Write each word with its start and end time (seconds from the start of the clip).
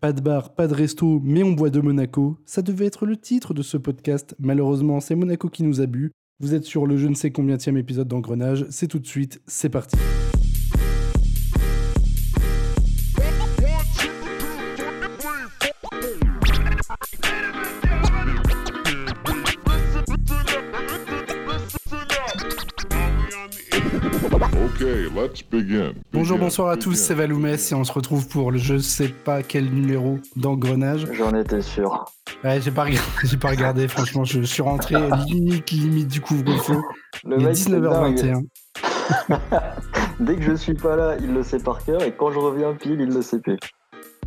Pas 0.00 0.12
de 0.12 0.20
bar, 0.20 0.54
pas 0.54 0.66
de 0.66 0.74
resto, 0.74 1.20
mais 1.24 1.42
on 1.42 1.52
boit 1.52 1.70
de 1.70 1.80
Monaco. 1.80 2.36
Ça 2.44 2.60
devait 2.60 2.84
être 2.84 3.06
le 3.06 3.16
titre 3.16 3.54
de 3.54 3.62
ce 3.62 3.78
podcast. 3.78 4.34
Malheureusement, 4.38 5.00
c'est 5.00 5.14
Monaco 5.14 5.48
qui 5.48 5.62
nous 5.62 5.80
a 5.80 5.86
bu. 5.86 6.12
Vous 6.38 6.54
êtes 6.54 6.64
sur 6.64 6.86
le 6.86 6.98
je 6.98 7.08
ne 7.08 7.14
sais 7.14 7.30
combienième 7.30 7.78
épisode 7.78 8.08
d'Engrenage. 8.08 8.66
C'est 8.68 8.88
tout 8.88 8.98
de 8.98 9.06
suite, 9.06 9.40
c'est 9.46 9.70
parti. 9.70 9.96
Bonjour, 26.12 26.38
bonsoir 26.38 26.68
à 26.68 26.76
tous, 26.76 26.94
c'est 26.94 27.14
Valoumès 27.14 27.72
et 27.72 27.74
on 27.74 27.84
se 27.84 27.92
retrouve 27.92 28.28
pour 28.28 28.52
le 28.52 28.58
je 28.58 28.76
sais 28.76 29.08
pas 29.08 29.42
quel 29.42 29.64
numéro 29.64 30.18
d'engrenage. 30.36 31.06
J'en 31.12 31.34
étais 31.34 31.62
sûr. 31.62 32.04
Ouais, 32.44 32.60
j'ai 32.60 32.70
pas, 32.70 32.84
regardé, 32.84 33.08
j'ai 33.24 33.36
pas 33.38 33.48
regardé, 33.48 33.88
franchement, 33.88 34.24
je 34.24 34.42
suis 34.42 34.60
rentré 34.60 34.94
à 34.94 35.24
limite, 35.26 35.70
limite 35.70 36.08
du 36.08 36.20
couvre-feu. 36.20 36.76
Le 37.24 37.40
il 37.40 37.46
est 37.46 37.52
19h21. 37.52 38.42
Dès 40.20 40.36
que 40.36 40.42
je 40.42 40.54
suis 40.54 40.74
pas 40.74 40.96
là, 40.96 41.16
il 41.18 41.32
le 41.32 41.42
sait 41.42 41.60
par 41.60 41.82
cœur 41.82 42.02
et 42.02 42.12
quand 42.12 42.30
je 42.30 42.38
reviens 42.38 42.74
pile, 42.74 43.00
il 43.00 43.08
le 43.08 43.22
sait 43.22 43.40
plus. 43.40 43.56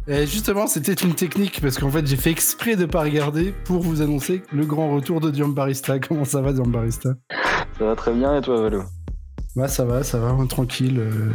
Et 0.08 0.26
justement, 0.26 0.66
c'était 0.66 0.94
une 0.94 1.14
technique 1.14 1.62
parce 1.62 1.78
qu'en 1.78 1.92
fait, 1.92 2.08
j'ai 2.08 2.16
fait 2.16 2.32
exprès 2.32 2.76
de 2.76 2.86
pas 2.86 3.02
regarder 3.02 3.54
pour 3.66 3.82
vous 3.82 4.02
annoncer 4.02 4.42
le 4.52 4.66
grand 4.66 4.92
retour 4.92 5.22
de 5.22 5.30
Barista. 5.30 6.00
Comment 6.08 6.26
ça 6.26 6.42
va, 6.42 6.52
Barista 6.52 7.10
Ça 7.78 7.86
va 7.86 7.96
très 7.96 8.14
bien 8.14 8.38
et 8.38 8.42
toi, 8.42 8.60
Valo 8.60 8.84
bah 9.56 9.68
ça 9.68 9.86
va, 9.86 10.04
ça 10.04 10.20
va, 10.20 10.36
tranquille. 10.48 11.00
Euh, 11.00 11.32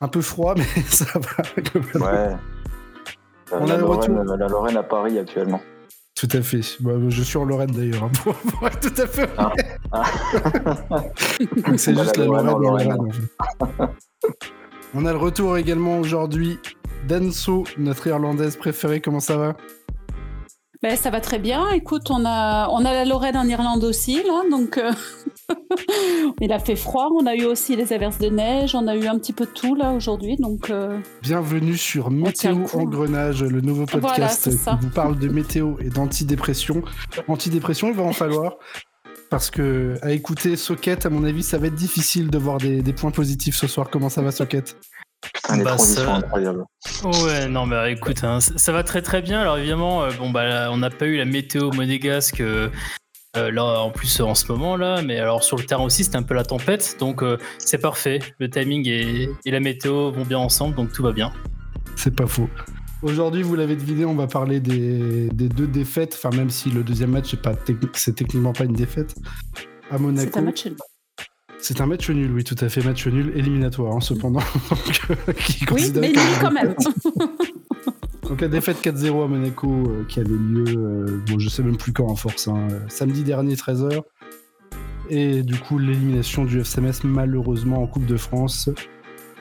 un 0.00 0.08
peu 0.08 0.20
froid, 0.20 0.54
mais 0.56 0.64
ça 0.88 1.06
va. 1.14 2.00
Ouais. 2.00 2.36
On 3.52 3.64
la, 3.64 3.74
a 3.74 3.76
Lorraine, 3.78 4.18
retour. 4.18 4.36
la 4.36 4.48
Lorraine 4.48 4.76
à 4.76 4.82
Paris 4.82 5.18
actuellement. 5.18 5.60
Tout 6.14 6.28
à 6.32 6.42
fait. 6.42 6.60
Bah, 6.80 6.92
je 7.08 7.22
suis 7.22 7.38
en 7.38 7.44
Lorraine 7.44 7.70
d'ailleurs, 7.70 8.04
hein, 8.04 8.10
pour, 8.24 8.66
être 8.66 8.80
tout 8.80 9.02
à 9.02 9.06
fait 9.06 9.30
ah. 9.38 9.52
Ah. 9.92 10.02
c'est 11.76 11.96
juste 11.96 12.16
la 12.16 12.24
Lorraine, 12.24 12.48
en 12.48 12.58
Lorraine. 12.58 13.12
On 14.94 15.06
a 15.06 15.12
le 15.12 15.18
retour 15.18 15.56
également 15.56 15.98
aujourd'hui 15.98 16.58
d'Anso, 17.06 17.64
notre 17.78 18.06
Irlandaise 18.08 18.56
préférée. 18.56 19.00
Comment 19.00 19.20
ça 19.20 19.36
va? 19.36 19.56
Ben, 20.82 20.96
ça 20.96 21.10
va 21.10 21.20
très 21.20 21.38
bien. 21.38 21.70
Écoute, 21.70 22.10
on 22.10 22.24
a, 22.24 22.68
on 22.68 22.84
a 22.84 22.92
la 22.92 23.04
Lorraine 23.04 23.36
en 23.36 23.46
Irlande 23.46 23.82
aussi, 23.84 24.22
là, 24.22 24.42
donc 24.50 24.78
euh, 24.78 24.92
il 26.40 26.52
a 26.52 26.58
fait 26.58 26.76
froid. 26.76 27.08
On 27.14 27.26
a 27.26 27.34
eu 27.34 27.44
aussi 27.44 27.74
les 27.74 27.92
averses 27.92 28.18
de 28.18 28.28
neige. 28.28 28.74
On 28.74 28.86
a 28.86 28.94
eu 28.94 29.06
un 29.06 29.18
petit 29.18 29.32
peu 29.32 29.44
de 29.46 29.50
tout 29.50 29.74
là 29.74 29.92
aujourd'hui, 29.92 30.36
donc. 30.36 30.70
Euh, 30.70 30.98
Bienvenue 31.22 31.76
sur 31.76 32.10
Météo 32.10 32.58
Engrenage, 32.74 33.42
le 33.42 33.60
nouveau 33.60 33.86
podcast 33.86 34.50
qui 34.50 34.76
vous 34.80 34.90
parle 34.90 35.18
de 35.18 35.28
météo 35.28 35.76
et 35.80 35.90
d'antidépression. 35.90 36.82
Antidépression, 37.26 37.88
il 37.88 37.94
va 37.94 38.04
en 38.04 38.12
falloir. 38.12 38.56
Parce 39.30 39.50
que 39.50 39.96
à 40.00 40.12
écouter 40.12 40.56
Socket, 40.56 41.04
à 41.04 41.10
mon 41.10 41.24
avis, 41.24 41.42
ça 41.42 41.58
va 41.58 41.66
être 41.66 41.74
difficile 41.74 42.30
de 42.30 42.38
voir 42.38 42.56
des, 42.56 42.80
des 42.80 42.92
points 42.94 43.10
positifs 43.10 43.56
ce 43.56 43.66
soir. 43.66 43.90
Comment 43.90 44.08
ça 44.08 44.22
va, 44.22 44.30
Socket? 44.30 44.74
Putain, 45.20 45.62
bah, 45.62 45.76
Ouais, 47.22 47.48
non, 47.48 47.66
mais 47.66 47.76
bah, 47.76 47.90
écoute, 47.90 48.22
hein, 48.22 48.40
ça, 48.40 48.72
va 48.72 48.82
très 48.84 49.02
très 49.02 49.20
bien. 49.20 49.40
Alors 49.40 49.58
évidemment, 49.58 50.04
euh, 50.04 50.10
bon 50.12 50.30
bah 50.30 50.70
on 50.70 50.78
n'a 50.78 50.90
pas 50.90 51.06
eu 51.06 51.16
la 51.16 51.24
météo 51.24 51.70
monégasque 51.72 52.40
euh, 52.40 52.68
euh, 53.36 53.50
là 53.50 53.80
en 53.80 53.90
plus 53.90 54.20
en 54.20 54.34
ce 54.34 54.50
moment 54.50 54.76
là, 54.76 55.02
mais 55.02 55.18
alors 55.18 55.42
sur 55.42 55.56
le 55.56 55.64
terrain 55.64 55.82
aussi 55.82 56.04
c'était 56.04 56.16
un 56.16 56.22
peu 56.22 56.34
la 56.34 56.44
tempête, 56.44 56.96
donc 57.00 57.22
c'est 57.58 57.78
parfait. 57.78 58.20
Le 58.38 58.48
timing 58.48 58.88
et, 58.88 59.28
la 59.44 59.60
météo 59.60 60.10
vont 60.12 60.24
bien 60.24 60.38
ensemble, 60.38 60.76
donc 60.76 60.92
tout 60.92 61.02
va 61.02 61.12
bien. 61.12 61.32
C'est 61.96 62.14
pas 62.14 62.26
faux. 62.26 62.48
Aujourd'hui, 63.02 63.42
vous 63.42 63.54
l'avez 63.54 63.76
deviné, 63.76 64.04
on 64.04 64.14
va 64.14 64.26
parler 64.26 64.60
des, 64.60 65.28
deux 65.30 65.66
défaites. 65.66 66.14
Enfin, 66.16 66.36
même 66.36 66.50
si 66.50 66.68
le 66.70 66.82
deuxième 66.82 67.10
match, 67.10 67.30
c'est, 67.30 67.42
pas 67.42 67.54
c'est 67.94 68.14
techniquement 68.14 68.52
pas 68.52 68.64
une 68.64 68.72
défaite 68.72 69.14
à 69.90 69.98
Monaco. 69.98 70.30
C'est 70.32 70.38
un 70.38 70.42
match 70.42 70.66
c'est 71.60 71.80
un 71.80 71.86
match 71.86 72.08
nul, 72.08 72.30
oui, 72.32 72.44
tout 72.44 72.56
à 72.60 72.68
fait, 72.68 72.82
match 72.84 73.06
nul 73.06 73.32
éliminatoire, 73.34 73.96
hein, 73.96 74.00
cependant. 74.00 74.40
Euh, 75.10 75.14
oui, 75.70 75.90
mais 75.94 76.08
nul 76.08 76.18
quand 76.40 76.50
même. 76.50 76.74
Donc 78.28 78.42
la 78.42 78.48
défaite 78.48 78.84
4-0 78.84 79.24
à 79.24 79.26
Monaco 79.26 79.68
euh, 79.68 80.04
qui 80.06 80.20
avait 80.20 80.28
lieu, 80.28 80.64
euh, 80.68 81.22
bon 81.26 81.38
je 81.38 81.48
sais 81.48 81.62
même 81.62 81.78
plus 81.78 81.92
quand 81.92 82.06
en 82.06 82.14
force, 82.14 82.48
hein, 82.48 82.68
samedi 82.88 83.22
dernier 83.22 83.54
13h. 83.54 84.02
Et 85.08 85.42
du 85.42 85.58
coup 85.58 85.78
l'élimination 85.78 86.44
du 86.44 86.60
FCMS 86.60 87.04
malheureusement 87.04 87.82
en 87.82 87.86
Coupe 87.86 88.04
de 88.04 88.18
France 88.18 88.68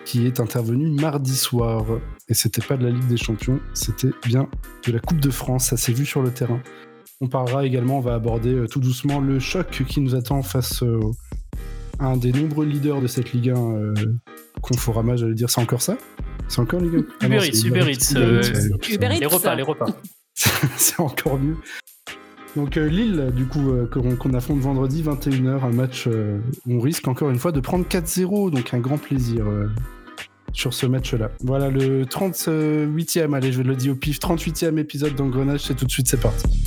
qui 0.06 0.26
est 0.26 0.40
intervenue 0.40 0.90
mardi 0.90 1.36
soir. 1.36 1.86
Et 2.30 2.34
c'était 2.34 2.62
pas 2.62 2.78
de 2.78 2.86
la 2.86 2.92
Ligue 2.92 3.08
des 3.08 3.18
Champions, 3.18 3.60
c'était 3.74 4.12
bien 4.26 4.48
de 4.86 4.92
la 4.94 5.00
Coupe 5.00 5.20
de 5.20 5.32
France, 5.32 5.66
ça 5.66 5.78
s'est 5.78 5.94
vu 5.94 6.06
sur 6.06 6.22
le 6.22 6.32
terrain. 6.32 6.62
On 7.20 7.28
parlera 7.28 7.66
également, 7.66 7.98
on 7.98 8.02
va 8.02 8.14
aborder 8.14 8.68
tout 8.72 8.80
doucement 8.80 9.20
le 9.20 9.40
choc 9.40 9.84
qui 9.86 10.00
nous 10.00 10.16
attend 10.16 10.42
face 10.44 10.82
un 12.00 12.18
des 12.18 12.32
nombreux 12.32 12.66
leaders 12.66 13.02
de 13.02 13.08
cette 13.08 13.34
Ligue 13.34 13.50
1 13.50 13.56
euh, 13.56 13.94
Conforama, 14.62 15.16
j'allais 15.16 15.34
dire, 15.34 15.50
c'est 15.50 15.62
encore 15.62 15.82
ça? 15.82 15.98
C'est 16.48 16.60
encore 16.60 16.80
Ligue 16.80 17.06
1 17.22 17.26
Uber 17.26 17.48
Eats, 17.48 17.66
Uber 17.66 17.92
Eats. 17.92 19.20
Les 19.20 19.26
repas, 19.26 19.56
les 19.56 19.64
repas. 19.64 19.88
c'est 20.36 21.00
encore 21.00 21.40
mieux. 21.40 21.58
Donc 22.56 22.78
euh, 22.78 22.88
Lille, 22.88 23.32
du 23.36 23.46
coup, 23.46 23.72
euh, 23.72 23.88
qu'on 23.88 24.34
affronte 24.34 24.60
vendredi 24.60 25.04
21h, 25.04 25.64
un 25.64 25.72
match 25.72 26.08
où 26.08 26.74
on 26.74 26.80
risque 26.80 27.08
encore 27.08 27.30
une 27.30 27.40
fois 27.40 27.52
de 27.52 27.60
prendre 27.60 27.86
4-0, 27.86 28.52
donc 28.52 28.74
un 28.74 28.80
grand 28.80 28.98
plaisir 28.98 29.46
sur 30.54 30.74
ce 30.74 30.86
match-là. 30.86 31.32
Voilà 31.42 31.70
le 31.70 32.06
38e, 32.06 33.36
allez, 33.36 33.52
je 33.52 33.62
le 33.62 33.76
dis 33.76 33.90
au 33.90 33.96
pif, 33.96 34.20
38e 34.20 34.78
épisode 34.78 35.16
d'Engrenage, 35.16 35.62
c'est 35.62 35.76
tout 35.76 35.86
de 35.86 35.92
suite, 35.92 36.08
c'est 36.08 36.20
parti. 36.20 36.67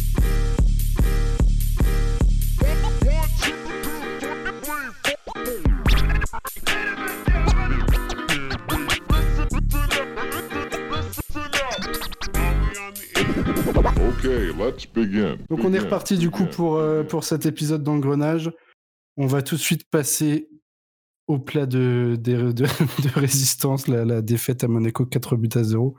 Donc 15.48 15.60
on 15.64 15.72
est 15.72 15.78
reparti 15.78 16.16
du 16.16 16.30
coup 16.30 16.46
pour, 16.46 16.76
euh, 16.76 17.02
pour 17.02 17.24
cet 17.24 17.46
épisode 17.46 17.82
d'engrenage. 17.82 18.50
On 19.16 19.26
va 19.26 19.42
tout 19.42 19.56
de 19.56 19.60
suite 19.60 19.88
passer 19.90 20.48
au 21.26 21.38
plat 21.38 21.66
de, 21.66 22.16
de, 22.18 22.52
de, 22.52 23.18
résistance, 23.18 23.88
la, 23.88 24.22
défaite 24.22 24.64
à 24.64 24.68
Monaco 24.68 25.06
4 25.06 25.36
buts 25.36 25.48
à 25.54 25.62
0. 25.62 25.94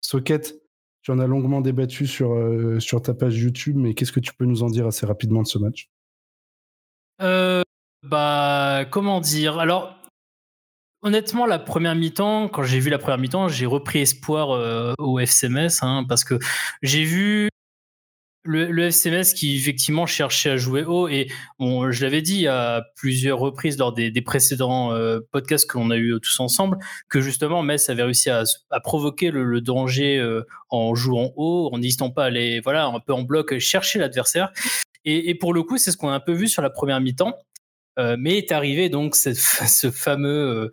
Socket, 0.00 0.54
tu 1.02 1.10
en 1.10 1.18
as 1.18 1.26
longuement 1.26 1.60
débattu 1.60 2.06
sur, 2.06 2.32
euh, 2.32 2.80
sur 2.80 3.00
ta 3.02 3.14
page 3.14 3.38
YouTube, 3.38 3.76
mais 3.76 3.94
qu'est-ce 3.94 4.12
que 4.12 4.20
tu 4.20 4.34
peux 4.34 4.44
nous 4.44 4.62
en 4.62 4.68
dire 4.68 4.86
assez 4.86 5.06
rapidement 5.06 5.42
de 5.42 5.46
ce 5.46 5.58
match? 5.58 5.90
Euh, 7.22 7.62
Bah, 8.02 8.84
comment 8.90 9.20
dire? 9.20 9.58
Alors, 9.58 9.96
honnêtement, 11.02 11.46
la 11.46 11.58
première 11.58 11.94
mi-temps, 11.94 12.48
quand 12.48 12.64
j'ai 12.64 12.80
vu 12.80 12.90
la 12.90 12.98
première 12.98 13.18
mi-temps, 13.18 13.48
j'ai 13.48 13.66
repris 13.66 14.00
espoir 14.00 14.94
au 14.98 15.18
FCMS, 15.18 15.82
hein, 15.82 16.04
parce 16.08 16.24
que 16.24 16.38
j'ai 16.82 17.04
vu 17.04 17.48
le, 18.44 18.70
le, 18.70 18.90
FCMS 18.90 19.34
qui 19.34 19.56
effectivement 19.56 20.06
cherchait 20.06 20.50
à 20.50 20.56
jouer 20.56 20.84
haut 20.84 21.08
et 21.08 21.28
je 21.58 22.04
l'avais 22.04 22.22
dit 22.22 22.46
à 22.46 22.84
plusieurs 22.94 23.38
reprises 23.38 23.78
lors 23.78 23.92
des, 23.92 24.12
précédents 24.22 24.92
euh, 24.92 25.20
podcasts 25.32 25.68
que 25.68 25.78
l'on 25.78 25.90
a 25.90 25.96
eu 25.96 26.18
tous 26.20 26.40
ensemble 26.40 26.78
que 27.08 27.20
justement 27.20 27.62
Metz 27.62 27.88
avait 27.88 28.02
réussi 28.02 28.30
à, 28.30 28.44
provoquer 28.82 29.30
le, 29.30 29.60
danger 29.60 30.18
euh, 30.18 30.42
en 30.68 30.94
jouant 30.94 31.32
haut, 31.36 31.70
en 31.72 31.78
n'hésitant 31.78 32.10
pas 32.10 32.24
à 32.24 32.26
aller 32.26 32.60
voilà 32.60 32.86
un 32.86 33.00
peu 33.00 33.14
en 33.14 33.22
bloc 33.22 33.58
chercher 33.58 33.98
l'adversaire 33.98 34.52
et, 35.04 35.34
pour 35.34 35.54
le 35.54 35.62
coup 35.62 35.78
c'est 35.78 35.90
ce 35.90 35.96
qu'on 35.96 36.08
a 36.08 36.14
un 36.14 36.20
peu 36.20 36.32
vu 36.32 36.48
sur 36.48 36.62
la 36.62 36.70
première 36.70 37.00
mi-temps. 37.00 37.36
Euh, 37.96 38.16
mais 38.18 38.38
est 38.38 38.50
arrivé 38.50 38.88
donc 38.88 39.14
ce 39.14 39.90
fameux 39.92 40.72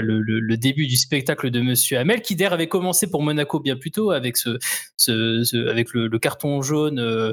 le, 0.00 0.56
début 0.56 0.86
du 0.86 0.96
spectacle 0.96 1.50
de 1.50 1.60
Monsieur 1.60 1.98
Hamel, 1.98 2.22
qui 2.22 2.36
d'ailleurs 2.36 2.54
avait 2.54 2.68
commencé 2.68 3.10
pour 3.10 3.22
Monaco 3.22 3.60
bien 3.60 3.76
plus 3.76 3.90
tôt 3.90 4.10
avec 4.10 4.36
ce, 4.36 4.58
ce, 4.96 5.68
avec 5.68 5.92
le, 5.92 6.18
carton 6.18 6.62
jaune. 6.62 6.98
Euh, 6.98 7.32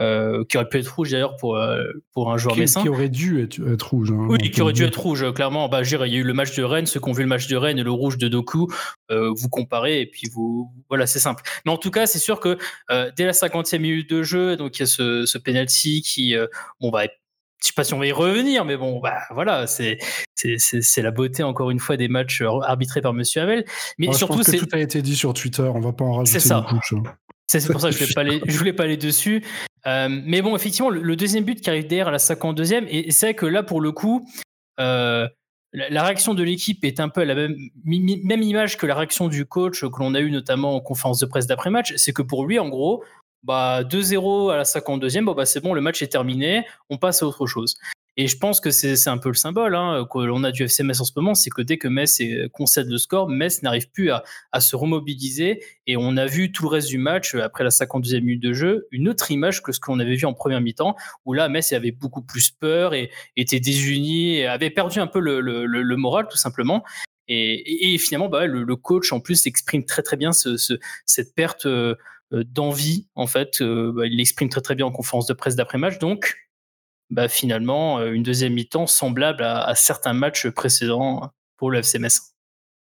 euh, 0.00 0.44
qui 0.44 0.56
aurait 0.56 0.68
pu 0.68 0.78
être 0.78 0.94
rouge 0.94 1.10
d'ailleurs 1.10 1.34
pour, 1.34 1.56
euh, 1.56 1.82
pour 2.12 2.30
un 2.30 2.38
joueur 2.38 2.54
qui, 2.54 2.60
messin. 2.60 2.82
Qui 2.82 2.88
aurait 2.88 3.08
dû 3.08 3.42
être, 3.42 3.58
rouge. 3.82 4.12
Hein, 4.12 4.28
oui, 4.30 4.38
qui 4.52 4.62
aurait 4.62 4.72
dû 4.72 4.84
être 4.84 5.00
rouge, 5.00 5.32
clairement. 5.34 5.68
Bah, 5.68 5.82
il 5.82 5.90
y 5.90 5.96
a 5.96 6.06
eu 6.06 6.22
le 6.22 6.34
match 6.34 6.54
de 6.54 6.62
Rennes, 6.62 6.86
ceux 6.86 7.00
qui 7.00 7.08
ont 7.08 7.12
vu 7.12 7.24
le 7.24 7.28
match 7.28 7.48
de 7.48 7.56
Rennes 7.56 7.80
et 7.80 7.82
le 7.82 7.90
rouge 7.90 8.16
de 8.16 8.28
Doku, 8.28 8.72
vous 9.10 9.48
comparez 9.48 10.00
et 10.02 10.06
puis 10.06 10.28
vous. 10.32 10.70
Voilà, 10.88 11.08
c'est 11.08 11.18
simple. 11.18 11.42
Mais 11.66 11.72
en 11.72 11.78
tout 11.78 11.90
cas, 11.90 12.06
c'est 12.06 12.20
sûr 12.20 12.38
que 12.38 12.58
dès 13.16 13.24
la 13.24 13.32
50e 13.32 13.80
minute 13.80 14.08
de 14.08 14.22
jeu, 14.22 14.56
donc 14.56 14.76
il 14.76 14.80
y 14.80 14.82
a 14.84 14.86
ce, 14.86 15.26
ce 15.26 15.36
penalty 15.36 16.02
qui 16.02 16.36
bon, 16.80 16.96
être 16.96 17.18
je 17.60 17.66
sais 17.66 17.72
pas 17.74 17.84
si 17.84 17.94
on 17.94 17.98
va 17.98 18.06
y 18.06 18.12
revenir, 18.12 18.64
mais 18.64 18.76
bon, 18.76 19.00
bah 19.00 19.18
voilà, 19.30 19.66
c'est 19.66 19.98
c'est 20.34 21.02
la 21.02 21.10
beauté 21.10 21.42
encore 21.42 21.70
une 21.70 21.80
fois 21.80 21.96
des 21.96 22.08
matchs 22.08 22.42
arbitrés 22.42 23.00
par 23.00 23.12
Monsieur 23.12 23.42
Hamel. 23.42 23.64
Mais 23.98 24.12
surtout, 24.12 24.42
c'est 24.42 24.58
tout 24.58 24.68
a 24.72 24.78
été 24.78 25.02
dit 25.02 25.16
sur 25.16 25.34
Twitter, 25.34 25.62
on 25.62 25.80
va 25.80 25.92
pas 25.92 26.04
en 26.04 26.14
rajouter. 26.14 26.40
C'est 26.40 26.48
ça. 26.48 26.66
C'est 27.48 27.72
pour 27.72 27.80
ça 27.80 27.88
que 27.90 27.96
je 27.96 28.00
voulais 28.00 28.14
pas 28.14 28.20
aller, 28.20 28.40
je 28.46 28.58
voulais 28.58 28.72
pas 28.72 28.84
aller 28.84 28.96
dessus. 28.96 29.42
Euh, 29.86 30.08
mais 30.10 30.42
bon, 30.42 30.54
effectivement, 30.54 30.90
le, 30.90 31.16
deuxième 31.16 31.44
but 31.44 31.60
qui 31.60 31.70
arrive 31.70 31.86
derrière 31.86 32.08
à 32.08 32.12
la 32.12 32.18
52e, 32.18 32.86
et 32.88 33.10
c'est 33.10 33.26
vrai 33.26 33.34
que 33.34 33.46
là, 33.46 33.62
pour 33.62 33.80
le 33.80 33.90
coup, 33.90 34.28
euh, 34.80 35.26
la, 35.72 36.04
réaction 36.04 36.34
de 36.34 36.42
l'équipe 36.42 36.84
est 36.84 37.00
un 37.00 37.08
peu 37.08 37.24
la 37.24 37.34
même, 37.34 37.56
même 37.84 38.42
image 38.42 38.76
que 38.76 38.86
la 38.86 38.94
réaction 38.94 39.28
du 39.28 39.46
coach 39.46 39.80
que 39.80 39.98
l'on 39.98 40.14
a 40.14 40.20
eu 40.20 40.30
notamment 40.30 40.76
en 40.76 40.80
conférence 40.80 41.20
de 41.20 41.26
presse 41.26 41.46
d'après-match. 41.46 41.94
C'est 41.96 42.12
que 42.12 42.22
pour 42.22 42.46
lui, 42.46 42.58
en 42.58 42.68
gros, 42.68 43.02
bah 43.42 43.82
2-0 43.84 44.52
à 44.52 44.56
la 44.56 44.64
52e, 44.64 45.24
bon, 45.24 45.34
bah, 45.34 45.46
c'est 45.46 45.60
bon, 45.60 45.74
le 45.74 45.80
match 45.80 46.02
est 46.02 46.08
terminé, 46.08 46.64
on 46.90 46.98
passe 46.98 47.22
à 47.22 47.26
autre 47.26 47.46
chose. 47.46 47.76
Et 48.20 48.26
je 48.26 48.36
pense 48.36 48.58
que 48.58 48.72
c'est 48.72 49.06
un 49.06 49.16
peu 49.16 49.28
le 49.28 49.36
symbole 49.36 49.76
hein, 49.76 50.04
qu'on 50.10 50.42
a 50.42 50.50
du 50.50 50.64
FC 50.64 50.82
Metz 50.82 51.00
en 51.00 51.04
ce 51.04 51.12
moment, 51.14 51.36
c'est 51.36 51.50
que 51.50 51.62
dès 51.62 51.78
que 51.78 51.86
Metz 51.86 52.20
concède 52.52 52.88
le 52.88 52.98
score, 52.98 53.28
Metz 53.28 53.62
n'arrive 53.62 53.88
plus 53.90 54.10
à, 54.10 54.24
se 54.60 54.74
remobiliser. 54.74 55.62
Et 55.86 55.96
on 55.96 56.16
a 56.16 56.26
vu 56.26 56.50
tout 56.50 56.64
le 56.64 56.68
reste 56.68 56.88
du 56.88 56.98
match, 56.98 57.36
après 57.36 57.62
la 57.62 57.70
52e 57.70 58.20
minute 58.22 58.42
de 58.42 58.52
jeu, 58.52 58.88
une 58.90 59.08
autre 59.08 59.30
image 59.30 59.62
que 59.62 59.70
ce 59.70 59.78
qu'on 59.78 60.00
avait 60.00 60.16
vu 60.16 60.26
en 60.26 60.34
première 60.34 60.60
mi-temps, 60.60 60.96
où 61.26 61.32
là, 61.32 61.48
Metz 61.48 61.72
avait 61.72 61.92
beaucoup 61.92 62.22
plus 62.22 62.50
peur 62.50 62.92
et 62.92 63.12
était 63.36 63.60
désuni, 63.60 64.44
avait 64.44 64.70
perdu 64.70 64.98
un 64.98 65.06
peu 65.06 65.20
le, 65.20 65.96
moral, 65.96 66.26
tout 66.28 66.38
simplement. 66.38 66.82
Et, 67.28 67.98
finalement, 67.98 68.28
bah, 68.28 68.46
le, 68.46 68.74
coach, 68.74 69.12
en 69.12 69.20
plus, 69.20 69.46
exprime 69.46 69.84
très 69.84 70.02
très 70.02 70.16
bien 70.16 70.32
ce, 70.32 70.56
ce, 70.56 70.74
cette 71.06 71.36
perte 71.36 71.66
euh, 71.66 71.94
d'envie, 72.32 73.08
en 73.14 73.26
fait. 73.26 73.60
Euh, 73.60 73.92
bah, 73.94 74.06
il 74.06 74.16
l'exprime 74.16 74.48
très 74.48 74.60
très 74.60 74.74
bien 74.74 74.86
en 74.86 74.92
conférence 74.92 75.26
de 75.26 75.34
presse 75.34 75.56
d'après-match. 75.56 75.98
Donc, 75.98 76.36
bah, 77.10 77.28
finalement 77.28 77.98
euh, 77.98 78.12
une 78.12 78.22
deuxième 78.22 78.52
mi-temps 78.52 78.86
semblable 78.86 79.42
à, 79.42 79.74
certains 79.74 80.12
matchs 80.12 80.48
précédents 80.48 81.30
pour 81.56 81.70
le 81.70 81.78
FC 81.78 81.98
Metz. 81.98 82.34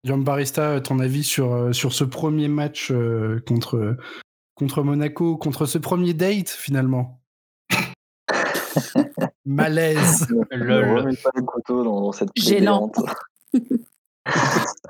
Jean 0.06 0.18
Barista, 0.18 0.80
ton 0.82 1.00
avis 1.00 1.24
sur, 1.24 1.54
euh, 1.54 1.72
sur 1.74 1.94
ce 1.94 2.04
premier 2.04 2.48
match 2.48 2.90
euh, 2.92 3.42
contre, 3.46 3.98
contre 4.56 4.82
Monaco, 4.84 5.38
contre 5.38 5.66
ce 5.66 5.78
premier 5.78 6.14
date 6.14 6.50
finalement? 6.50 7.22
Malaise. 9.46 10.28
Le 10.52 11.04
pas 11.22 11.30
le 11.36 11.42
couteau 11.42 11.84
dans, 11.84 12.12
cette 12.14 12.30
Gênant. 12.36 12.92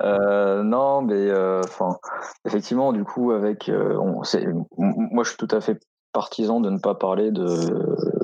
non, 0.01 1.01
mais 1.01 1.31
enfin, 1.63 1.97
effectivement, 2.45 2.93
du 2.93 3.03
coup, 3.03 3.31
avec, 3.31 3.69
moi, 3.69 5.23
je 5.23 5.29
suis 5.29 5.37
tout 5.37 5.47
à 5.51 5.61
fait 5.61 5.79
partisan 6.13 6.61
de 6.61 6.69
ne 6.69 6.77
pas 6.77 6.95
parler 6.95 7.31
de, 7.31 7.47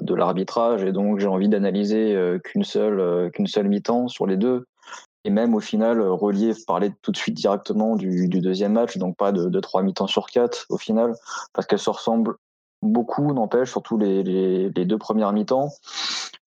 de 0.01 0.15
l'arbitrage 0.15 0.83
et 0.83 0.91
donc 0.91 1.19
j'ai 1.19 1.27
envie 1.27 1.50
d'analyser 1.50 2.15
euh, 2.15 2.39
qu'une 2.39 2.63
seule, 2.63 3.00
euh, 3.00 3.29
qu'une 3.29 3.47
seule 3.47 3.67
mi-temps 3.67 4.07
sur 4.07 4.25
les 4.27 4.38
deux 4.38 4.65
et 5.25 5.29
même 5.29 5.53
au 5.56 5.59
final 5.59 6.00
euh, 6.00 6.13
relier, 6.13 6.53
parler 6.67 6.91
tout 7.01 7.12
de 7.12 7.17
suite 7.17 7.35
directement 7.35 7.95
du, 7.95 8.29
du 8.29 8.39
deuxième 8.39 8.73
match, 8.73 8.97
donc 8.97 9.17
pas 9.17 9.31
de, 9.31 9.50
de 9.50 9.59
trois 9.59 9.83
mi-temps 9.83 10.07
sur 10.07 10.27
quatre 10.27 10.65
au 10.69 10.77
final, 10.77 11.13
parce 11.53 11.67
qu'elles 11.67 11.79
se 11.79 11.89
ressemblent 11.89 12.35
beaucoup, 12.81 13.33
n'empêche, 13.33 13.71
surtout 13.71 13.97
les, 13.97 14.69
deux 14.69 14.97
premières 14.97 15.33
mi-temps, 15.33 15.69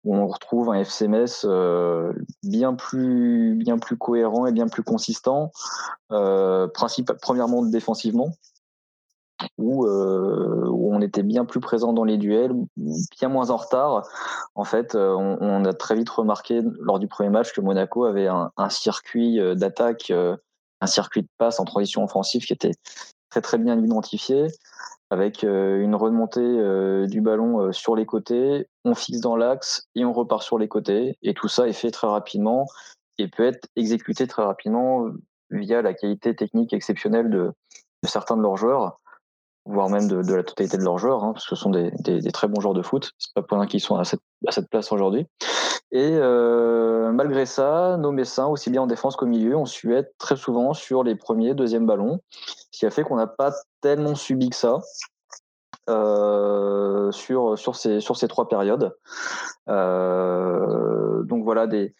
où 0.04 0.16
on 0.16 0.26
retrouve 0.26 0.70
un 0.70 0.74
FCMS 0.74 1.44
euh, 1.44 2.12
bien, 2.42 2.74
plus, 2.74 3.62
cohérent 3.98 4.46
et 4.46 4.52
bien 4.52 4.68
plus 4.68 4.82
consistant, 4.82 5.52
euh, 6.10 6.68
premièrement 7.20 7.62
défensivement, 7.62 8.30
où, 9.58 9.86
euh, 9.86 10.66
où, 10.68 10.94
on 10.94 11.00
était 11.00 11.22
bien 11.22 11.44
plus 11.44 11.60
présent 11.60 11.92
dans 11.92 12.04
les 12.04 12.16
duels, 12.16 12.52
bien 12.76 13.28
moins 13.28 13.50
en 13.50 13.56
retard. 13.56 14.06
En 14.54 14.64
fait, 14.64 14.94
on, 14.94 15.64
a 15.64 15.72
très 15.72 15.94
vite 15.94 16.10
remarqué 16.10 16.62
lors 16.80 16.98
du 16.98 17.08
premier 17.08 17.30
match 17.30 17.52
que 17.52 17.60
Monaco 17.60 18.04
avait 18.04 18.28
un, 18.28 18.50
circuit 18.70 19.38
d'attaque, 19.56 20.12
un 20.80 20.86
circuit 20.86 21.22
de 21.22 21.28
passe 21.38 21.60
en 21.60 21.64
transition 21.64 22.02
offensive 22.04 22.44
qui 22.44 22.52
était 22.52 22.72
très 23.32 23.40
très 23.40 23.56
bien 23.56 23.82
identifié, 23.82 24.48
avec 25.08 25.42
une 25.42 25.94
remontée 25.94 27.06
du 27.06 27.22
ballon 27.22 27.72
sur 27.72 27.96
les 27.96 28.04
côtés, 28.04 28.66
on 28.84 28.94
fixe 28.94 29.20
dans 29.20 29.36
l'axe 29.36 29.88
et 29.94 30.04
on 30.04 30.12
repart 30.12 30.42
sur 30.42 30.58
les 30.58 30.68
côtés. 30.68 31.16
Et 31.22 31.32
tout 31.32 31.48
ça 31.48 31.66
est 31.66 31.72
fait 31.72 31.90
très 31.90 32.06
rapidement 32.06 32.66
et 33.16 33.28
peut 33.28 33.44
être 33.44 33.68
exécuté 33.74 34.26
très 34.26 34.42
rapidement 34.42 35.06
via 35.50 35.80
la 35.80 35.94
qualité 35.94 36.36
technique 36.36 36.74
exceptionnelle 36.74 37.30
de, 37.30 37.52
certains 38.04 38.36
de 38.36 38.42
leurs 38.42 38.58
joueurs 38.58 38.98
voire 39.64 39.88
même 39.88 40.08
de, 40.08 40.34
la 40.34 40.42
totalité 40.42 40.76
de 40.76 40.82
leurs 40.82 40.98
joueurs, 40.98 41.22
hein, 41.24 41.32
parce 41.32 41.46
que 41.46 41.54
ce 41.54 41.62
sont 41.62 41.70
des, 41.70 41.92
très 42.32 42.48
bons 42.48 42.60
joueurs 42.60 42.74
de 42.74 42.82
foot. 42.82 43.12
C'est 43.16 43.32
pas 43.32 43.42
pour 43.42 43.58
rien 43.58 43.66
qu'ils 43.66 43.80
sont 43.80 43.96
à 43.96 44.04
cette, 44.04 44.68
place 44.70 44.90
aujourd'hui. 44.90 45.26
Et 45.92 46.10
euh, 46.16 47.12
malgré 47.12 47.46
ça, 47.46 47.96
nos 47.96 48.10
Messins, 48.10 48.46
aussi 48.46 48.70
bien 48.70 48.82
en 48.82 48.86
défense 48.88 49.14
qu'au 49.14 49.26
milieu, 49.26 49.56
ont 49.56 49.66
su 49.66 49.94
être 49.94 50.12
très 50.18 50.36
souvent 50.36 50.72
sur 50.74 51.04
les 51.04 51.14
premiers, 51.14 51.54
deuxièmes 51.54 51.86
ballons, 51.86 52.20
ce 52.72 52.78
qui 52.78 52.86
a 52.86 52.90
fait 52.90 53.04
qu'on 53.04 53.16
n'a 53.16 53.26
pas 53.26 53.54
tellement 53.80 54.14
subi 54.14 54.50
que 54.50 54.56
ça. 54.56 54.80
Euh, 55.90 57.10
sur, 57.10 57.58
sur, 57.58 57.74
ces, 57.74 58.00
sur 58.00 58.16
ces 58.16 58.28
trois 58.28 58.48
périodes. 58.48 58.96
Euh, 59.68 61.24
donc 61.24 61.42
voilà, 61.42 61.66
des, 61.66 61.94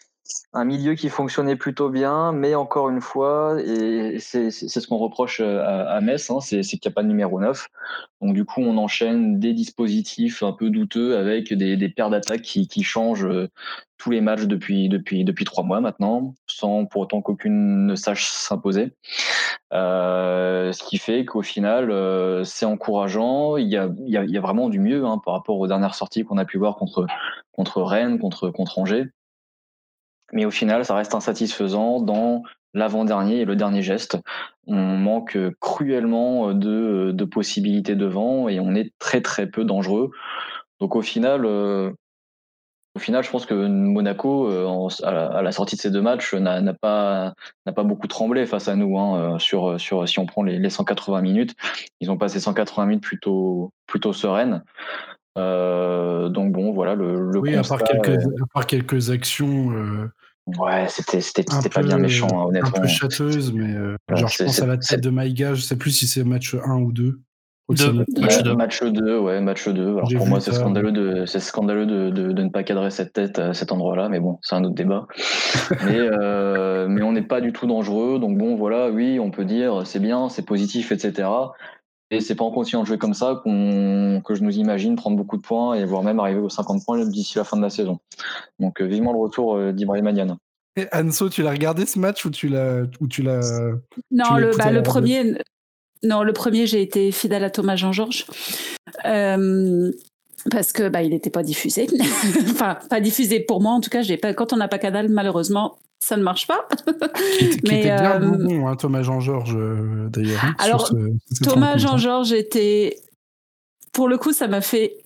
un 0.53 0.65
milieu 0.65 0.95
qui 0.95 1.09
fonctionnait 1.09 1.57
plutôt 1.57 1.89
bien, 1.89 2.33
mais 2.33 2.55
encore 2.55 2.91
une 2.91 3.01
fois, 3.01 3.57
et 3.61 4.19
c'est 4.19 4.51
ce 4.51 4.87
qu'on 4.87 4.99
reproche 4.99 5.41
euh, 5.41 5.63
à, 5.65 6.01
Metz, 6.01 6.31
hein, 6.31 6.41
c'est 6.41 6.61
qu'il 6.63 6.81
n'y 6.85 6.93
a 6.93 6.95
pas 6.95 7.03
de 7.03 7.09
numéro 7.09 7.41
9. 7.41 7.69
Donc 8.21 8.35
du 8.35 8.45
coup, 8.45 8.61
on 8.61 8.77
enchaîne 8.77 9.41
des 9.41 9.53
dispositifs 9.53 10.43
un 10.43 10.53
peu 10.53 10.71
douteux 10.71 11.17
avec 11.17 11.53
des, 11.53 11.77
des 11.77 11.89
paires 11.89 12.11
d'attaques 12.11 12.43
qui, 12.43 12.69
qui, 12.69 12.83
changent 12.83 13.25
euh, 13.25 13.49
tous 13.99 14.11
les 14.11 14.21
matchs 14.21 14.45
depuis, 14.45 14.89
depuis, 14.89 15.25
depuis 15.25 15.45
trois 15.45 15.65
mois 15.65 15.81
maintenant, 15.81 16.35
sans 16.47 16.87
pour 16.87 17.03
autant 17.03 17.23
qu'aucune 17.23 17.87
ne 17.87 17.95
sache 17.95 18.27
s'imposer. 18.31 18.93
Euh, 19.73 20.73
ce 20.73 20.83
qui 20.83 20.99
fait 20.99 21.25
qu'au 21.25 21.43
final, 21.43 21.91
euh, 21.91 22.45
c'est 22.45 22.67
encourageant. 22.67 23.57
Il 23.57 23.69
y, 23.69 23.77
a, 23.77 23.89
il, 24.05 24.11
y 24.11 24.17
a, 24.17 24.25
il 24.25 24.31
y 24.31 24.37
a 24.37 24.41
vraiment 24.41 24.69
du 24.69 24.79
mieux 24.81 25.05
hein, 25.07 25.19
par 25.25 25.35
rapport 25.35 25.59
aux 25.59 25.67
dernières 25.67 25.95
sorties 25.95 26.25
qu'on 26.25 26.39
a 26.39 26.45
pu 26.45 26.59
voir 26.59 26.77
contre, 26.77 27.07
contre 27.53 27.83
Rennes, 27.83 28.19
contre, 28.19 28.51
contre 28.51 28.79
Angers 28.79 29.07
mais 30.33 30.45
au 30.45 30.51
final, 30.51 30.85
ça 30.85 30.97
reste 30.97 31.15
insatisfaisant 31.15 32.01
dans 32.01 32.43
l'avant-dernier 32.75 33.41
et 33.41 33.45
le 33.45 33.55
dernier 33.55 33.83
geste. 33.83 34.19
On 34.67 34.97
manque 34.97 35.39
cruellement 35.61 36.55
de, 36.55 37.13
de, 37.13 37.25
possibilités 37.25 37.95
devant 37.95 38.49
et 38.49 38.59
on 38.59 38.75
est 38.75 38.93
très 38.99 39.21
très 39.21 39.47
peu 39.47 39.65
dangereux. 39.65 40.11
Donc 40.81 40.97
au 40.97 41.03
final, 41.03 41.45
euh, 41.45 41.93
au 42.95 42.99
final, 42.99 43.25
je 43.25 43.31
pense 43.31 43.47
que 43.47 43.55
Monaco, 43.55 44.49
euh, 44.49 44.89
à, 45.03 45.43
la, 45.43 45.53
sortie 45.53 45.77
de 45.77 45.81
ces 45.81 45.91
deux 45.91 46.03
matchs, 46.03 46.35
n'a 46.35 46.75
pas 46.75 47.35
beaucoup 47.65 48.07
tremblé 48.07 48.47
face 48.47 48.69
à 48.69 48.77
nous 48.77 48.99
hein, 48.99 49.39
sur 49.39 49.81
sur 49.81 50.09
si 50.09 50.19
on 50.19 50.27
prend 50.27 50.43
les, 50.43 50.59
les 50.59 50.71
180 50.71 51.21
minutes. 51.23 51.55
Ils 52.01 52.11
ont 52.11 52.19
passé 52.19 52.41
180 52.41 52.87
minutes 52.87 53.03
plutôt 53.03 53.73
plutôt 53.87 54.13
sereines. 54.13 54.63
Euh, 55.39 56.29
donc 56.29 56.53
bon, 56.53 56.73
voilà 56.73 56.95
le, 56.95 57.31
le 57.31 57.39
oui, 57.39 57.55
à 57.55 57.63
part 57.63 57.83
quelques, 57.83 58.23
à 58.23 58.47
part 58.53 58.67
quelques 58.67 59.11
actions 59.11 59.73
euh, 59.73 60.11
Ouais, 60.59 60.87
c'était 60.89 61.45
pas 61.71 61.83
bien 61.83 61.99
méchant, 61.99 62.29
hein, 62.33 62.47
honnêtement. 62.49 62.71
Un 62.77 62.81
peu 62.81 62.87
châteuse, 62.89 63.53
mais 63.53 63.75
euh, 63.75 63.97
genre, 64.11 64.29
je 64.29 64.45
pense 64.45 64.61
à 64.61 64.67
la 64.67 64.77
tête 64.77 65.01
de 65.01 65.11
Maïga, 65.11 65.55
je 65.55 65.63
sais 65.63 65.77
plus 65.77 65.93
si 65.93 66.07
c'est 66.07 66.25
match 66.25 66.55
1 66.55 66.81
ou 66.81 66.93
2. 66.93 67.21
Deux. 67.69 67.93
Match, 67.93 68.43
2. 68.43 68.55
match 68.55 68.83
2, 68.83 69.19
ouais, 69.19 69.41
match 69.41 69.69
2. 69.69 69.83
Alors 69.83 70.09
pour 70.17 70.27
moi, 70.27 70.41
c'est 70.41 70.53
scandaleux, 70.53 70.93
de, 70.93 71.25
scandaleux 71.27 71.87
de, 71.87 72.11
de, 72.11 72.33
de, 72.33 72.43
ne 72.43 72.51
pas 72.51 72.65
cadrer 72.65 72.91
cette 72.91 73.13
tête 73.13 73.39
à 73.39 73.55
cet 73.55 73.73
endroit-là, 73.73 74.09
mais 74.09 74.21
bon, 74.21 74.39
c'est 74.43 74.55
un 74.55 74.65
autre 74.65 74.75
débat. 74.75 75.07
mais, 75.87 75.99
euh, 75.99 76.87
mais 76.89 77.03
on 77.03 77.13
n'est 77.13 77.23
pas 77.23 77.41
du 77.41 77.53
tout 77.53 77.67
dangereux, 77.67 78.19
donc 78.19 78.37
bon, 78.37 78.57
voilà, 78.57 78.91
oui, 78.91 79.19
on 79.21 79.31
peut 79.31 79.45
dire 79.45 79.87
c'est 79.87 80.01
bien, 80.01 80.29
c'est 80.29 80.45
positif, 80.45 80.93
etc. 80.93 81.29
Et 82.11 82.21
c'est 82.21 82.35
pas 82.35 82.45
en 82.45 82.51
continuant 82.51 82.83
de 82.83 82.89
jouer 82.89 82.99
comme 82.99 83.15
ça 83.15 83.41
qu'on 83.43 84.21
que 84.23 84.35
je 84.35 84.43
nous 84.43 84.59
imagine 84.59 84.97
prendre 84.97 85.17
beaucoup 85.17 85.39
de 85.39 85.43
points 85.43 85.75
et 85.75 85.87
voire 85.87 86.03
même 86.03 86.21
arriver 86.21 86.41
aux 86.41 86.51
50 86.51 86.85
points 86.85 87.07
d'ici 87.07 87.39
la 87.39 87.45
fin 87.45 87.57
de 87.57 87.63
la 87.63 87.71
saison. 87.71 88.01
Donc 88.59 88.83
euh, 88.83 88.85
vivement 88.85 89.13
le 89.13 89.19
retour 89.19 89.57
euh, 89.57 89.73
d'Ibrahim 89.73 90.07
Adiane. 90.09 90.37
Et 90.77 90.87
Anso, 90.93 91.31
tu 91.31 91.43
l'as 91.43 91.51
regardé 91.51 91.87
ce 91.87 91.99
match 91.99 92.27
ou 92.27 92.31
tu 92.31 92.49
l'as 92.49 92.83
ou 93.01 93.09
tu 93.09 93.23
l'as 93.23 93.41
Non, 94.11 94.37
le, 94.37 94.57
bah, 94.57 94.71
le 94.71 94.83
premier 94.83 95.39
non, 96.03 96.23
le 96.23 96.33
premier 96.33 96.67
j'ai 96.67 96.83
été 96.83 97.13
fidèle 97.13 97.45
à 97.45 97.51
Thomas 97.51 97.77
Jean-Georges. 97.77 98.27
Euh, 99.05 99.91
parce 100.51 100.73
que 100.73 100.89
bah, 100.89 101.03
il 101.03 101.11
n'était 101.11 101.31
pas 101.31 101.43
diffusé. 101.43 101.87
enfin, 102.51 102.79
pas 102.91 103.01
diffusé 103.01 103.41
pour 103.41 103.61
moi 103.61 103.73
en 103.73 103.81
tout 103.81 103.91
cas. 103.91 104.03
J'ai 104.03 104.17
pas. 104.17 104.35
Quand 104.35 104.53
on 104.53 104.57
n'a 104.57 104.69
pas 104.69 104.79
Canal, 104.79 105.09
malheureusement, 105.09 105.79
ça 106.01 106.17
ne 106.17 106.23
marche 106.23 106.47
pas. 106.47 106.67
qui, 107.39 107.49
qui 107.49 107.57
était 107.75 107.83
bien 107.83 108.21
euh, 108.21 108.31
bon, 108.31 108.67
hein, 108.67 108.77
Thomas 108.77 109.03
Jean-Georges, 109.03 109.57
euh, 109.57 110.09
d'ailleurs. 110.09 110.45
Hein, 110.45 110.55
Alors, 110.59 110.93
Thomas 111.43 111.77
Jean-Georges 111.77 112.33
était. 112.33 112.97
Pour 113.93 114.09
le 114.09 114.17
coup, 114.17 114.33
ça 114.33 114.49
m'a 114.49 114.63
fait 114.63 115.02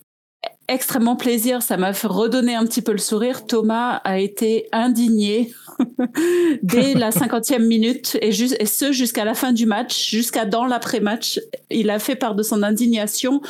extrêmement 0.68 1.16
plaisir. 1.16 1.62
Ça 1.62 1.76
m'a 1.76 1.92
fait 1.92 2.06
redonner 2.06 2.54
un 2.54 2.64
petit 2.64 2.82
peu 2.82 2.92
le 2.92 2.99
sourire. 2.99 3.46
Thomas 3.46 4.00
a 4.04 4.18
été 4.18 4.68
indigné 4.73 5.52
dès 6.62 6.94
la 6.94 7.11
cinquantième 7.11 7.66
minute 7.66 8.16
et, 8.20 8.28
et 8.28 8.66
ce 8.66 8.92
jusqu'à 8.92 9.25
la 9.25 9.35
fin 9.35 9.52
du 9.52 9.66
match, 9.66 10.11
jusqu'à 10.11 10.44
dans 10.44 10.66
l'après-match. 10.66 11.40
Il 11.70 11.90
a 11.90 11.99
fait 11.99 12.16
part 12.16 12.35
de 12.35 12.42
son 12.42 12.62
indignation 12.62 13.40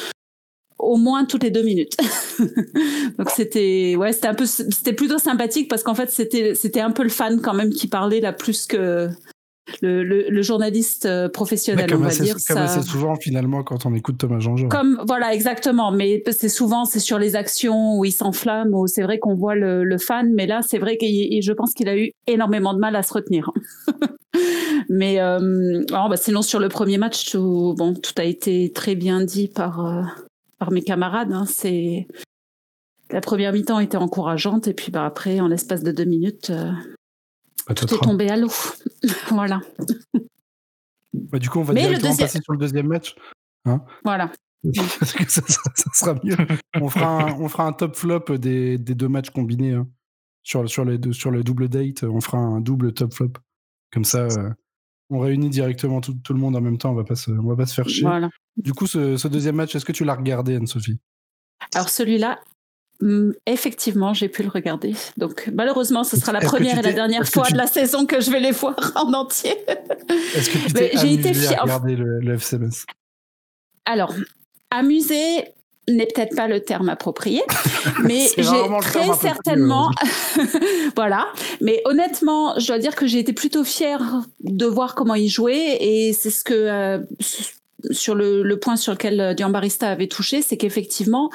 au 0.79 0.97
moins 0.97 1.25
toutes 1.25 1.43
les 1.43 1.51
deux 1.51 1.63
minutes. 1.63 1.97
Donc 3.19 3.31
c'était 3.31 3.95
ouais, 3.97 4.13
c'était 4.13 4.29
un 4.29 4.35
peu 4.35 4.47
c'était 4.47 4.93
plutôt 4.93 5.19
sympathique 5.19 5.69
parce 5.69 5.83
qu'en 5.83 5.95
fait 5.95 6.11
c'était 6.11 6.55
c'était 6.55 6.81
un 6.81 6.91
peu 6.91 7.03
le 7.03 7.09
fan 7.09 7.41
quand 7.41 7.55
même 7.55 7.71
qui 7.71 7.89
parlait 7.89 8.21
là 8.21 8.33
plus 8.33 8.67
que 8.67 9.09
le, 9.83 10.43
journaliste 10.43 11.07
euh, 11.07 11.29
professionnel, 11.29 11.93
on 11.95 11.99
va 11.99 12.11
dire. 12.11 12.37
Comme 12.47 12.67
c'est 12.69 12.83
souvent 12.83 13.17
finalement 13.17 13.63
quand 13.63 13.87
on 13.87 13.95
écoute 13.95 14.19
Thomas 14.19 14.39
Jean-Jean. 14.39 14.69
Comme 14.69 15.03
voilà, 15.07 15.35
exactement. 15.35 15.91
Mais 15.91 16.23
c'est 16.31 16.49
souvent 16.49 16.85
c'est 16.85 17.01
sur 17.01 17.19
les 17.19 17.37
actions 17.37 17.99
où 17.99 18.05
il 18.05 18.13
s'enflamme, 18.13 18.75
où 18.75 18.87
c'est 18.87 19.03
vrai 19.03 19.19
qu'on 19.19 19.35
voit 19.35 19.55
le, 19.55 19.97
fan. 19.99 20.33
Mais 20.35 20.47
là, 20.47 20.61
c'est 20.67 20.79
vrai 20.79 20.97
que 20.97 21.07
je 21.07 21.53
pense 21.53 21.73
qu'il 21.73 21.89
a 21.89 21.97
eu 21.97 22.11
énormément 22.27 22.75
de 22.75 22.79
mal 22.79 22.95
à 22.97 23.03
se 23.03 23.13
retenir. 23.13 23.51
mais 24.89 25.21
euh, 25.21 25.85
bah, 25.91 26.17
sinon 26.17 26.43
sur 26.43 26.61
le 26.61 26.69
premier 26.69 26.99
match, 26.99 27.31
tout, 27.31 27.75
bon, 27.77 27.95
tout 27.95 28.13
a 28.19 28.25
été 28.25 28.71
très 28.73 28.95
bien 28.95 29.23
dit 29.23 29.49
par 29.49 29.85
euh, 29.85 30.03
par 30.59 30.71
mes 30.71 30.83
camarades. 30.83 31.33
Hein. 31.33 31.45
C'est 31.47 32.07
la 33.11 33.21
première 33.21 33.53
mi-temps 33.53 33.81
était 33.81 33.97
encourageante 33.97 34.69
et 34.69 34.75
puis 34.75 34.91
bah, 34.93 35.07
après, 35.07 35.41
en 35.41 35.49
l'espace 35.49 35.83
de 35.83 35.93
deux 35.93 36.05
minutes. 36.05 36.53
Tout 37.75 37.95
est 37.95 37.99
tombé 37.99 38.29
à 38.31 38.37
l'eau. 38.37 38.51
voilà. 39.31 39.61
Bah, 41.13 41.39
du 41.39 41.49
coup, 41.49 41.61
on 41.61 41.65
va 41.65 41.75
directement 41.75 42.17
passer 42.17 42.41
sur 42.43 42.53
le 42.53 42.59
deuxième 42.59 42.87
match. 42.87 43.15
Hein 43.65 43.83
voilà. 44.05 44.31
Parce 44.99 45.13
que 45.13 45.31
ça, 45.31 45.43
sera 45.93 46.15
mieux. 46.23 46.37
on, 46.81 46.89
fera 46.89 47.23
un, 47.23 47.41
on 47.41 47.49
fera 47.49 47.67
un 47.67 47.73
top 47.73 47.97
flop 47.97 48.39
des, 48.39 48.79
des 48.79 48.95
deux 48.95 49.09
matchs 49.09 49.31
combinés. 49.31 49.75
Hein. 49.75 49.89
Sur, 50.43 50.69
sur, 50.69 50.85
les 50.85 50.99
sur 51.13 51.33
le 51.33 51.43
double 51.43 51.69
date, 51.69 52.05
on 52.05 52.21
fera 52.21 52.39
un 52.39 52.61
double 52.61 52.93
top 52.93 53.13
flop. 53.15 53.33
Comme 53.93 54.05
ça, 54.05 54.25
euh, 54.25 54.51
on 55.11 55.19
réunit 55.19 55.51
directement 55.51 56.01
tout, 56.01 56.15
tout, 56.15 56.33
le 56.33 56.39
monde 56.39 56.55
en 56.55 56.61
même 56.61 56.79
temps. 56.79 56.93
On 56.93 56.95
va 56.95 57.05
pas 57.05 57.17
se, 57.17 57.31
on 57.31 57.49
va 57.49 57.57
pas 57.57 57.67
se 57.67 57.75
faire 57.75 57.89
chier. 57.89 58.03
Voilà. 58.03 58.31
Du 58.57 58.73
coup, 58.73 58.87
ce, 58.87 59.17
ce 59.17 59.29
deuxième 59.29 59.57
match, 59.57 59.75
est-ce 59.75 59.85
que 59.85 59.93
tu 59.93 60.05
l'as 60.05 60.15
regardé, 60.15 60.55
Anne-Sophie? 60.55 60.99
Alors 61.75 61.89
celui-là, 61.89 62.39
effectivement, 63.47 64.15
j'ai 64.15 64.29
pu 64.29 64.43
le 64.43 64.49
regarder. 64.49 64.95
Donc 65.17 65.51
malheureusement, 65.53 66.05
ce 66.05 66.17
sera 66.17 66.33
la 66.33 66.41
première 66.41 66.79
et 66.79 66.83
la 66.83 66.93
dernière 66.93 67.27
fois 67.27 67.49
de 67.51 67.57
la 67.57 67.67
saison 67.67 68.07
que 68.07 68.21
je 68.21 68.31
vais 68.31 68.41
les 68.41 68.53
voir 68.53 68.77
en 68.95 69.13
entier. 69.13 69.55
Est-ce 70.35 70.51
que 70.51 70.59
tu 70.59 70.73
t'es 70.73 70.91
j'ai 70.95 71.15
été 71.15 71.35
fière. 71.35 71.61
à 71.61 71.63
regarder 71.63 71.97
le, 71.97 72.21
le 72.21 72.39
FCMS 72.39 72.87
Alors, 73.85 74.15
amusé 74.71 75.17
n'est 75.89 76.07
peut-être 76.07 76.35
pas 76.35 76.49
le 76.49 76.61
terme 76.61 76.89
approprié, 76.89 77.43
mais 78.03 78.27
j'ai 78.37 78.81
très 78.81 79.13
certainement, 79.15 79.91
voilà. 80.97 81.29
Mais 81.61 81.81
honnêtement, 81.85 82.59
je 82.59 82.67
dois 82.67 82.79
dire 82.79 82.97
que 82.97 83.07
j'ai 83.07 83.21
été 83.21 83.33
plutôt 83.33 83.63
fière 83.63 84.23
de 84.41 84.67
voir 84.67 84.95
comment 84.95 85.15
il 85.15 85.29
jouait 85.29 85.77
et 85.81 86.13
c'est 86.13 86.31
ce 86.31 86.43
que 86.43 86.55
euh, 86.55 86.99
sur 87.93 88.15
le, 88.15 88.43
le, 88.43 88.59
point 88.59 88.77
sur 88.77 88.93
lequel 88.93 89.21
euh, 89.21 89.35
Dian 89.35 89.51
Barista 89.51 89.89
avait 89.89 90.09
touché, 90.09 90.43
c'est 90.43 90.57
qu'effectivement, 90.57 91.31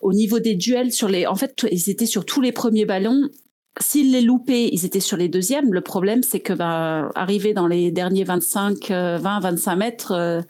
au 0.00 0.12
niveau 0.12 0.38
des 0.38 0.54
duels 0.54 0.90
en 1.28 1.34
fait, 1.34 1.66
ils 1.70 1.90
étaient 1.90 2.06
sur 2.06 2.24
tous 2.24 2.40
les 2.40 2.52
premiers 2.52 2.84
ballons. 2.84 3.28
S'ils 3.80 4.12
les 4.12 4.22
loupaient, 4.22 4.68
ils 4.72 4.84
étaient 4.84 5.00
sur 5.00 5.16
les 5.16 5.28
deuxièmes. 5.28 5.72
Le 5.72 5.80
problème, 5.80 6.22
c'est 6.22 6.40
que 6.40 6.52
bah, 6.52 7.10
arriver 7.14 7.52
dans 7.54 7.66
les 7.66 7.90
derniers 7.90 8.24
25, 8.24 8.90
20, 8.90 9.40
25 9.40 9.76
mètres, 9.76 10.12
euh, 10.12 10.40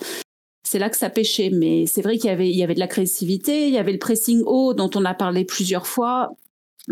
c'est 0.64 0.78
là 0.78 0.88
que 0.88 0.97
ça 0.97 1.11
pêchait. 1.11 1.50
Mais 1.50 1.87
c'est 1.87 2.02
vrai 2.02 2.17
qu'il 2.17 2.31
y 2.31 2.33
avait, 2.33 2.49
il 2.49 2.57
y 2.57 2.62
avait 2.62 2.75
de 2.75 2.81
l'agressivité, 2.81 3.69
il 3.69 3.75
y 3.75 3.78
avait 3.78 3.93
le 3.93 3.99
pressing 3.99 4.43
haut 4.47 4.75
dont 4.75 4.90
on 4.95 5.05
a 5.05 5.14
parlé 5.14 5.45
plusieurs 5.45 5.87
fois 5.87 6.31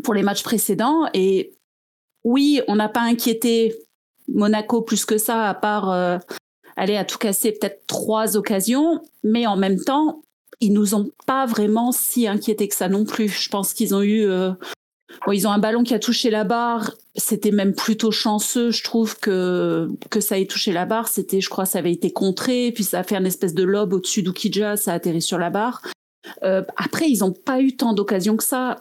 pour 0.05 0.15
les 0.15 0.23
matchs 0.23 0.43
précédents. 0.43 1.09
Et 1.15 1.55
oui, 2.25 2.61
on 2.69 2.77
n'a 2.77 2.89
pas 2.89 3.03
inquiété 3.03 3.75
Monaco 4.29 4.83
plus 4.83 5.05
que 5.05 5.19
ça, 5.19 5.45
à 5.45 5.55
part 5.55 5.91
euh, 5.91 6.19
aller 6.77 6.97
à 6.97 7.05
tout 7.05 7.19
casser 7.19 7.53
peut-être 7.53 7.87
trois 7.87 8.37
occasions. 8.37 9.01
Mais 9.25 9.47
en 9.47 9.57
même 9.57 9.81
temps, 9.81 10.23
ils 10.61 10.73
nous 10.73 10.95
ont 10.95 11.11
pas 11.27 11.47
vraiment 11.47 11.93
si 11.93 12.27
inquiétés 12.27 12.69
que 12.69 12.75
ça 12.75 12.89
non 12.89 13.05
plus. 13.05 13.29
Je 13.29 13.49
pense 13.49 13.75
qu'ils 13.75 13.95
ont 13.95 14.03
eu, 14.03 14.25
euh, 14.25 14.53
ils 15.33 15.47
ont 15.47 15.51
un 15.51 15.59
ballon 15.59 15.83
qui 15.83 15.95
a 15.95 15.99
touché 15.99 16.31
la 16.31 16.45
barre. 16.45 16.93
C'était 17.15 17.51
même 17.51 17.75
plutôt 17.75 18.11
chanceux, 18.11 18.71
je 18.71 18.83
trouve 18.83 19.19
que 19.19 19.89
que 20.11 20.21
ça 20.21 20.39
ait 20.39 20.47
touché 20.47 20.73
la 20.73 20.87
barre. 20.87 21.09
C'était, 21.09 21.41
je 21.41 21.49
crois, 21.49 21.67
ça 21.67 21.79
avait 21.79 21.93
été 21.93 22.11
contré, 22.11 22.73
puis 22.73 22.85
ça 22.85 23.01
a 23.01 23.03
fait 23.03 23.17
une 23.17 23.27
espèce 23.27 23.55
de 23.55 23.63
lobe 23.63 23.95
au-dessus 23.95 24.23
d'Ukija, 24.23 24.77
ça 24.77 24.93
a 24.93 24.95
atterri 24.95 25.23
sur 25.23 25.39
la 25.39 25.51
barre. 25.51 25.83
Euh, 26.43 26.63
après, 26.77 27.09
ils 27.09 27.21
n'ont 27.21 27.33
pas 27.33 27.61
eu 27.61 27.77
tant 27.77 27.93
d'occasions 27.93 28.37
que 28.37 28.45
ça. 28.45 28.79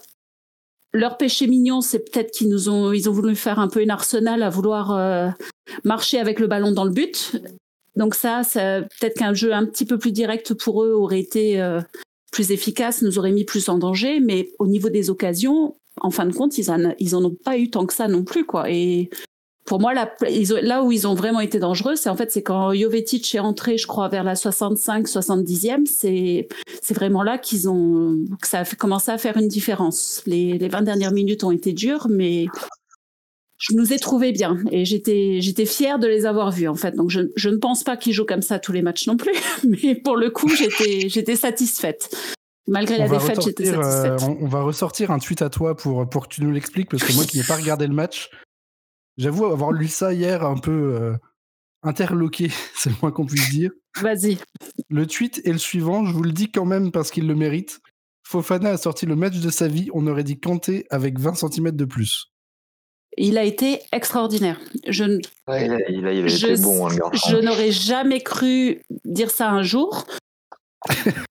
Leur 0.94 1.18
péché 1.18 1.48
mignon, 1.48 1.82
c'est 1.82 2.10
peut-être 2.10 2.32
qu'ils 2.32 2.50
nous 2.50 2.70
ont, 2.70 2.94
ils 2.94 3.10
ont 3.10 3.14
voulu 3.14 3.36
faire 3.36 3.60
un 3.60 3.68
peu 3.68 3.82
une 3.82 3.92
arsenal 3.92 4.44
à 4.44 4.50
vouloir 4.50 4.92
euh, 4.92 5.30
marcher 5.84 6.20
avec 6.20 6.40
le 6.40 6.48
ballon 6.48 6.72
dans 6.72 6.86
le 6.86 6.92
but. 6.92 7.36
Donc 7.96 8.16
ça, 8.16 8.44
ça 8.44 8.82
peut-être 8.82 9.18
qu'un 9.18 9.34
jeu 9.34 9.54
un 9.54 9.66
petit 9.66 9.86
peu 9.86 9.98
plus 9.98 10.12
direct 10.12 10.54
pour 10.54 10.84
eux 10.84 10.92
aurait 10.94 11.20
été 11.20 11.62
euh, 11.62 11.82
plus 12.32 12.52
efficace, 12.52 13.02
nous 13.02 13.18
aurait 13.18 13.32
mis 13.32 13.46
plus 13.46 13.70
en 13.70 13.78
danger. 13.78 14.20
Mais 14.20 14.50
au 14.60 14.68
niveau 14.68 14.90
des 14.90 15.10
occasions, 15.10 15.76
en 16.02 16.12
fin 16.12 16.26
de 16.26 16.34
compte, 16.34 16.58
ils 16.58 16.70
en, 16.72 16.94
ils 17.00 17.16
en 17.16 17.24
ont 17.24 17.36
pas 17.36 17.58
eu 17.58 17.70
tant 17.70 17.86
que 17.86 17.94
ça 17.94 18.08
non 18.08 18.24
plus, 18.24 18.46
quoi. 18.46 18.70
Et 18.70 19.10
pour 19.66 19.80
moi, 19.80 19.94
là, 19.94 20.14
là 20.62 20.84
où 20.84 20.92
ils 20.92 21.08
ont 21.08 21.16
vraiment 21.16 21.40
été 21.40 21.58
dangereux, 21.58 21.96
c'est 21.96 22.10
en 22.10 22.16
fait, 22.16 22.32
c'est 22.32 22.44
quand 22.44 22.74
Jovetic 22.74 23.34
est 23.34 23.40
entré, 23.40 23.78
je 23.78 23.88
crois, 23.88 24.10
vers 24.10 24.24
la 24.24 24.36
65, 24.36 25.08
70e, 25.08 25.86
c'est, 25.88 26.48
c'est 26.82 26.94
vraiment 26.94 27.24
là 27.24 27.40
qu'ils 27.40 27.68
ont, 27.68 28.16
que 28.40 28.48
ça 28.48 28.60
a 28.60 28.66
commencé 28.76 29.10
à 29.12 29.18
faire 29.18 29.38
une 29.38 29.48
différence. 29.48 30.22
Les, 30.28 30.60
les 30.60 30.68
20 30.68 30.84
dernières 30.84 31.12
minutes 31.12 31.44
ont 31.44 31.52
été 31.52 31.74
dures, 31.74 32.08
mais 32.10 32.46
je 33.58 33.74
nous 33.74 33.94
ai 33.94 34.00
trouvés 34.00 34.32
bien 34.32 34.58
et 34.72 34.86
j'étais 34.86 35.40
j'étais 35.40 35.66
fière 35.66 36.00
de 36.00 36.08
les 36.08 36.26
avoir 36.26 36.52
vus 36.52 36.68
en 36.68 36.76
fait. 36.76 36.96
Donc 36.96 37.10
je, 37.10 37.22
je 37.36 37.50
ne 37.50 37.58
pense 37.58 37.84
pas 37.84 37.98
qu'ils 37.98 38.14
jouent 38.14 38.26
comme 38.26 38.42
ça 38.42 38.60
tous 38.60 38.72
les 38.72 38.82
matchs 38.82 39.08
non 39.08 39.18
plus, 39.18 39.34
mais 39.64 39.96
pour 39.96 40.18
le 40.18 40.30
coup 40.30 40.50
j'étais 40.50 41.10
j'étais 41.10 41.36
satisfaite. 41.36 42.16
Malgré 42.68 42.98
la 42.98 43.08
défaite, 43.08 43.42
j'étais 43.44 43.66
satisfaite. 43.66 44.24
Euh, 44.24 44.36
on, 44.42 44.48
va 44.48 44.62
ressortir 44.64 45.12
un 45.12 45.20
tweet 45.20 45.42
à 45.44 45.50
toi 45.50 45.76
pour 45.78 46.10
pour 46.10 46.28
que 46.28 46.34
tu 46.34 46.44
nous 46.44 46.52
l'expliques 46.52 46.90
parce 46.90 47.04
que 47.04 47.14
moi 47.14 47.24
qui 47.24 47.38
n'ai 47.38 47.44
pas 47.44 47.56
regardé 47.56 47.86
le 47.88 47.94
match, 47.94 48.30
j'avoue 49.18 49.46
avoir 49.46 49.72
lu 49.72 49.88
ça 49.88 50.14
hier 50.14 50.44
un 50.44 50.58
peu 50.58 50.72
euh, 50.72 51.14
interloqué, 51.84 52.52
c'est 52.76 52.90
le 52.90 52.96
moins 53.02 53.12
qu'on 53.12 53.26
puisse 53.26 53.50
dire. 53.52 53.72
Vas-y. 54.02 54.40
Le 54.90 55.08
tweet 55.08 55.42
est 55.46 55.54
le 55.54 55.58
suivant, 55.58 56.06
je 56.06 56.12
vous 56.12 56.24
le 56.24 56.34
dis 56.34 56.52
quand 56.52 56.66
même 56.66 56.92
parce 56.92 57.12
qu'il 57.12 57.28
le 57.28 57.36
mérite. 57.36 57.80
Fofana 58.28 58.72
a 58.72 58.78
sorti 58.78 59.06
le 59.06 59.16
match 59.16 59.40
de 59.40 59.50
sa 59.52 59.68
vie, 59.68 59.90
on 59.94 60.08
aurait 60.08 60.24
dit 60.24 60.40
Kanté 60.40 60.88
avec 60.90 61.20
20 61.20 61.36
cm 61.36 61.72
de 61.72 61.86
plus. 61.86 62.35
Il 63.18 63.38
a 63.38 63.44
été 63.44 63.80
extraordinaire. 63.92 64.60
Je, 64.88 65.04
il 65.06 66.06
a, 66.06 66.12
été 66.12 66.62
bon, 66.62 66.88
hein, 66.88 67.12
Je 67.30 67.38
n'aurais 67.38 67.72
jamais 67.72 68.22
cru 68.22 68.82
dire 69.06 69.32
ça 69.32 69.50
un 69.50 69.64
jour. 69.64 70.06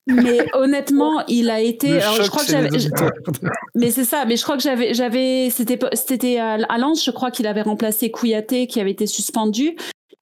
mais 0.06 0.38
honnêtement, 0.54 1.24
il 1.28 1.50
a 1.50 1.60
été. 1.60 2.00
je 2.00 2.28
crois 2.28 2.44
que 2.44 3.52
Mais 3.74 3.90
c'est 3.90 4.04
ça. 4.04 4.24
Mais 4.24 4.36
je 4.36 4.42
crois 4.42 4.56
que 4.56 4.62
j'avais, 4.62 4.94
j'avais, 4.94 5.50
c'était, 5.50 5.78
c'était 5.92 6.38
à 6.38 6.78
Lens. 6.78 7.04
Je 7.04 7.10
crois 7.10 7.30
qu'il 7.30 7.46
avait 7.46 7.62
remplacé 7.62 8.10
Kouyaté, 8.10 8.66
qui 8.66 8.80
avait 8.80 8.92
été 8.92 9.06
suspendu. 9.06 9.76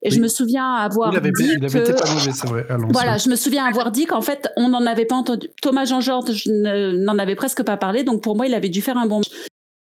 Et 0.05 0.11
je 0.11 0.21
me 0.21 0.27
souviens 0.27 0.75
avoir 0.75 1.13
dit 1.13 1.19
il 1.39 1.65
avait 1.65 1.81
été 1.81 1.93
pas 1.93 2.13
mauvais, 2.13 2.33
c'est 2.33 2.49
vrai. 2.49 2.67
voilà, 2.91 3.19
je 3.19 3.29
me 3.29 3.37
souviens 3.37 3.65
avoir 3.65 3.93
dit 3.93 4.07
qu'en 4.07 4.21
fait, 4.21 4.49
on 4.57 4.69
n'en 4.69 4.85
avait 4.85 5.05
pas 5.05 5.15
entendu. 5.15 5.49
Thomas 5.63 5.85
Jean-Georges 5.85 6.45
n'en 6.49 7.19
avait 7.19 7.37
presque 7.37 7.63
pas 7.63 7.77
parlé, 7.77 8.03
donc 8.03 8.21
pour 8.21 8.37
moi, 8.37 8.47
il 8.49 8.55
avait 8.55 8.69
dû 8.69 8.83
faire 8.83 8.99
un 8.99 9.07
bon. 9.07 9.21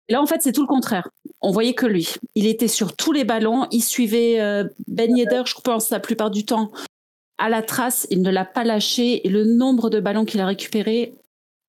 Là, 0.09 0.23
en 0.23 0.27
fait, 0.27 0.41
c'est 0.41 0.53
tout 0.53 0.63
le 0.63 0.69
contraire. 0.69 1.09
On 1.41 1.51
voyait 1.51 1.75
que 1.75 1.87
lui. 1.87 2.15
Il 2.35 2.47
était 2.47 2.69
sur 2.69 2.95
tous 2.95 3.13
les 3.13 3.25
ballons. 3.25 3.67
Il 3.73 3.83
suivait 3.83 4.41
euh, 4.41 4.65
Ben 4.87 5.17
Yedder, 5.17 5.43
je 5.47 5.55
pense, 5.63 5.91
la 5.91 6.01
plupart 6.01 6.31
du 6.31 6.45
temps, 6.45 6.71
à 7.39 7.49
la 7.49 7.63
trace. 7.63 8.07
Il 8.11 8.23
ne 8.23 8.31
l'a 8.31 8.45
pas 8.45 8.65
lâché. 8.65 9.27
Et 9.27 9.31
le 9.31 9.45
nombre 9.45 9.91
de 9.91 10.01
ballons 10.01 10.25
qu'il 10.25 10.41
a 10.41 10.47
récupérés, 10.47 11.15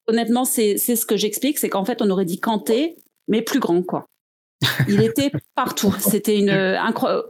honnêtement, 0.08 0.46
c'est 0.46 0.78
ce 0.78 1.06
que 1.06 1.18
j'explique. 1.18 1.58
C'est 1.58 1.70
qu'en 1.70 1.86
fait, 1.86 2.02
on 2.02 2.10
aurait 2.10 2.26
dit 2.26 2.40
Kanté, 2.40 2.98
mais 3.28 3.42
plus 3.42 3.60
grand, 3.60 3.82
quoi. 3.82 4.06
Il 4.88 5.02
était 5.02 5.32
partout. 5.56 5.94
C'était 6.00 6.38
une 6.38 6.50
incroyable. 6.50 7.24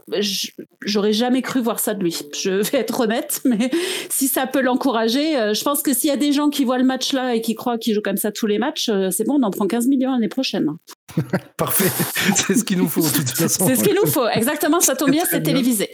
J'aurais 0.84 1.12
jamais 1.12 1.42
cru 1.42 1.60
voir 1.60 1.80
ça 1.80 1.94
de 1.94 2.02
lui. 2.02 2.16
Je 2.40 2.50
vais 2.70 2.78
être 2.78 3.00
honnête, 3.00 3.40
mais 3.44 3.70
si 4.08 4.28
ça 4.28 4.46
peut 4.46 4.60
l'encourager, 4.60 5.36
euh, 5.36 5.54
je 5.54 5.62
pense 5.64 5.82
que 5.82 5.92
s'il 5.92 6.08
y 6.08 6.12
a 6.12 6.16
des 6.16 6.32
gens 6.32 6.50
qui 6.50 6.64
voient 6.64 6.78
le 6.78 6.84
match 6.84 7.12
là 7.12 7.34
et 7.34 7.40
qui 7.40 7.54
croient 7.54 7.78
qu'il 7.78 7.94
joue 7.94 8.00
comme 8.00 8.16
ça 8.16 8.32
tous 8.32 8.46
les 8.46 8.58
matchs, 8.58 8.88
euh, 8.88 9.10
c'est 9.10 9.24
bon, 9.24 9.38
on 9.40 9.42
en 9.42 9.50
prend 9.50 9.66
15 9.66 9.86
millions 9.88 10.12
l'année 10.12 10.28
prochaine. 10.28 10.68
Parfait. 11.56 11.90
C'est 12.36 12.54
ce 12.54 12.64
qu'il 12.64 12.78
nous 12.78 12.88
faut 12.88 13.02
de 13.02 13.08
toute 13.08 13.30
façon. 13.30 13.66
C'est 13.66 13.76
ce 13.76 13.84
qu'il 13.84 13.94
nous 13.94 14.06
faut. 14.06 14.28
Exactement. 14.28 14.80
Ça 14.80 14.94
tombe 14.94 15.10
bien, 15.10 15.24
c'est 15.28 15.42
télévisé. 15.42 15.90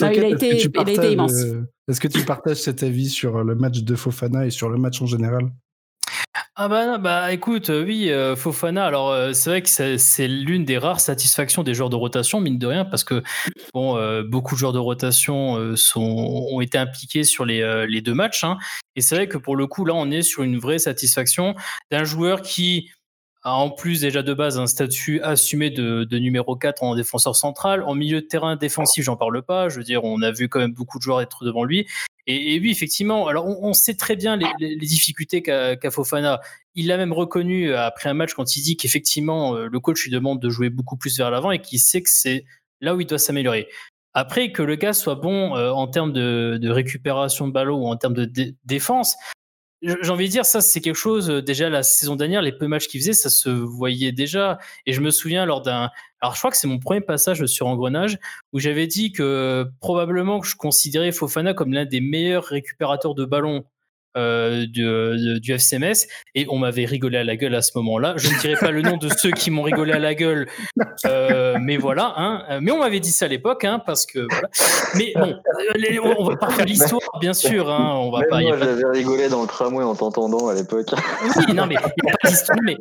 il, 0.00 0.04
a 0.04 0.28
été, 0.28 0.62
il 0.62 0.78
a 0.78 0.90
été 0.90 1.12
immense. 1.12 1.32
Euh, 1.32 1.62
est-ce 1.88 2.00
que 2.00 2.08
tu 2.08 2.24
partages 2.24 2.58
cet 2.58 2.82
avis 2.82 3.08
sur 3.08 3.42
le 3.42 3.54
match 3.54 3.82
de 3.82 3.94
Fofana 3.96 4.46
et 4.46 4.50
sur 4.50 4.68
le 4.68 4.78
match 4.78 5.02
en 5.02 5.06
général? 5.06 5.50
Ah 6.54 6.68
bah, 6.68 6.98
bah 6.98 7.32
écoute, 7.32 7.70
euh, 7.70 7.84
oui, 7.84 8.10
euh, 8.10 8.36
Fofana, 8.36 8.86
alors 8.86 9.10
euh, 9.10 9.32
c'est 9.32 9.50
vrai 9.50 9.62
que 9.62 9.68
c'est 9.68 10.28
l'une 10.28 10.64
des 10.64 10.78
rares 10.78 11.00
satisfactions 11.00 11.64
des 11.64 11.74
joueurs 11.74 11.90
de 11.90 11.96
rotation, 11.96 12.40
mine 12.40 12.58
de 12.58 12.66
rien, 12.68 12.84
parce 12.84 13.02
que 13.02 13.22
bon, 13.74 13.98
beaucoup 14.22 14.54
de 14.54 14.60
joueurs 14.60 14.72
de 14.72 14.78
rotation 14.78 15.74
ont 15.96 16.60
été 16.60 16.78
impliqués 16.78 17.24
sur 17.24 17.44
les, 17.44 17.86
les 17.88 18.00
deux 18.00 18.14
matchs. 18.14 18.44
Hein. 18.44 18.58
et 18.94 19.00
c'est 19.00 19.16
vrai 19.16 19.28
que 19.28 19.38
pour 19.38 19.56
le 19.56 19.66
coup, 19.66 19.84
là, 19.84 19.94
on 19.94 20.10
est 20.10 20.22
sur 20.22 20.42
une 20.44 20.58
vraie 20.58 20.78
satisfaction 20.78 21.54
d'un 21.90 22.04
joueur 22.04 22.42
qui 22.42 22.90
a 23.42 23.54
en 23.54 23.70
plus 23.70 24.02
déjà 24.02 24.22
de 24.22 24.34
base 24.34 24.58
un 24.58 24.66
statut 24.66 25.20
assumé 25.22 25.70
de, 25.70 26.04
de, 26.04 26.18
numéro 26.18 26.56
4 26.56 26.82
en 26.82 26.94
défenseur 26.94 27.34
central. 27.34 27.82
En 27.82 27.94
milieu 27.94 28.20
de 28.20 28.26
terrain 28.26 28.54
défensif, 28.56 29.02
j'en 29.04 29.16
parle 29.16 29.42
pas. 29.42 29.68
Je 29.70 29.78
veux 29.78 29.84
dire, 29.84 30.04
on 30.04 30.20
a 30.22 30.30
vu 30.30 30.48
quand 30.48 30.58
même 30.60 30.74
beaucoup 30.74 30.98
de 30.98 31.02
joueurs 31.02 31.22
être 31.22 31.44
devant 31.44 31.64
lui. 31.64 31.86
Et, 32.30 32.60
oui, 32.60 32.70
effectivement, 32.70 33.26
alors 33.26 33.46
on, 33.46 33.72
sait 33.72 33.94
très 33.94 34.16
bien 34.16 34.36
les, 34.36 34.76
difficultés 34.76 35.42
qu'a 35.42 35.90
Fofana. 35.90 36.40
Il 36.74 36.86
l'a 36.86 36.96
même 36.96 37.12
reconnu 37.12 37.74
après 37.74 38.08
un 38.08 38.14
match 38.14 38.34
quand 38.34 38.56
il 38.56 38.62
dit 38.62 38.76
qu'effectivement, 38.76 39.56
euh, 39.56 39.66
le 39.66 39.80
coach 39.80 40.04
lui 40.04 40.10
demande 40.10 40.40
de 40.40 40.48
jouer 40.48 40.70
beaucoup 40.70 40.96
plus 40.96 41.16
vers 41.18 41.30
l'avant 41.30 41.50
et 41.50 41.60
qu'il 41.60 41.80
sait 41.80 42.02
que 42.02 42.10
c'est 42.10 42.44
là 42.80 42.94
où 42.94 43.00
il 43.00 43.06
doit 43.06 43.18
s'améliorer. 43.18 43.68
Après, 44.14 44.52
que 44.52 44.62
le 44.62 44.76
gars 44.76 44.92
soit 44.92 45.14
bon 45.14 45.52
en 45.52 45.86
termes 45.86 46.12
de, 46.12 46.68
récupération 46.68 47.46
de 47.46 47.52
ballon 47.52 47.84
ou 47.84 47.86
en 47.86 47.96
termes 47.96 48.14
de 48.14 48.54
défense, 48.64 49.16
j'ai 49.82 50.10
envie 50.10 50.26
de 50.26 50.30
dire, 50.30 50.44
ça, 50.44 50.60
c'est 50.60 50.80
quelque 50.80 50.96
chose, 50.96 51.28
déjà, 51.28 51.68
la 51.70 51.82
saison 51.82 52.16
dernière, 52.16 52.42
les 52.42 52.52
peu 52.52 52.66
matchs 52.66 52.86
qu'il 52.86 53.00
faisait, 53.00 53.12
ça 53.14 53.30
se 53.30 53.48
voyait 53.48 54.12
déjà. 54.12 54.58
Et 54.86 54.92
je 54.92 55.00
me 55.00 55.10
souviens 55.10 55.46
lors 55.46 55.62
d'un. 55.62 55.90
Alors, 56.20 56.34
je 56.34 56.40
crois 56.40 56.50
que 56.50 56.56
c'est 56.56 56.66
mon 56.66 56.78
premier 56.78 57.00
passage 57.00 57.44
sur 57.46 57.66
Engrenage, 57.66 58.18
où 58.52 58.58
j'avais 58.58 58.86
dit 58.86 59.12
que 59.12 59.66
probablement 59.80 60.40
que 60.40 60.46
je 60.46 60.56
considérais 60.56 61.12
Fofana 61.12 61.54
comme 61.54 61.72
l'un 61.72 61.86
des 61.86 62.00
meilleurs 62.00 62.44
récupérateurs 62.44 63.14
de 63.14 63.24
ballons 63.24 63.64
euh, 64.16 64.66
du, 64.66 65.40
du, 65.40 65.52
FCMS 65.52 66.06
et 66.34 66.46
on 66.48 66.58
m'avait 66.58 66.84
rigolé 66.84 67.18
à 67.18 67.24
la 67.24 67.36
gueule 67.36 67.54
à 67.54 67.62
ce 67.62 67.72
moment-là. 67.76 68.14
Je 68.16 68.28
ne 68.28 68.40
dirai 68.40 68.54
pas 68.54 68.70
le 68.70 68.82
nom 68.82 68.96
de 68.96 69.08
ceux 69.16 69.30
qui 69.30 69.50
m'ont 69.50 69.62
rigolé 69.62 69.92
à 69.92 69.98
la 69.98 70.14
gueule, 70.14 70.48
euh, 71.06 71.56
mais 71.60 71.76
voilà. 71.76 72.14
Hein. 72.16 72.60
Mais 72.60 72.70
on 72.70 72.78
m'avait 72.78 73.00
dit 73.00 73.12
ça 73.12 73.26
à 73.26 73.28
l'époque, 73.28 73.64
hein, 73.64 73.80
parce 73.84 74.06
que 74.06 74.26
voilà. 74.28 74.48
Mais 74.96 75.12
bon, 75.14 76.14
on, 76.18 76.24
va 76.24 76.36
pas 76.36 76.50
faire 76.50 76.64
l'histoire, 76.64 77.18
bien 77.20 77.32
sûr. 77.32 77.70
Hein, 77.70 77.94
on 77.96 78.10
va 78.10 78.22
pas. 78.28 78.40
Moi, 78.40 78.56
j'avais 78.58 78.86
rigolé 78.86 79.28
dans 79.28 79.42
le 79.42 79.48
tramway 79.48 79.84
en 79.84 79.94
t'entendant 79.94 80.48
à 80.48 80.54
l'époque. 80.54 80.88
Oui, 81.36 81.54
non, 81.54 81.66
mais, 81.66 81.76
mais 82.64 82.76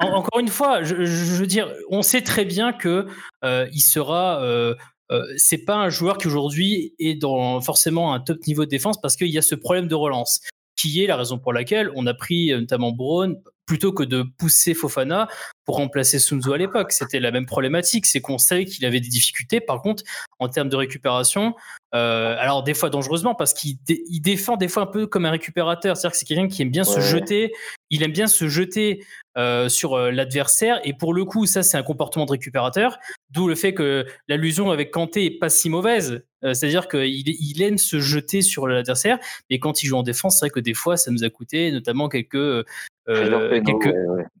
encore 0.00 0.40
une 0.40 0.48
fois, 0.48 0.82
je, 0.82 1.04
je, 1.04 1.34
veux 1.34 1.46
dire, 1.46 1.72
on 1.90 2.02
sait 2.02 2.22
très 2.22 2.44
bien 2.44 2.72
que 2.72 3.06
euh, 3.44 3.68
il 3.72 3.80
sera. 3.80 4.42
Euh, 4.42 4.74
euh, 5.10 5.22
c'est 5.36 5.64
pas 5.64 5.76
un 5.76 5.90
joueur 5.90 6.16
qui 6.16 6.26
aujourd'hui 6.26 6.94
est 6.98 7.14
dans 7.14 7.60
forcément 7.60 8.14
un 8.14 8.20
top 8.20 8.38
niveau 8.46 8.64
de 8.64 8.70
défense 8.70 8.98
parce 9.00 9.16
qu'il 9.16 9.28
y 9.28 9.36
a 9.36 9.42
ce 9.42 9.54
problème 9.54 9.86
de 9.86 9.94
relance 9.94 10.40
qui 10.82 11.02
est 11.02 11.06
la 11.06 11.16
raison 11.16 11.38
pour 11.38 11.52
laquelle 11.52 11.90
on 11.94 12.06
a 12.08 12.14
pris 12.14 12.52
euh, 12.52 12.58
notamment 12.58 12.90
Braun 12.90 13.36
plutôt 13.66 13.92
que 13.92 14.02
de 14.02 14.22
pousser 14.22 14.74
Fofana 14.74 15.28
pour 15.64 15.76
remplacer 15.76 16.18
Sunzo 16.18 16.52
à 16.52 16.58
l'époque. 16.58 16.92
C'était 16.92 17.20
la 17.20 17.30
même 17.30 17.46
problématique, 17.46 18.06
c'est 18.06 18.20
qu'on 18.20 18.38
savait 18.38 18.64
qu'il 18.64 18.84
avait 18.84 19.00
des 19.00 19.08
difficultés. 19.08 19.60
Par 19.60 19.80
contre, 19.80 20.02
en 20.38 20.48
termes 20.48 20.68
de 20.68 20.76
récupération, 20.76 21.54
euh, 21.94 22.36
alors 22.38 22.62
des 22.62 22.74
fois 22.74 22.90
dangereusement 22.90 23.34
parce 23.34 23.54
qu'il 23.54 23.76
défend 24.20 24.56
des 24.56 24.68
fois 24.68 24.84
un 24.84 24.86
peu 24.86 25.06
comme 25.06 25.26
un 25.26 25.30
récupérateur, 25.30 25.96
c'est-à-dire 25.96 26.12
que 26.12 26.18
c'est 26.18 26.26
quelqu'un 26.26 26.48
qui 26.48 26.62
aime 26.62 26.70
bien 26.70 26.84
se 26.84 27.00
jeter, 27.00 27.52
il 27.90 28.02
aime 28.02 28.12
bien 28.12 28.26
se 28.26 28.48
jeter 28.48 29.04
euh, 29.38 29.68
sur 29.68 29.96
l'adversaire 29.96 30.80
et 30.84 30.94
pour 30.94 31.14
le 31.14 31.24
coup 31.24 31.46
ça 31.46 31.62
c'est 31.62 31.76
un 31.76 31.82
comportement 31.82 32.26
de 32.26 32.32
récupérateur, 32.32 32.98
d'où 33.30 33.46
le 33.46 33.54
fait 33.54 33.74
que 33.74 34.06
l'allusion 34.28 34.70
avec 34.70 34.90
Kanté 34.90 35.26
est 35.26 35.38
pas 35.38 35.48
si 35.48 35.68
mauvaise. 35.68 36.24
Euh, 36.44 36.54
c'est-à-dire 36.54 36.88
qu'il 36.88 37.28
il 37.28 37.62
aime 37.62 37.78
se 37.78 38.00
jeter 38.00 38.42
sur 38.42 38.66
l'adversaire, 38.66 39.18
mais 39.50 39.58
quand 39.58 39.82
il 39.82 39.86
joue 39.86 39.96
en 39.96 40.02
défense, 40.02 40.38
c'est 40.38 40.46
vrai 40.46 40.50
que 40.50 40.60
des 40.60 40.74
fois, 40.74 40.96
ça 40.96 41.10
nous 41.10 41.24
a 41.24 41.30
coûté 41.30 41.70
notamment 41.70 42.08
quelques, 42.08 42.66
euh, 43.08 43.60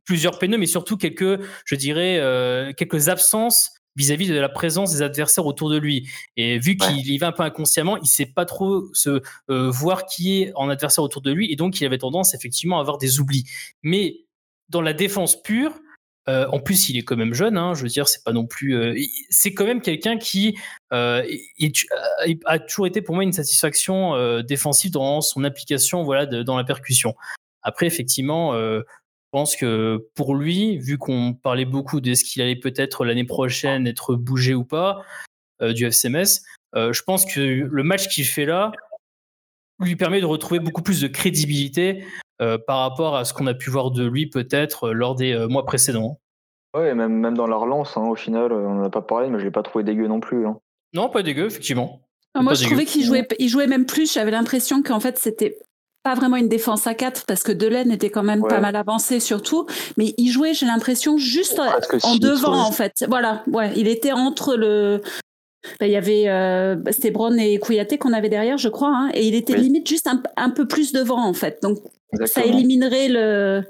plusieurs, 0.04 0.38
pénaux, 0.38 0.58
mais 0.58 0.66
surtout 0.66 0.96
quelques, 0.96 1.40
je 1.64 1.74
dirais, 1.74 2.18
euh, 2.20 2.72
quelques 2.72 3.08
absences 3.08 3.72
vis-à-vis 3.96 4.28
de 4.28 4.38
la 4.38 4.48
présence 4.48 4.92
des 4.92 5.02
adversaires 5.02 5.46
autour 5.46 5.68
de 5.68 5.76
lui. 5.76 6.08
Et 6.36 6.58
vu 6.58 6.76
qu'il 6.76 7.10
y 7.10 7.18
va 7.18 7.28
un 7.28 7.32
peu 7.32 7.42
inconsciemment, 7.42 7.98
il 7.98 8.06
sait 8.06 8.26
pas 8.26 8.46
trop 8.46 8.88
se 8.94 9.22
voir 9.48 10.06
qui 10.06 10.42
est 10.42 10.52
en 10.54 10.68
adversaire 10.70 11.04
autour 11.04 11.22
de 11.22 11.32
lui, 11.32 11.52
et 11.52 11.56
donc 11.56 11.80
il 11.80 11.84
avait 11.84 11.98
tendance 11.98 12.34
effectivement 12.34 12.78
à 12.78 12.80
avoir 12.80 12.98
des 12.98 13.20
oublis. 13.20 13.44
Mais 13.82 14.24
dans 14.70 14.80
la 14.80 14.94
défense 14.94 15.42
pure, 15.42 15.72
euh, 16.28 16.46
en 16.52 16.60
plus, 16.60 16.88
il 16.88 16.96
est 16.96 17.02
quand 17.02 17.16
même 17.16 17.34
jeune. 17.34 17.56
Hein, 17.56 17.74
je 17.74 17.82
veux 17.82 17.88
dire, 17.88 18.08
c'est 18.08 18.22
pas 18.22 18.32
non 18.32 18.46
plus. 18.46 18.76
Euh, 18.76 18.94
c'est 19.28 19.54
quand 19.54 19.64
même 19.64 19.80
quelqu'un 19.80 20.18
qui 20.18 20.56
euh, 20.92 21.24
a 22.46 22.58
toujours 22.60 22.86
été 22.86 23.02
pour 23.02 23.14
moi 23.14 23.24
une 23.24 23.32
satisfaction 23.32 24.40
défensive 24.42 24.92
dans 24.92 25.20
son 25.20 25.44
application, 25.44 26.04
voilà, 26.04 26.26
dans 26.26 26.56
la 26.56 26.64
percussion. 26.64 27.14
Après, 27.62 27.86
effectivement, 27.86 28.54
je 28.54 28.82
pense 29.30 29.56
que 29.56 30.08
pour 30.14 30.34
lui, 30.34 30.78
vu 30.78 30.98
qu'on 30.98 31.34
parlait 31.34 31.64
beaucoup 31.64 32.00
de 32.00 32.14
ce 32.14 32.24
qu'il 32.24 32.42
allait 32.42 32.56
peut-être 32.56 33.04
l'année 33.04 33.24
prochaine 33.24 33.86
être 33.86 34.14
bougé 34.14 34.54
ou 34.54 34.64
pas 34.64 35.02
du 35.60 35.86
FCMS, 35.86 36.42
je 36.74 37.02
pense 37.02 37.24
que 37.24 37.40
le 37.40 37.82
match 37.82 38.08
qu'il 38.08 38.24
fait 38.24 38.46
là 38.46 38.72
lui 39.82 39.96
permet 39.96 40.20
de 40.20 40.26
retrouver 40.26 40.60
beaucoup 40.60 40.82
plus 40.82 41.00
de 41.00 41.08
crédibilité 41.08 42.04
euh, 42.40 42.58
par 42.58 42.78
rapport 42.78 43.16
à 43.16 43.24
ce 43.24 43.34
qu'on 43.34 43.46
a 43.46 43.54
pu 43.54 43.70
voir 43.70 43.90
de 43.90 44.06
lui 44.06 44.26
peut-être 44.26 44.88
euh, 44.88 44.92
lors 44.92 45.14
des 45.14 45.32
euh, 45.32 45.48
mois 45.48 45.64
précédents. 45.64 46.18
Oui, 46.74 46.94
même, 46.94 47.12
même 47.12 47.36
dans 47.36 47.46
la 47.46 47.56
relance, 47.56 47.96
hein, 47.96 48.08
au 48.08 48.14
final, 48.14 48.52
on 48.52 48.74
n'en 48.74 48.84
a 48.84 48.90
pas 48.90 49.02
parlé, 49.02 49.28
mais 49.28 49.38
je 49.38 49.42
ne 49.42 49.48
l'ai 49.48 49.52
pas 49.52 49.62
trouvé 49.62 49.84
dégueu 49.84 50.08
non 50.08 50.20
plus. 50.20 50.46
Hein. 50.46 50.58
Non, 50.94 51.10
pas 51.10 51.22
dégueu, 51.22 51.46
effectivement. 51.46 52.00
moi, 52.34 52.54
je 52.54 52.64
trouvais 52.64 52.86
qu'il 52.86 53.04
jouait, 53.04 53.28
il 53.38 53.48
jouait 53.48 53.66
même 53.66 53.84
plus. 53.84 54.12
J'avais 54.12 54.30
l'impression 54.30 54.82
qu'en 54.82 54.98
fait, 54.98 55.18
c'était 55.18 55.58
pas 56.02 56.14
vraiment 56.14 56.36
une 56.36 56.48
défense 56.48 56.86
à 56.86 56.94
4 56.94 57.26
parce 57.26 57.42
que 57.42 57.52
Delaine 57.52 57.92
était 57.92 58.10
quand 58.10 58.22
même 58.22 58.42
pas 58.42 58.60
mal 58.60 58.76
avancé 58.76 59.20
surtout, 59.20 59.66
mais 59.96 60.14
il 60.18 60.30
jouait, 60.30 60.54
j'ai 60.54 60.66
l'impression, 60.66 61.16
juste 61.16 61.60
en 61.60 62.16
devant 62.16 62.58
en 62.58 62.72
fait. 62.72 63.04
Voilà, 63.08 63.42
ouais, 63.46 63.72
il 63.76 63.88
était 63.88 64.12
entre 64.12 64.56
le 64.56 65.00
bah, 65.78 65.86
il 65.86 65.92
y 65.92 65.96
avait 65.96 66.28
euh, 66.28 66.76
c'était 66.90 67.12
et 67.38 67.58
Kouyaté 67.58 67.98
qu'on 67.98 68.12
avait 68.12 68.28
derrière, 68.28 68.58
je 68.58 68.68
crois, 68.68 68.90
hein, 68.92 69.10
et 69.14 69.26
il 69.26 69.34
était 69.34 69.56
limite 69.56 69.88
juste 69.88 70.08
un, 70.36 70.50
peu 70.50 70.66
plus 70.66 70.92
devant 70.92 71.24
en 71.24 71.34
fait. 71.34 71.60
Donc 71.62 71.78
ça 72.24 72.44
éliminerait 72.44 73.08
le 73.08 73.62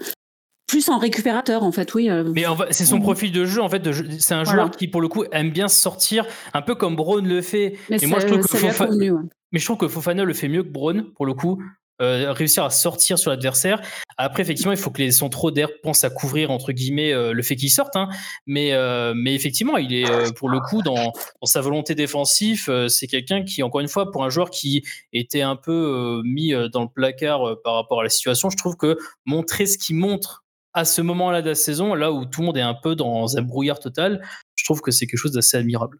plus 0.66 0.88
en 0.88 0.96
récupérateur 0.96 1.64
en 1.64 1.72
fait, 1.72 1.92
oui. 1.94 2.09
Euh. 2.09 2.24
Mais 2.35 2.44
c'est 2.70 2.87
son 2.87 3.00
profil 3.00 3.30
de 3.30 3.44
jeu 3.44 3.61
en 3.61 3.68
fait. 3.68 3.83
C'est 4.18 4.35
un 4.35 4.44
joueur 4.44 4.70
qui 4.70 4.88
pour 4.88 5.02
le 5.02 5.09
coup 5.09 5.24
aime 5.33 5.50
bien 5.50 5.68
sortir, 5.68 6.26
un 6.54 6.62
peu 6.62 6.74
comme 6.74 6.96
Braun 6.96 7.26
le 7.26 7.42
fait. 7.42 7.76
Mais 7.90 7.98
moi 8.06 8.20
je 8.20 8.26
trouve 8.26 8.40
que 8.40 9.11
Mais 9.52 9.59
je 9.59 9.64
trouve 9.64 9.76
que 9.76 9.88
Fofana 9.88 10.24
le 10.24 10.33
fait 10.33 10.48
mieux 10.48 10.62
que 10.62 10.70
Braun 10.70 11.04
pour 11.14 11.26
le 11.26 11.35
coup. 11.35 11.62
Euh, 12.00 12.33
réussir 12.33 12.64
à 12.64 12.70
sortir 12.70 13.18
sur 13.18 13.31
l'adversaire. 13.31 13.81
Après, 14.16 14.42
effectivement, 14.42 14.72
il 14.72 14.78
faut 14.78 14.90
que 14.90 15.02
les 15.02 15.12
centraux 15.12 15.50
d'air 15.50 15.68
pensent 15.83 16.05
à 16.05 16.11
couvrir 16.11 16.50
entre 16.50 16.72
guillemets 16.72 17.12
euh, 17.12 17.33
le 17.33 17.42
fait 17.42 17.55
qu'il 17.55 17.70
sorte. 17.70 17.94
Hein. 17.96 18.09
Mais, 18.46 18.72
euh, 18.72 19.12
mais 19.14 19.35
effectivement, 19.35 19.76
il 19.76 19.94
est 19.94 20.35
pour 20.35 20.48
le 20.48 20.59
coup 20.59 20.83
dans, 20.83 21.12
sa 21.44 21.61
volonté 21.61 21.94
défensive. 21.94 22.70
c'est 22.88 23.07
quelqu'un 23.07 23.44
qui, 23.44 23.62
encore 23.62 23.81
une 23.81 23.88
fois, 23.88 24.11
pour 24.11 24.24
un 24.24 24.31
joueur 24.31 24.50
qui 24.50 24.83
était 25.12 25.42
un 25.42 25.55
peu 25.55 26.22
mis 26.24 26.52
dans 26.72 26.83
le 26.83 26.88
placard 26.88 27.57
par 27.62 27.74
rapport 27.74 28.00
à 28.00 28.02
la 28.02 28.09
situation, 28.09 28.50
je 28.50 28.57
trouve 28.57 28.76
que 28.76 28.96
montrer 29.26 29.66
ce 29.66 29.78
qu'il 29.78 29.96
montre 29.96 30.44
à 30.72 30.85
ce 30.85 31.02
moment-là 31.02 31.42
de 31.42 31.50
la 31.50 31.55
saison, 31.55 31.94
là 31.94 32.11
où 32.11 32.24
tout 32.24 32.40
le 32.40 32.46
monde 32.46 32.57
est 32.57 32.62
un 32.62 32.74
peu 32.74 32.96
dans 32.96 33.37
un 33.37 33.42
brouillard 33.42 33.78
total, 33.78 34.26
je 34.55 34.64
trouve 34.64 34.81
que 34.81 34.90
c'est 34.90 35.07
quelque 35.07 35.18
chose 35.18 35.33
d'assez 35.33 35.57
admirable. 35.57 35.98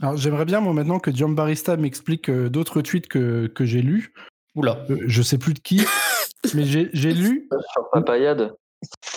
Alors 0.00 0.16
j'aimerais 0.16 0.46
bien 0.46 0.60
moi 0.60 0.72
maintenant 0.72 0.98
que 0.98 1.10
Barista 1.34 1.76
m'explique 1.76 2.30
d'autres 2.30 2.80
tweets 2.80 3.06
que, 3.06 3.46
que 3.48 3.66
j'ai 3.66 3.82
lus. 3.82 4.14
Oula. 4.54 4.84
Euh, 4.90 4.98
je 5.06 5.22
sais 5.22 5.38
plus 5.38 5.54
de 5.54 5.60
qui, 5.60 5.80
mais 6.54 6.64
j'ai 6.64 7.12
lu. 7.12 7.48
Sur 7.72 7.90
Papayade 7.92 8.54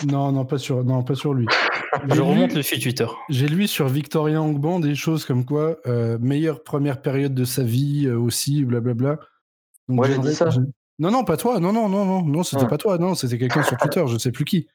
Non, 0.08 0.32
non, 0.32 0.46
pas 0.46 0.58
sur, 0.58 0.84
non, 0.84 1.04
pas 1.04 1.16
sur 1.16 1.34
lui. 1.34 1.48
je 2.10 2.22
remonte 2.22 2.54
le 2.54 2.62
fil 2.62 2.82
Twitter. 2.82 3.08
J'ai 3.30 3.48
lu 3.48 3.68
sur 3.68 3.88
Victorien 3.88 4.42
Angban 4.42 4.80
des 4.80 4.96
choses 4.96 5.26
comme 5.26 5.46
quoi 5.46 5.78
euh, 5.88 6.18
meilleure 6.20 6.64
première 6.64 7.02
période 7.02 7.34
de 7.34 7.46
sa 7.46 7.64
vie 7.64 8.06
euh, 8.08 8.18
aussi, 8.18 8.64
blablabla. 8.64 9.20
Moi 9.88 10.08
j'ai 10.08 10.18
dit 10.20 10.34
ça. 10.34 10.50
Non, 11.00 11.10
non, 11.10 11.24
pas 11.24 11.38
toi. 11.38 11.60
Non, 11.60 11.74
non, 11.74 11.90
non, 11.90 12.06
non, 12.06 12.24
non, 12.24 12.44
c'était 12.44 12.66
ah. 12.66 12.70
pas 12.70 12.78
toi. 12.78 12.98
Non, 12.98 13.16
c'était 13.16 13.38
quelqu'un 13.38 13.64
sur 13.64 13.78
Twitter. 13.78 14.04
Je 14.08 14.18
sais 14.18 14.32
plus 14.32 14.46
qui. 14.46 14.68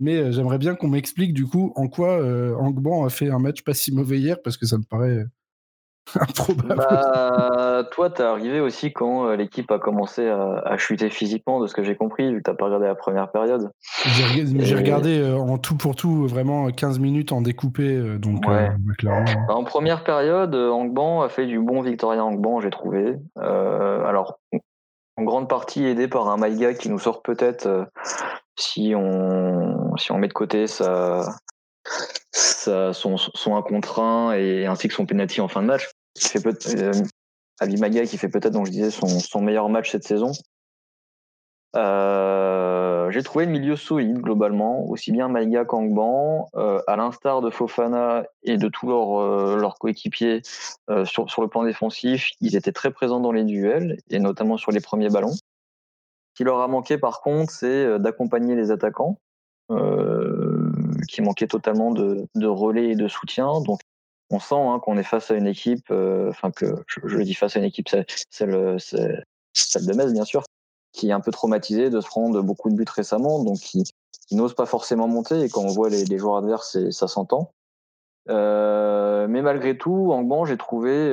Mais 0.00 0.32
j'aimerais 0.32 0.58
bien 0.58 0.74
qu'on 0.74 0.88
m'explique 0.88 1.34
du 1.34 1.44
coup 1.44 1.72
en 1.76 1.88
quoi 1.88 2.22
Angban 2.56 3.04
a 3.04 3.10
fait 3.10 3.30
un 3.30 3.40
match 3.40 3.62
pas 3.62 3.74
si 3.74 3.92
mauvais 3.92 4.18
hier 4.18 4.40
parce 4.42 4.56
que 4.56 4.64
ça 4.64 4.78
me 4.78 4.84
paraît 4.84 5.26
Improbable. 6.20 6.74
Bah, 6.76 7.84
toi, 7.90 8.10
t'es 8.10 8.22
arrivé 8.22 8.60
aussi 8.60 8.92
quand 8.92 9.26
euh, 9.26 9.36
l'équipe 9.36 9.70
a 9.70 9.78
commencé 9.78 10.28
à, 10.28 10.76
chuter 10.78 11.10
physiquement, 11.10 11.60
de 11.60 11.66
ce 11.66 11.74
que 11.74 11.82
j'ai 11.82 11.96
compris, 11.96 12.32
vu 12.32 12.38
que 12.38 12.42
t'as 12.44 12.54
pas 12.54 12.66
regardé 12.66 12.86
la 12.86 12.94
première 12.94 13.30
période. 13.30 13.70
J'ai 14.04 14.74
regardé 14.74 15.18
euh, 15.18 15.36
en 15.36 15.58
tout 15.58 15.76
pour 15.76 15.96
tout 15.96 16.26
vraiment 16.26 16.70
15 16.70 16.98
minutes 16.98 17.32
en 17.32 17.40
découpé, 17.40 17.82
euh, 17.82 18.18
donc 18.18 18.46
bah, 18.46 18.74
En 19.48 19.64
première 19.64 20.04
période, 20.04 20.54
Angban 20.54 21.22
a 21.22 21.28
fait 21.28 21.46
du 21.46 21.58
bon 21.60 21.82
Victoria 21.82 22.24
Angban, 22.24 22.60
j'ai 22.60 22.70
trouvé. 22.70 23.16
alors, 23.36 24.38
en 25.16 25.24
grande 25.24 25.48
partie 25.48 25.84
aidé 25.84 26.06
par 26.06 26.28
un 26.28 26.36
Maïga 26.36 26.74
qui 26.74 26.88
nous 26.88 26.98
sort 26.98 27.22
peut-être, 27.22 27.88
si, 28.56 28.94
on, 28.96 29.96
si 29.96 30.12
on 30.12 30.18
met 30.18 30.28
de 30.28 30.32
côté 30.32 30.66
sa, 30.68 31.22
son, 32.92 33.16
son 33.16 33.56
1 33.56 33.62
contre 33.62 34.00
1 34.00 34.32
et 34.34 34.66
ainsi 34.66 34.88
que 34.88 34.94
son 34.94 35.06
penalty 35.06 35.40
en 35.40 35.48
fin 35.48 35.62
de 35.62 35.66
match 35.66 35.88
qui 36.18 36.28
fait 36.28 36.40
peut 36.40 36.56
euh, 36.76 36.92
Maga 37.78 38.04
qui 38.04 38.18
fait 38.18 38.28
peut-être, 38.28 38.64
je 38.64 38.70
disais, 38.70 38.90
son, 38.90 39.40
meilleur 39.40 39.68
match 39.68 39.90
cette 39.90 40.04
saison. 40.04 40.32
Euh, 41.76 43.10
j'ai 43.10 43.22
trouvé 43.22 43.44
le 43.44 43.50
milieu 43.50 43.76
solide 43.76 44.18
globalement, 44.18 44.88
aussi 44.88 45.12
bien 45.12 45.28
Maïga 45.28 45.64
qu'Angban, 45.64 46.48
euh, 46.54 46.80
à 46.86 46.96
l'instar 46.96 47.40
de 47.40 47.50
Fofana 47.50 48.24
et 48.42 48.56
de 48.56 48.68
tous 48.68 48.88
leurs 48.88 49.78
coéquipiers 49.78 50.42
sur, 51.04 51.30
sur 51.30 51.42
le 51.42 51.48
plan 51.48 51.64
défensif, 51.64 52.30
ils 52.40 52.56
étaient 52.56 52.72
très 52.72 52.90
présents 52.90 53.20
dans 53.20 53.32
les 53.32 53.44
duels 53.44 53.98
et 54.08 54.18
notamment 54.18 54.56
sur 54.56 54.72
les 54.72 54.80
premiers 54.80 55.10
ballons. 55.10 55.34
Ce 55.34 55.40
qui 56.36 56.44
leur 56.44 56.60
a 56.60 56.68
manqué 56.68 56.96
par 56.96 57.20
contre, 57.20 57.50
c'est 57.50 57.98
d'accompagner 57.98 58.54
les 58.54 58.70
attaquants, 58.70 59.18
qui 61.08 61.22
manquaient 61.22 61.48
totalement 61.48 61.90
de, 61.90 62.26
de 62.34 62.46
relais 62.46 62.90
et 62.90 62.96
de 62.96 63.08
soutien. 63.08 63.60
Donc 63.60 63.80
on 64.30 64.40
sent 64.40 64.54
hein, 64.54 64.80
qu'on 64.80 64.98
est 64.98 65.02
face 65.02 65.30
à 65.30 65.34
une 65.34 65.46
équipe, 65.46 65.90
euh, 65.90 66.28
enfin 66.30 66.50
que 66.50 66.66
je, 66.86 67.00
je, 67.04 67.18
dis 67.18 67.34
face 67.34 67.56
à 67.56 67.60
une 67.60 67.64
équipe, 67.64 67.88
celle 68.30 68.50
de 68.50 69.94
Metz 69.94 70.12
bien 70.12 70.24
sûr, 70.24 70.44
qui 70.92 71.08
est 71.08 71.12
un 71.12 71.20
peu 71.20 71.30
traumatisée 71.30 71.90
de 71.90 72.00
se 72.00 72.06
prendre 72.06 72.40
beaucoup 72.42 72.70
de 72.70 72.74
buts 72.74 72.84
récemment, 72.94 73.42
donc 73.42 73.58
qui, 73.58 73.84
n'ose 74.30 74.54
pas 74.54 74.66
forcément 74.66 75.08
monter. 75.08 75.40
Et 75.40 75.48
quand 75.48 75.62
on 75.62 75.68
voit 75.68 75.88
les, 75.88 76.04
les 76.04 76.18
joueurs 76.18 76.36
adverses, 76.36 76.90
ça 76.90 77.08
s'entend. 77.08 77.52
mais 78.26 79.42
malgré 79.42 79.78
tout, 79.78 80.12
Angban, 80.12 80.44
j'ai 80.44 80.58
trouvé 80.58 81.10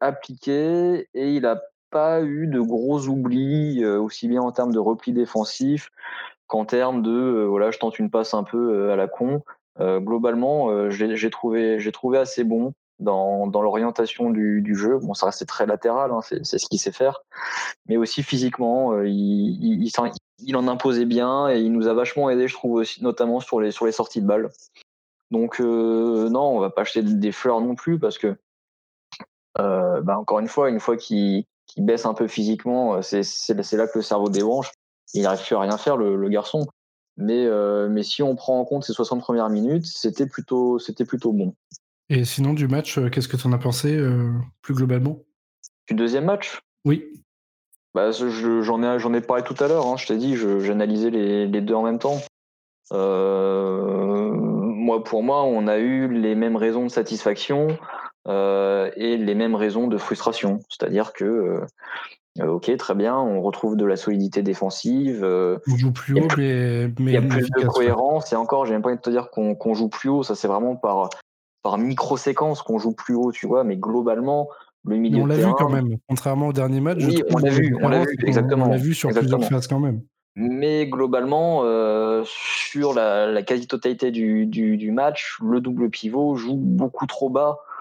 appliqué 0.00 1.08
et 1.14 1.30
il 1.32 1.46
a 1.46 1.62
pas 1.90 2.22
eu 2.22 2.48
de 2.48 2.60
gros 2.60 3.06
oublis, 3.06 3.84
aussi 3.86 4.26
bien 4.26 4.42
en 4.42 4.50
termes 4.50 4.72
de 4.72 4.80
repli 4.80 5.12
défensif 5.12 5.90
qu'en 6.48 6.64
termes 6.64 7.02
de 7.02 7.44
voilà, 7.48 7.70
je 7.70 7.78
tente 7.78 7.98
une 7.98 8.10
passe 8.10 8.34
un 8.34 8.42
peu 8.42 8.90
à 8.90 8.96
la 8.96 9.06
con. 9.06 9.42
Globalement, 9.78 10.90
j'ai 10.90 11.30
trouvé, 11.30 11.78
j'ai 11.78 11.92
trouvé 11.92 12.18
assez 12.18 12.44
bon 12.44 12.72
dans, 12.98 13.46
l'orientation 13.46 14.30
du, 14.30 14.74
jeu. 14.74 14.98
Bon, 14.98 15.14
ça 15.14 15.26
restait 15.26 15.44
très 15.44 15.66
latéral, 15.66 16.10
hein, 16.12 16.20
c'est 16.22 16.58
ce 16.58 16.66
qu'il 16.66 16.78
sait 16.78 16.92
faire, 16.92 17.20
mais 17.86 17.96
aussi 17.96 18.22
physiquement, 18.22 19.02
il, 19.02 19.12
il, 19.12 19.90
il, 20.38 20.56
en 20.56 20.68
imposait 20.68 21.04
bien 21.04 21.48
et 21.50 21.60
il 21.60 21.72
nous 21.72 21.88
a 21.88 21.94
vachement 21.94 22.30
aidé, 22.30 22.48
je 22.48 22.54
trouve 22.54 22.72
aussi, 22.72 23.02
notamment 23.02 23.40
sur 23.40 23.60
les 23.60 23.92
sorties 23.92 24.22
de 24.22 24.26
balles. 24.26 24.50
Donc 25.30 25.58
non, 25.60 26.56
on 26.56 26.60
va 26.60 26.70
pas 26.70 26.82
acheter 26.82 27.02
des 27.02 27.32
fleurs 27.32 27.60
non 27.60 27.74
plus 27.74 27.98
parce 27.98 28.18
que 28.18 28.36
bah, 29.56 30.18
encore 30.18 30.38
une 30.38 30.48
fois, 30.48 30.70
une 30.70 30.80
fois 30.80 30.96
qu'il 30.96 31.44
baisse 31.76 32.06
un 32.06 32.14
peu 32.14 32.28
physiquement, 32.28 33.02
c'est 33.02 33.22
là 33.72 33.86
que 33.86 33.98
le 33.98 34.02
cerveau 34.02 34.30
débranche 34.30 34.70
il 35.14 35.22
n'arrive 35.22 35.44
plus 35.44 35.56
à 35.56 35.60
rien 35.60 35.78
faire, 35.78 35.96
le, 35.96 36.28
garçon. 36.28 36.66
Mais, 37.16 37.46
euh, 37.46 37.88
mais 37.88 38.02
si 38.02 38.22
on 38.22 38.36
prend 38.36 38.60
en 38.60 38.64
compte 38.64 38.84
ces 38.84 38.92
60 38.92 39.20
premières 39.20 39.48
minutes, 39.48 39.86
c'était 39.86 40.26
plutôt, 40.26 40.78
c'était 40.78 41.04
plutôt 41.04 41.32
bon. 41.32 41.54
Et 42.08 42.24
sinon, 42.24 42.52
du 42.52 42.68
match, 42.68 42.98
euh, 42.98 43.08
qu'est-ce 43.08 43.28
que 43.28 43.36
tu 43.36 43.46
en 43.46 43.52
as 43.52 43.58
pensé 43.58 43.96
euh, 43.96 44.32
plus 44.62 44.74
globalement? 44.74 45.18
Du 45.88 45.94
deuxième 45.94 46.24
match? 46.24 46.60
Oui. 46.84 47.04
Bah, 47.94 48.10
j'en 48.10 48.82
ai, 48.82 48.98
j'en 48.98 49.14
ai 49.14 49.20
parlé 49.20 49.42
tout 49.42 49.56
à 49.58 49.68
l'heure. 49.68 49.86
Hein, 49.86 49.96
je 49.96 50.06
t'ai 50.06 50.16
dit, 50.18 50.36
j'analysais 50.36 51.10
les, 51.10 51.46
les, 51.46 51.60
deux 51.62 51.74
en 51.74 51.82
même 51.82 51.98
temps. 51.98 52.20
moi, 54.86 55.02
pour 55.02 55.22
moi, 55.22 55.44
on 55.44 55.66
a 55.66 55.78
eu 55.78 56.12
les 56.12 56.34
mêmes 56.34 56.56
raisons 56.56 56.84
de 56.84 56.90
satisfaction 56.90 57.68
et 58.28 59.16
les 59.16 59.34
mêmes 59.34 59.54
raisons 59.54 59.86
de 59.86 59.96
frustration. 59.96 60.60
C'est-à-dire 60.68 61.12
que 61.12 61.24
euh, 61.24 61.66
ok, 62.40 62.76
très 62.76 62.94
bien, 62.94 63.16
on 63.16 63.40
retrouve 63.40 63.76
de 63.76 63.84
la 63.84 63.96
solidité 63.96 64.42
défensive. 64.42 65.22
Euh, 65.22 65.58
on 65.70 65.76
joue 65.76 65.92
plus 65.92 66.14
haut, 66.20 66.28
mais, 66.36 66.90
il 66.98 67.10
y 67.10 67.16
a 67.16 67.22
plus 67.22 67.48
de 67.50 67.66
cohérence. 67.66 68.32
Et 68.32 68.36
encore, 68.36 68.66
j'ai 68.66 68.72
même 68.72 68.82
pas 68.82 68.88
envie 68.88 68.98
de 68.98 69.02
te 69.02 69.10
dire 69.10 69.30
qu'on 69.30 69.74
joue 69.74 69.88
plus 69.88 70.08
haut. 70.08 70.22
Ça, 70.22 70.34
c'est 70.34 70.48
vraiment 70.48 70.76
par, 70.76 71.10
par 71.62 71.78
micro-séquence 71.78 72.62
qu'on 72.62 72.78
joue 72.78 72.92
plus 72.92 73.14
haut, 73.14 73.32
tu 73.32 73.46
vois. 73.46 73.64
Mais 73.64 73.76
globalement, 73.76 74.48
le 74.84 74.96
milieu. 74.96 75.22
on 75.22 75.26
l'a 75.26 75.36
vu 75.36 75.52
quand 75.56 75.70
même. 75.70 75.96
Contrairement 76.08 76.48
au 76.48 76.52
dernier 76.52 76.80
match, 76.80 76.98
oui, 77.04 77.22
on 77.34 77.38
l'a 77.38 77.50
vu, 77.50 77.76
on 77.80 77.88
l'a 77.88 78.04
vu, 78.04 78.16
exactement. 78.24 78.66
On 78.66 78.70
l'a 78.70 78.76
vu 78.76 78.94
sur 78.94 79.10
plusieurs 79.10 79.44
phases 79.44 79.66
quand 79.66 79.80
même. 79.80 80.02
Mais 80.38 80.86
globalement, 80.86 81.62
euh, 81.64 82.22
sur 82.26 82.92
la, 82.92 83.42
quasi-totalité 83.42 84.10
du, 84.10 84.44
du, 84.46 84.90
match, 84.90 85.38
le 85.42 85.62
double 85.62 85.88
pivot 85.88 86.36
joue 86.36 86.56
beaucoup 86.56 87.06
trop 87.06 87.30
bas 87.30 87.56
euh, 87.56 87.75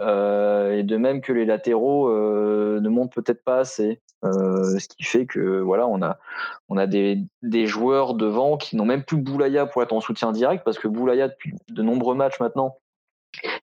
et 0.00 0.82
de 0.82 0.96
même 0.96 1.20
que 1.20 1.32
les 1.32 1.44
latéraux 1.44 2.08
euh, 2.08 2.80
ne 2.80 2.88
montent 2.88 3.12
peut-être 3.12 3.44
pas 3.44 3.58
assez. 3.58 4.00
Euh, 4.24 4.78
ce 4.78 4.88
qui 4.88 5.04
fait 5.04 5.26
que 5.26 5.60
voilà, 5.60 5.86
on 5.86 6.02
a, 6.02 6.86
des, 6.86 7.22
des 7.42 7.66
joueurs 7.66 8.14
devant 8.14 8.56
qui 8.56 8.76
n'ont 8.76 8.84
même 8.84 9.04
plus 9.04 9.18
Boulaya 9.18 9.66
pour 9.66 9.82
être 9.82 9.92
en 9.92 10.00
soutien 10.00 10.32
direct, 10.32 10.64
parce 10.64 10.78
que 10.78 10.88
Boulaya, 10.88 11.28
depuis 11.28 11.54
de 11.68 11.82
nombreux 11.82 12.14
matchs 12.14 12.40
maintenant, 12.40 12.78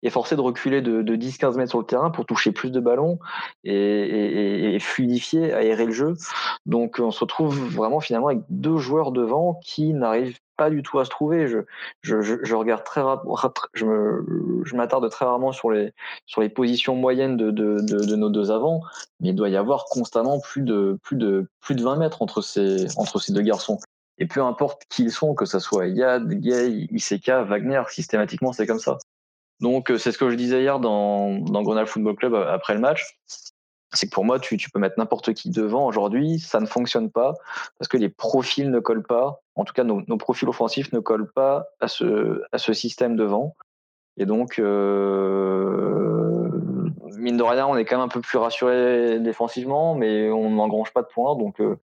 est 0.04 0.10
forcé 0.10 0.36
de 0.36 0.42
reculer 0.42 0.82
de, 0.82 1.02
10-15 1.16 1.58
mètres 1.58 1.70
sur 1.70 1.80
le 1.80 1.86
terrain 1.86 2.12
pour 2.12 2.26
toucher 2.26 2.52
plus 2.52 2.72
de 2.72 2.80
ballons 2.80 3.20
et, 3.64 4.78
fluidifier, 4.80 5.54
aérer 5.54 5.86
le 5.86 5.92
jeu. 5.92 6.14
Donc 6.66 7.00
on 7.00 7.12
se 7.12 7.22
retrouve 7.22 7.58
vraiment 7.74 8.00
finalement 8.00 8.28
avec 8.28 8.42
deux 8.50 8.78
joueurs 8.78 9.12
devant 9.12 9.60
qui 9.64 9.94
n'arrivent 9.94 10.40
pas 10.58 10.70
du 10.70 10.84
tout 10.84 11.00
à 11.00 11.06
se 11.06 11.10
trouver. 11.10 11.48
Je, 11.48 11.62
je, 12.02 12.56
regarde 12.56 12.84
très 12.84 13.02
je, 13.74 13.86
je 14.64 14.76
m'attarde 14.76 15.10
très 15.10 15.26
rarement 15.26 15.52
sur 15.52 15.72
les, 15.72 15.94
sur 16.26 16.42
les 16.42 16.50
positions 16.50 16.96
moyennes 16.96 17.38
de, 17.38 17.52
de, 17.52 18.16
nos 18.16 18.30
deux 18.30 18.52
avants, 18.52 18.82
mais 19.20 19.30
il 19.30 19.36
doit 19.36 19.50
y 19.50 19.56
avoir 19.56 19.86
constamment 19.86 20.40
plus 20.40 20.62
de, 20.62 20.98
plus 21.04 21.18
de, 21.18 21.48
plus 21.62 21.76
de 21.76 21.84
20 21.84 21.98
mètres 21.98 22.22
entre 22.22 22.42
ces, 22.42 22.88
entre 22.98 23.20
ces 23.20 23.34
deux 23.34 23.42
garçons. 23.42 23.80
Et 24.20 24.28
peu 24.28 24.42
importe 24.44 24.84
qui 24.90 25.04
ils 25.04 25.12
sont, 25.12 25.34
que 25.34 25.46
ce 25.46 25.60
soit 25.60 25.88
Yad, 25.88 26.28
Gay, 26.30 26.88
Iseka, 26.92 27.44
Wagner, 27.44 27.82
systématiquement 27.90 28.54
c'est 28.54 28.68
comme 28.68 28.80
ça. 28.80 28.98
Donc, 29.60 29.90
euh, 29.90 29.98
c'est 29.98 30.12
ce 30.12 30.18
que 30.18 30.30
je 30.30 30.36
disais 30.36 30.62
hier 30.62 30.80
dans, 30.80 31.40
dans 31.40 31.62
Grenade 31.64 31.88
Football 31.88 32.16
Club 32.16 32.34
euh, 32.34 32.54
après 32.54 32.74
le 32.74 32.82
match. 32.82 33.18
C'est 33.94 34.08
que 34.08 34.14
pour 34.14 34.26
moi, 34.26 34.40
tu, 34.40 34.58
tu 34.58 34.70
peux 34.70 34.80
mettre 34.80 34.96
n'importe 34.98 35.34
qui 35.34 35.50
devant. 35.50 35.86
Aujourd'hui, 35.86 36.40
ça 36.40 36.60
ne 36.60 36.66
fonctionne 36.66 37.12
pas 37.12 37.34
parce 37.78 37.88
que 37.88 37.98
les 37.98 38.10
profils 38.10 38.70
ne 38.70 38.80
collent 38.80 39.06
pas. 39.06 39.42
En 39.56 39.66
tout 39.66 39.74
cas, 39.74 39.84
nos, 39.84 40.02
nos 40.08 40.18
profils 40.18 40.48
offensifs 40.50 40.92
ne 40.94 41.00
collent 41.00 41.32
pas 41.32 41.68
à 41.80 41.88
ce, 41.88 42.42
à 42.52 42.58
ce 42.58 42.74
système 42.74 43.16
devant. 43.16 43.56
Et 44.18 44.26
donc, 44.26 44.60
euh, 44.60 46.50
mine 47.18 47.38
de 47.38 47.44
rien, 47.44 47.68
on 47.68 47.76
est 47.78 47.86
quand 47.86 47.98
même 47.98 48.06
un 48.06 48.10
peu 48.10 48.22
plus 48.22 48.38
rassuré 48.38 49.20
défensivement, 49.20 49.96
mais 49.96 50.30
on 50.30 50.50
n'engrange 50.52 50.92
pas 50.94 51.02
de 51.02 51.08
points. 51.08 51.36
Donc, 51.36 51.60
euh, 51.62 51.78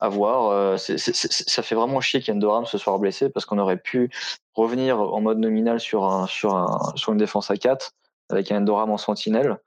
à 0.00 0.08
voir. 0.08 0.50
Euh, 0.50 0.76
ça 0.76 1.62
fait 1.62 1.74
vraiment 1.74 2.00
chier 2.00 2.20
qu'Endoram 2.20 2.66
se 2.66 2.78
soit 2.78 2.96
blessé 2.98 3.30
parce 3.30 3.46
qu'on 3.46 3.58
aurait 3.58 3.78
pu 3.78 4.10
revenir 4.54 5.00
en 5.00 5.20
mode 5.20 5.38
nominal 5.38 5.80
sur, 5.80 6.04
un, 6.04 6.26
sur, 6.26 6.54
un, 6.54 6.92
sur 6.96 7.12
une 7.12 7.18
défense 7.18 7.50
à 7.50 7.56
4 7.56 7.92
avec 8.30 8.50
un 8.52 8.58
Endoram 8.58 8.90
en 8.90 8.98
sentinelle. 8.98 9.58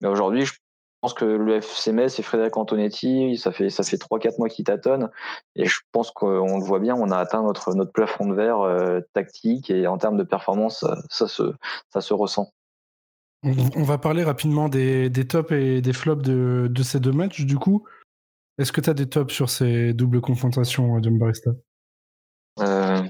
Mais 0.00 0.08
aujourd'hui, 0.08 0.44
je 0.46 0.52
pense 1.02 1.14
que 1.14 1.24
le 1.24 1.56
FCMS 1.56 2.08
et 2.18 2.22
Frédéric 2.22 2.56
Antonetti, 2.56 3.36
ça 3.36 3.50
fait, 3.50 3.70
ça 3.70 3.82
fait 3.82 3.96
3-4 3.96 4.38
mois 4.38 4.48
qu'ils 4.48 4.64
tâtonnent. 4.64 5.10
Et 5.56 5.66
je 5.66 5.80
pense 5.90 6.12
qu'on 6.12 6.58
le 6.58 6.64
voit 6.64 6.78
bien, 6.78 6.94
on 6.94 7.10
a 7.10 7.18
atteint 7.18 7.42
notre, 7.42 7.74
notre 7.74 7.92
plafond 7.92 8.26
de 8.26 8.34
verre 8.34 8.60
euh, 8.60 9.00
tactique 9.12 9.68
et 9.68 9.86
en 9.88 9.98
termes 9.98 10.16
de 10.16 10.22
performance, 10.22 10.86
ça, 11.10 11.26
se, 11.26 11.42
ça 11.92 12.00
se 12.00 12.14
ressent. 12.14 12.52
On 13.42 13.82
va 13.82 13.98
parler 13.98 14.22
rapidement 14.22 14.68
des, 14.68 15.10
des 15.10 15.26
tops 15.26 15.50
et 15.50 15.80
des 15.80 15.92
flops 15.92 16.22
de, 16.22 16.68
de 16.70 16.82
ces 16.84 17.00
deux 17.00 17.10
matchs. 17.10 17.44
Du 17.44 17.58
coup, 17.58 17.84
est-ce 18.58 18.70
que 18.70 18.80
tu 18.80 18.88
as 18.88 18.94
des 18.94 19.08
tops 19.08 19.34
sur 19.34 19.50
ces 19.50 19.92
doubles 19.94 20.20
confrontations, 20.20 21.00
de 21.00 21.10
Barista 21.10 21.50
euh... 22.60 23.02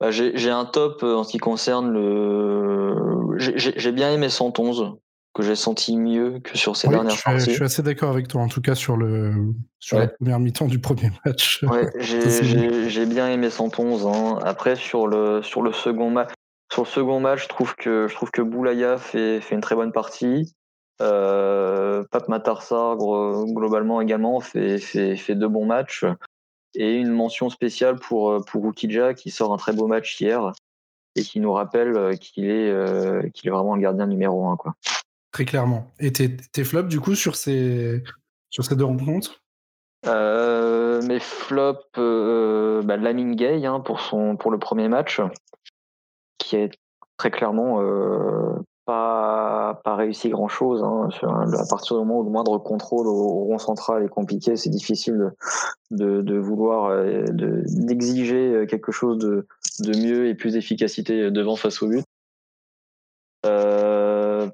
bah, 0.00 0.10
J'ai 0.10 0.50
un 0.50 0.64
top 0.64 1.02
euh, 1.02 1.14
en 1.14 1.24
ce 1.24 1.30
qui 1.30 1.38
concerne 1.38 1.90
le. 1.92 3.36
J'ai 3.38 3.92
bien 3.92 4.12
aimé 4.12 4.28
111, 4.28 4.96
que 5.34 5.42
j'ai 5.42 5.56
senti 5.56 5.96
mieux 5.96 6.40
que 6.40 6.56
sur 6.56 6.76
ces 6.76 6.88
dernières 6.88 7.22
parties. 7.22 7.50
Je 7.50 7.50
suis 7.50 7.64
assez 7.64 7.82
d'accord 7.82 8.10
avec 8.10 8.28
toi, 8.28 8.42
en 8.42 8.48
tout 8.48 8.60
cas 8.60 8.74
sur, 8.74 8.96
le, 8.96 9.32
sur 9.78 9.98
la 9.98 10.08
première 10.08 10.40
mi-temps 10.40 10.66
du 10.66 10.78
premier 10.78 11.10
match. 11.24 11.62
Ouais, 11.64 11.90
j'ai 11.98 13.06
bien 13.06 13.28
aimé 13.28 13.50
111. 13.50 14.06
Hein. 14.06 14.38
Après, 14.42 14.76
sur 14.76 15.06
le, 15.06 15.42
sur 15.42 15.62
le 15.62 15.72
second 15.72 16.10
match. 16.10 16.30
Sur 16.72 16.82
le 16.82 16.88
second 16.88 17.20
match, 17.20 17.44
je 17.44 17.48
trouve 17.48 17.74
que 17.76 18.08
je 18.08 18.14
trouve 18.14 18.30
que 18.30 18.42
Boulaya 18.42 18.98
fait, 18.98 19.40
fait 19.40 19.54
une 19.54 19.60
très 19.60 19.76
bonne 19.76 19.92
partie. 19.92 20.52
Euh, 21.00 22.02
Pape 22.10 22.28
Matarsar, 22.28 22.96
globalement 22.96 24.00
également, 24.00 24.40
fait, 24.40 24.78
fait, 24.78 25.16
fait 25.16 25.34
deux 25.34 25.48
bons 25.48 25.66
matchs. 25.66 26.04
Et 26.78 26.96
une 26.96 27.10
mention 27.10 27.48
spéciale 27.48 27.96
pour, 27.96 28.30
euh, 28.30 28.40
pour 28.40 28.62
Rukija, 28.62 29.14
qui 29.14 29.30
sort 29.30 29.52
un 29.52 29.56
très 29.56 29.72
beau 29.72 29.86
match 29.86 30.20
hier 30.20 30.52
et 31.14 31.22
qui 31.22 31.40
nous 31.40 31.52
rappelle 31.52 31.96
euh, 31.96 32.12
qu'il 32.12 32.50
est, 32.50 32.70
euh, 32.70 33.22
qu'il 33.30 33.48
est 33.48 33.50
vraiment 33.50 33.74
le 33.74 33.80
gardien 33.80 34.06
numéro 34.06 34.46
un. 34.46 34.56
Quoi. 34.56 34.74
Très 35.32 35.46
clairement. 35.46 35.90
Et 35.98 36.12
tes, 36.12 36.36
tes 36.36 36.64
flops, 36.64 36.88
du 36.88 37.00
coup, 37.00 37.14
sur 37.14 37.34
ces, 37.34 38.02
sur 38.50 38.64
ces 38.64 38.76
deux 38.76 38.84
rencontres? 38.84 39.42
Euh, 40.06 41.00
Mes 41.02 41.18
flops, 41.18 41.82
euh, 41.96 42.82
bah, 42.82 42.98
Lamine 42.98 43.34
Gay 43.34 43.64
hein, 43.64 43.80
pour, 43.80 44.00
son, 44.00 44.36
pour 44.36 44.50
le 44.50 44.58
premier 44.58 44.88
match, 44.88 45.22
qui 46.36 46.56
est 46.56 46.72
très 47.16 47.30
clairement 47.30 47.80
pas, 48.86 49.80
pas 49.84 49.96
réussi 49.96 50.30
grand 50.30 50.48
chose. 50.48 50.82
Hein. 50.82 51.08
À 51.22 51.66
partir 51.68 51.96
du 51.96 52.06
moment 52.06 52.20
où 52.20 52.24
le 52.24 52.30
moindre 52.30 52.56
contrôle 52.58 53.08
au, 53.08 53.44
rond 53.44 53.58
central 53.58 54.04
est 54.04 54.08
compliqué, 54.08 54.56
c'est 54.56 54.70
difficile 54.70 55.32
de, 55.90 56.22
de, 56.22 56.38
vouloir 56.38 56.86
euh, 56.86 57.24
d'exiger 57.28 58.54
euh, 58.54 58.66
quelque 58.66 58.92
chose 58.92 59.18
de, 59.18 59.46
de 59.80 59.98
mieux 59.98 60.28
et 60.28 60.34
plus 60.34 60.56
efficacité 60.56 61.30
devant 61.30 61.56
face 61.56 61.82
au 61.82 61.88
but. 61.88 62.04
Euh, 63.44 64.48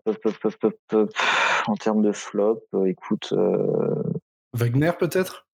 en 1.67 1.77
termes 1.77 2.03
de 2.03 2.13
flop, 2.13 2.63
écoute. 2.87 3.35
Wagner 4.55 4.93
peut-être? 4.99 5.47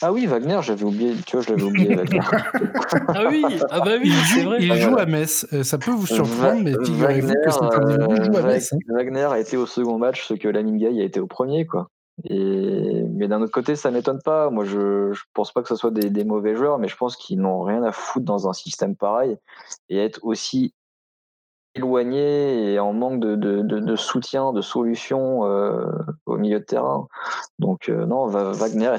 Ah 0.00 0.12
oui, 0.12 0.26
Wagner, 0.26 0.58
j'avais 0.62 0.84
oublié, 0.84 1.14
tu 1.26 1.36
vois, 1.36 1.44
je 1.44 1.50
l'avais 1.50 1.62
oublié, 1.62 1.94
Wagner. 1.94 2.20
ah 3.08 3.24
oui, 3.28 3.44
ah 3.70 3.80
bah 3.80 3.92
oui, 4.02 4.12
c'est 4.32 4.42
vrai. 4.42 4.58
Il 4.60 4.74
joue 4.76 4.96
à 4.96 5.06
Metz. 5.06 5.46
Euh, 5.52 5.62
ça 5.62 5.78
peut 5.78 5.90
vous 5.90 6.06
surprendre, 6.06 6.62
mais 6.62 6.72
figurez-vous 6.84 7.34
que 7.34 7.50
c'est 7.50 7.62
un 7.62 8.24
joue 8.24 8.36
à 8.36 8.42
Metz. 8.42 8.72
Hein. 8.72 8.78
Wagner 8.88 9.28
a 9.30 9.38
été 9.38 9.56
au 9.56 9.66
second 9.66 9.98
match 9.98 10.26
ce 10.26 10.34
que 10.34 10.48
Lamingay 10.48 11.00
a 11.00 11.04
été 11.04 11.20
au 11.20 11.26
premier, 11.26 11.66
quoi. 11.66 11.88
Et... 12.24 13.04
Mais 13.10 13.28
d'un 13.28 13.42
autre 13.42 13.52
côté, 13.52 13.76
ça 13.76 13.90
m'étonne 13.90 14.20
pas. 14.22 14.50
Moi, 14.50 14.64
je 14.64 15.10
ne 15.10 15.14
pense 15.34 15.52
pas 15.52 15.62
que 15.62 15.68
ce 15.68 15.76
soit 15.76 15.90
des, 15.90 16.10
des, 16.10 16.24
mauvais 16.24 16.56
joueurs, 16.56 16.78
mais 16.78 16.88
je 16.88 16.96
pense 16.96 17.16
qu'ils 17.16 17.40
n'ont 17.40 17.62
rien 17.62 17.82
à 17.84 17.92
foutre 17.92 18.26
dans 18.26 18.48
un 18.48 18.52
système 18.52 18.96
pareil 18.96 19.36
et 19.88 19.98
être 19.98 20.20
aussi 20.22 20.74
éloigné 21.74 22.72
et 22.72 22.78
en 22.78 22.92
manque 22.92 23.20
de, 23.20 23.34
de, 23.34 23.96
soutien, 23.96 24.52
de 24.52 24.60
solution 24.60 25.46
euh, 25.46 25.86
au 26.26 26.36
milieu 26.36 26.60
de 26.60 26.64
terrain. 26.64 27.06
Donc 27.58 27.88
euh, 27.88 28.06
non, 28.06 28.26
Wagner 28.26 28.94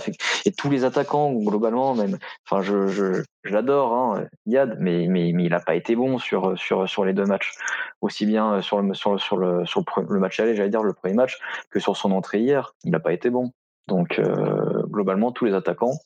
et 0.46 0.52
tous 0.52 0.70
les 0.70 0.84
attaquants 0.84 1.34
globalement 1.34 1.94
même. 1.94 2.18
Enfin, 2.46 2.62
je, 2.62 2.88
je, 2.88 3.24
l'adore, 3.44 3.94
hein, 3.94 4.26
Yad, 4.46 4.78
mais, 4.80 5.08
mais, 5.08 5.32
mais 5.34 5.44
il 5.44 5.50
n'a 5.52 5.60
pas 5.60 5.76
été 5.76 5.96
bon 5.96 6.18
sur, 6.18 6.58
sur, 6.58 6.90
sur 6.90 7.06
les 7.06 7.14
deux 7.14 7.26
matchs, 7.26 7.54
aussi 8.02 8.26
bien 8.26 8.62
sur 8.62 8.82
le 8.82 8.94
sur 8.94 9.14
le 9.14 9.20
sur 9.20 9.38
le, 9.38 9.66
sur 9.66 9.84
le, 9.98 10.20
match 10.20 10.40
aller, 10.40 10.56
j'allais 10.56 10.70
dire 10.70 10.84
le 10.84 10.94
premier 10.94 11.14
match, 11.14 11.38
que 11.70 11.80
sur 11.80 11.96
son 11.96 12.12
entrée 12.12 12.40
hier. 12.40 12.74
Il 12.84 12.92
n'a 12.92 13.00
pas 13.00 13.14
été 13.14 13.30
bon. 13.30 13.52
Donc 13.88 14.18
euh, 14.18 14.84
globalement, 14.88 15.32
tous 15.32 15.46
les 15.46 15.54
attaquants 15.54 15.98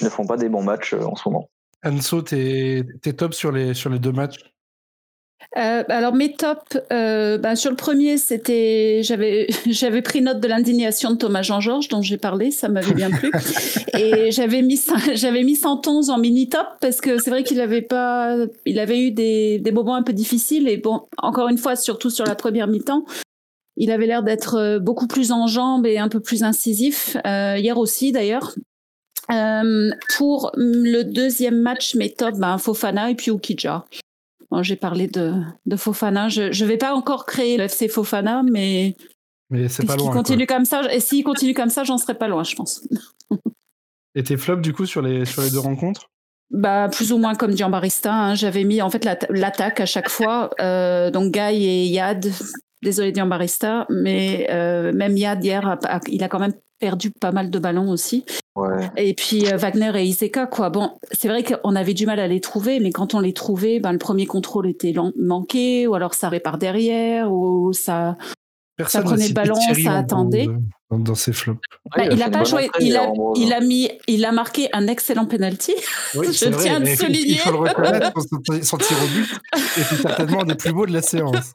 ne 0.00 0.08
font 0.08 0.26
pas 0.26 0.36
des 0.36 0.48
bons 0.48 0.62
matchs 0.62 0.94
en 0.94 1.16
ce 1.16 1.28
moment. 1.28 1.50
Anso, 1.84 2.22
t'es 2.22 2.84
es 3.04 3.12
top 3.12 3.34
sur 3.34 3.52
les 3.52 3.74
sur 3.74 3.90
les 3.90 3.98
deux 3.98 4.12
matchs? 4.12 4.38
Euh, 5.56 5.82
alors 5.88 6.14
mes 6.14 6.32
tops, 6.34 6.78
euh, 6.92 7.38
ben, 7.38 7.56
sur 7.56 7.70
le 7.70 7.76
premier, 7.76 8.18
c'était 8.18 9.00
j'avais 9.02 9.46
j'avais 9.66 10.02
pris 10.02 10.20
note 10.20 10.40
de 10.40 10.48
l'indignation 10.48 11.10
de 11.10 11.16
Thomas 11.16 11.42
Jean-Georges 11.42 11.88
dont 11.88 12.02
j'ai 12.02 12.18
parlé, 12.18 12.50
ça 12.50 12.68
m'avait 12.68 12.92
bien 12.92 13.10
plu, 13.10 13.30
et 13.98 14.30
j'avais 14.30 14.60
mis 14.60 14.80
j'avais 15.14 15.44
mis 15.44 15.56
111 15.56 16.10
en 16.10 16.18
mini 16.18 16.48
top 16.48 16.66
parce 16.80 17.00
que 17.00 17.18
c'est 17.18 17.30
vrai 17.30 17.44
qu'il 17.44 17.60
avait 17.60 17.82
pas, 17.82 18.36
il 18.66 18.78
avait 18.78 19.00
eu 19.00 19.10
des, 19.10 19.58
des 19.58 19.72
moments 19.72 19.94
un 19.94 20.02
peu 20.02 20.12
difficiles. 20.12 20.68
Et 20.68 20.76
bon, 20.76 21.06
encore 21.16 21.48
une 21.48 21.58
fois, 21.58 21.76
surtout 21.76 22.10
sur 22.10 22.26
la 22.26 22.34
première 22.34 22.68
mi-temps, 22.68 23.04
il 23.76 23.90
avait 23.90 24.06
l'air 24.06 24.22
d'être 24.22 24.56
euh, 24.56 24.78
beaucoup 24.78 25.06
plus 25.06 25.32
en 25.32 25.46
jambes 25.46 25.86
et 25.86 25.98
un 25.98 26.08
peu 26.08 26.20
plus 26.20 26.42
incisif 26.42 27.16
hier 27.24 27.78
aussi 27.78 28.12
d'ailleurs. 28.12 28.54
pour 30.16 30.52
le 30.56 31.04
deuxième 31.04 31.58
match, 31.62 31.94
mes 31.94 32.12
tops, 32.12 32.38
ben, 32.38 32.58
Fofana 32.58 33.10
et 33.10 33.14
puis 33.14 33.30
Ukija 33.30 33.86
j'ai 34.62 34.76
parlé 34.76 35.06
de, 35.06 35.34
de, 35.66 35.76
Fofana. 35.76 36.28
Je 36.28 36.42
ne 36.42 36.68
vais 36.68 36.78
pas 36.78 36.94
encore 36.94 37.26
créer 37.26 37.56
le 37.56 37.64
FC 37.64 37.88
Fofana, 37.88 38.42
mais. 38.50 38.96
Mais 39.50 39.68
c'est 39.68 39.86
pas 39.86 39.96
loin. 39.96 40.12
Continue 40.12 40.46
comme 40.46 40.64
ça, 40.64 40.92
et 40.92 41.00
s'il 41.00 41.24
continue 41.24 41.54
comme 41.54 41.70
ça, 41.70 41.84
j'en 41.84 41.98
serai 41.98 42.14
pas 42.14 42.28
loin, 42.28 42.44
je 42.44 42.54
pense. 42.54 42.86
et 44.14 44.22
tes 44.22 44.36
flops, 44.36 44.62
du 44.62 44.72
coup, 44.72 44.86
sur 44.86 45.02
les, 45.02 45.24
sur 45.24 45.42
les 45.42 45.50
deux 45.50 45.58
rencontres? 45.58 46.10
Bah, 46.50 46.88
plus 46.90 47.12
ou 47.12 47.18
moins 47.18 47.34
comme 47.34 47.56
Giambarista. 47.56 48.12
Hein. 48.12 48.34
J'avais 48.34 48.64
mis 48.64 48.80
en 48.80 48.90
fait 48.90 49.06
l'attaque 49.28 49.80
à 49.80 49.86
chaque 49.86 50.08
fois. 50.08 50.50
Euh, 50.60 51.10
donc 51.10 51.32
Guy 51.32 51.64
et 51.66 51.84
Yad. 51.86 52.30
Désolé 52.82 53.12
Giambarista, 53.12 53.86
mais 53.90 54.46
euh, 54.50 54.92
même 54.92 55.16
Yad 55.16 55.44
hier, 55.44 55.78
il 56.06 56.22
a 56.22 56.28
quand 56.28 56.38
même 56.38 56.54
perdu 56.78 57.10
pas 57.10 57.32
mal 57.32 57.50
de 57.50 57.58
ballons 57.58 57.90
aussi. 57.90 58.24
Et 58.96 59.14
puis 59.14 59.46
euh, 59.46 59.56
Wagner 59.56 59.92
et 59.96 60.04
Iseka, 60.04 60.46
quoi. 60.46 60.70
Bon, 60.70 60.98
c'est 61.12 61.28
vrai 61.28 61.42
qu'on 61.42 61.76
avait 61.76 61.94
du 61.94 62.06
mal 62.06 62.20
à 62.20 62.26
les 62.26 62.40
trouver, 62.40 62.80
mais 62.80 62.90
quand 62.90 63.14
on 63.14 63.20
les 63.20 63.32
trouvait, 63.32 63.80
ben, 63.80 63.92
le 63.92 63.98
premier 63.98 64.26
contrôle 64.26 64.68
était 64.68 64.94
manqué, 65.16 65.86
ou 65.86 65.94
alors 65.94 66.14
ça 66.14 66.30
par 66.40 66.58
derrière, 66.58 67.32
ou 67.32 67.72
ça, 67.72 68.16
ça 68.86 69.02
prenait 69.02 69.28
le 69.28 69.34
ballon, 69.34 69.56
ça 69.82 69.96
attendait. 69.96 70.46
Dans, 70.90 71.14
ses 71.14 71.34
flops. 71.34 71.60
Bah, 71.94 72.06
il 72.06 72.22
a 72.22 72.30
pas 72.30 72.44
joué, 72.44 72.70
il 72.80 72.96
a, 72.96 73.12
il 73.36 73.52
a, 73.52 73.60
mis, 73.60 73.90
il 74.06 74.24
a 74.24 74.32
marqué 74.32 74.70
un 74.72 74.86
excellent 74.86 75.26
penalty. 75.26 75.74
Oui, 76.14 76.28
Je 76.32 76.48
vrai, 76.48 76.62
tiens 76.62 76.82
à 76.82 76.96
souligner. 76.96 77.32
Il 77.32 77.38
faut 77.38 77.50
le 77.50 77.58
reconnaître, 77.58 78.18
son, 78.62 78.78
tir 78.78 78.96
au 79.04 79.06
but 79.08 79.30
et 79.54 79.82
c'est 79.82 79.96
certainement 79.96 80.40
un 80.40 80.46
des 80.46 80.54
plus 80.54 80.72
beaux 80.72 80.86
de 80.86 80.94
la 80.94 81.02
séance. 81.02 81.52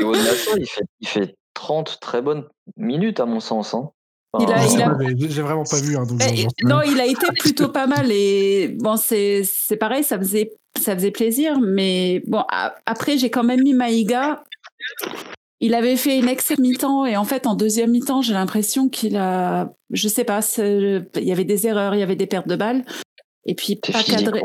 Et 0.00 0.04
au-delà 0.04 0.30
de 0.30 0.36
ça, 0.36 0.50
il 0.56 0.66
fait, 0.66 0.84
il 1.00 1.08
fait 1.08 1.36
30 1.54 1.98
très 2.00 2.22
bonnes 2.22 2.44
minutes 2.76 3.18
à 3.18 3.26
mon 3.26 3.40
sens. 3.40 3.74
Hein. 3.74 3.90
J'ai 4.38 5.42
vraiment 5.42 5.64
pas 5.64 5.80
vu. 5.80 5.96
Hein, 5.96 6.04
eh, 6.20 6.46
non, 6.64 6.82
il 6.82 7.00
a 7.00 7.06
été 7.06 7.26
plutôt 7.38 7.68
pas 7.68 7.86
mal 7.86 8.10
et 8.10 8.76
bon, 8.78 8.96
c'est 8.96 9.44
pareil, 9.78 10.04
ça 10.04 10.18
faisait 10.18 10.52
ça 10.78 10.94
faisait 10.94 11.10
plaisir, 11.10 11.58
mais 11.60 12.22
bon, 12.26 12.44
après 12.84 13.16
j'ai 13.16 13.30
quand 13.30 13.44
même 13.44 13.62
mis 13.62 13.72
Maïga. 13.72 14.44
Il 15.60 15.74
avait 15.74 15.96
fait 15.96 16.18
une 16.18 16.28
excellente 16.28 16.60
mi-temps 16.60 17.06
et 17.06 17.16
en 17.16 17.24
fait 17.24 17.46
en 17.46 17.54
deuxième 17.54 17.90
mi-temps 17.90 18.20
j'ai 18.20 18.34
l'impression 18.34 18.90
qu'il 18.90 19.16
a, 19.16 19.72
je 19.90 20.06
sais 20.06 20.24
pas, 20.24 20.40
il 20.58 21.06
y 21.16 21.32
avait 21.32 21.44
des 21.44 21.66
erreurs, 21.66 21.94
il 21.94 22.00
y 22.00 22.02
avait 22.02 22.16
des 22.16 22.26
pertes 22.26 22.46
de 22.46 22.56
balles 22.56 22.84
et 23.46 23.54
puis 23.54 23.76
pas 23.76 24.02
cadré. 24.02 24.42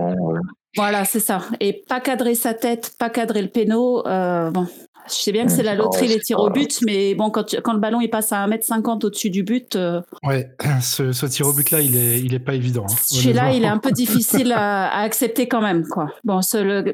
Voilà, 0.78 1.04
c'est 1.04 1.20
ça. 1.20 1.42
Et 1.60 1.84
pas 1.88 2.00
cadrer 2.00 2.34
sa 2.34 2.54
tête, 2.54 2.94
pas 2.98 3.10
cadrer 3.10 3.42
le 3.42 3.50
péno. 3.50 4.08
Euh, 4.08 4.52
bon, 4.52 4.68
je 5.14 5.22
sais 5.22 5.32
bien 5.32 5.46
que 5.46 5.52
c'est 5.52 5.64
la 5.64 5.76
loterie, 5.76 6.08
les 6.08 6.20
tirs 6.20 6.40
au 6.40 6.50
but, 6.50 6.80
mais 6.86 7.16
bon, 7.16 7.30
quand, 7.30 7.56
quand 7.62 7.74
le 7.74 7.80
ballon 7.80 8.02
il 8.02 8.10
passe 8.10 8.32
à 8.32 8.48
1m50 8.48 9.06
au-dessus 9.06 9.30
du 9.30 9.44
but. 9.44 9.76
Euh, 9.76 10.02
ouais, 10.24 10.52
ce, 10.82 11.12
ce, 11.12 11.26
tir 11.26 11.48
au 11.48 11.54
but-là, 11.54 11.82
il 11.82 11.96
est, 11.96 12.20
il 12.20 12.34
est 12.34 12.40
pas 12.40 12.54
évident. 12.54 12.86
Hein, 12.90 12.96
Celui-là, 13.06 13.54
il 13.54 13.64
est 13.64 13.68
un 13.68 13.78
peu 13.78 13.92
difficile 13.92 14.52
à, 14.56 15.02
accepter 15.02 15.48
quand 15.48 15.62
même. 15.62 15.86
Quoi. 15.88 16.08
Bon, 16.24 16.40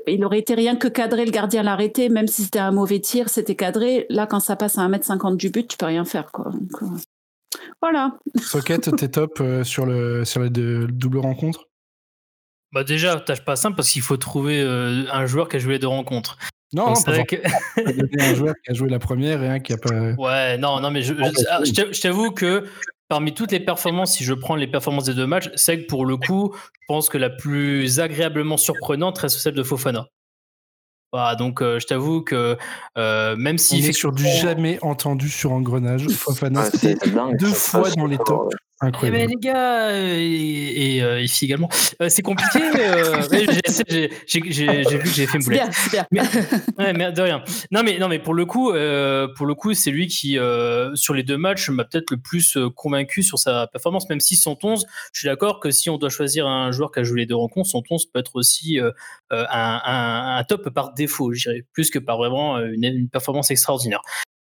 il 0.07 0.25
aurait 0.25 0.39
été 0.39 0.55
rien 0.55 0.75
que 0.75 0.87
cadré, 0.87 1.25
le 1.25 1.31
gardien 1.31 1.63
l'arrêter, 1.63 2.09
même 2.09 2.27
si 2.27 2.43
c'était 2.43 2.59
un 2.59 2.71
mauvais 2.71 2.99
tir, 2.99 3.29
c'était 3.29 3.55
cadré. 3.55 4.05
Là, 4.09 4.27
quand 4.27 4.39
ça 4.39 4.55
passe 4.55 4.77
à 4.77 4.87
1m50 4.87 5.37
du 5.37 5.49
but, 5.49 5.67
tu 5.67 5.77
peux 5.77 5.85
rien 5.85 6.05
faire. 6.05 6.31
Quoi. 6.31 6.51
Donc, 6.51 6.83
euh, 6.83 6.97
voilà. 7.81 8.17
Socket, 8.35 8.95
t'es 8.97 9.09
top 9.09 9.39
euh, 9.39 9.63
sur, 9.63 9.85
le, 9.85 10.25
sur 10.25 10.41
les 10.41 10.49
deux 10.49 10.87
doubles 10.87 11.19
rencontres 11.19 11.65
bah 12.73 12.83
déjà, 12.83 13.17
tâche 13.21 13.45
pas 13.45 13.55
simple 13.55 13.77
parce 13.77 13.89
qu'il 13.89 14.01
faut 14.01 14.17
trouver 14.17 14.61
un 14.61 15.25
joueur 15.25 15.47
qui 15.47 15.55
a 15.55 15.59
joué 15.59 15.73
les 15.75 15.79
deux 15.79 15.87
rencontres. 15.87 16.37
Non, 16.73 16.95
c'est 16.95 17.11
vrai 17.11 17.25
que... 17.25 17.35
un 18.19 18.35
joueur 18.35 18.55
qui 18.63 18.71
a 18.71 18.73
joué 18.73 18.89
la 18.89 18.99
première 18.99 19.41
et 19.41 19.49
un 19.49 19.59
qui 19.59 19.73
a 19.73 19.77
pas. 19.77 20.11
Ouais, 20.17 20.57
non, 20.57 20.79
non, 20.79 20.91
mais 20.91 21.01
je, 21.01 21.13
je, 21.13 22.01
t'avoue 22.01 22.31
que 22.31 22.65
parmi 23.07 23.33
toutes 23.33 23.51
les 23.51 23.59
performances, 23.59 24.13
si 24.13 24.23
je 24.23 24.33
prends 24.33 24.55
les 24.55 24.67
performances 24.67 25.05
des 25.05 25.13
deux 25.13 25.27
matchs, 25.27 25.49
c'est 25.55 25.81
que 25.81 25.87
pour 25.87 26.05
le 26.05 26.17
coup, 26.17 26.53
je 26.55 26.85
pense 26.87 27.09
que 27.09 27.17
la 27.17 27.29
plus 27.29 27.99
agréablement 27.99 28.57
surprenante 28.57 29.17
reste 29.17 29.39
celle 29.39 29.53
de 29.53 29.63
Fofana. 29.63 30.07
Voilà, 31.13 31.35
donc 31.35 31.61
euh, 31.61 31.79
je 31.79 31.87
t'avoue 31.87 32.21
que 32.21 32.57
euh, 32.97 33.35
même 33.37 33.57
si. 33.57 33.75
On 33.75 33.87
est 33.87 33.93
sur 33.93 34.11
du 34.11 34.25
jamais 34.25 34.77
entendu 34.81 35.29
sur 35.29 35.53
Engrenage. 35.53 36.05
Fofana, 36.09 36.65
c'était 36.65 36.95
deux 37.39 37.47
fois 37.47 37.89
dans 37.91 38.07
les 38.07 38.17
tops. 38.17 38.53
Incroyable. 38.79 39.17
Eh 39.17 39.25
ben, 39.25 39.29
les 39.29 39.35
gars, 39.37 39.91
et, 39.91 41.01
euh, 41.01 41.19
ici 41.19 41.45
également, 41.45 41.67
euh, 41.99 42.09
c'est 42.09 42.21
compliqué. 42.21 42.59
Euh, 42.61 43.23
j'ai 44.27 44.37
vu 44.37 44.99
que 44.99 45.09
j'ai 45.09 45.25
fait 45.25 45.37
une 45.39 45.43
boulette. 45.43 45.71
Bien, 46.11 46.23
ouais, 46.77 46.93
mais 46.93 47.11
de 47.11 47.21
rien. 47.23 47.43
Non, 47.71 47.81
mais, 47.81 47.97
non, 47.97 48.07
mais 48.07 48.19
pour 48.19 48.35
le 48.35 48.45
coup, 48.45 48.67
pour 48.67 49.45
le 49.47 49.55
coup, 49.55 49.73
c'est 49.73 49.89
lui 49.89 50.05
qui, 50.05 50.37
sur 50.93 51.13
les 51.15 51.23
deux 51.23 51.37
matchs, 51.37 51.69
m'a 51.69 51.85
peut-être 51.85 52.11
le 52.11 52.17
plus 52.17 52.55
convaincu 52.75 53.23
sur 53.23 53.39
sa 53.39 53.65
performance, 53.65 54.07
même 54.09 54.19
si 54.19 54.35
111, 54.35 54.85
je 55.11 55.19
suis 55.19 55.27
d'accord 55.27 55.59
que 55.59 55.71
si 55.71 55.89
on 55.89 55.97
doit 55.97 56.09
choisir 56.09 56.45
un 56.45 56.71
joueur 56.71 56.91
qui 56.91 56.99
a 56.99 57.03
joué 57.03 57.21
les 57.21 57.25
deux 57.25 57.35
rencontres, 57.35 57.69
111 57.69 58.05
peut 58.05 58.19
être 58.19 58.35
aussi 58.35 58.79
un, 59.31 59.81
un, 59.83 60.43
top 60.43 60.69
par 60.69 60.93
défaut, 60.93 61.33
je 61.33 61.49
dirais, 61.49 61.65
plus 61.73 61.89
que 61.89 61.97
par 61.97 62.17
vraiment 62.17 62.59
une, 62.59 62.83
une 62.83 63.09
performance 63.09 63.49
extraordinaire. 63.49 64.01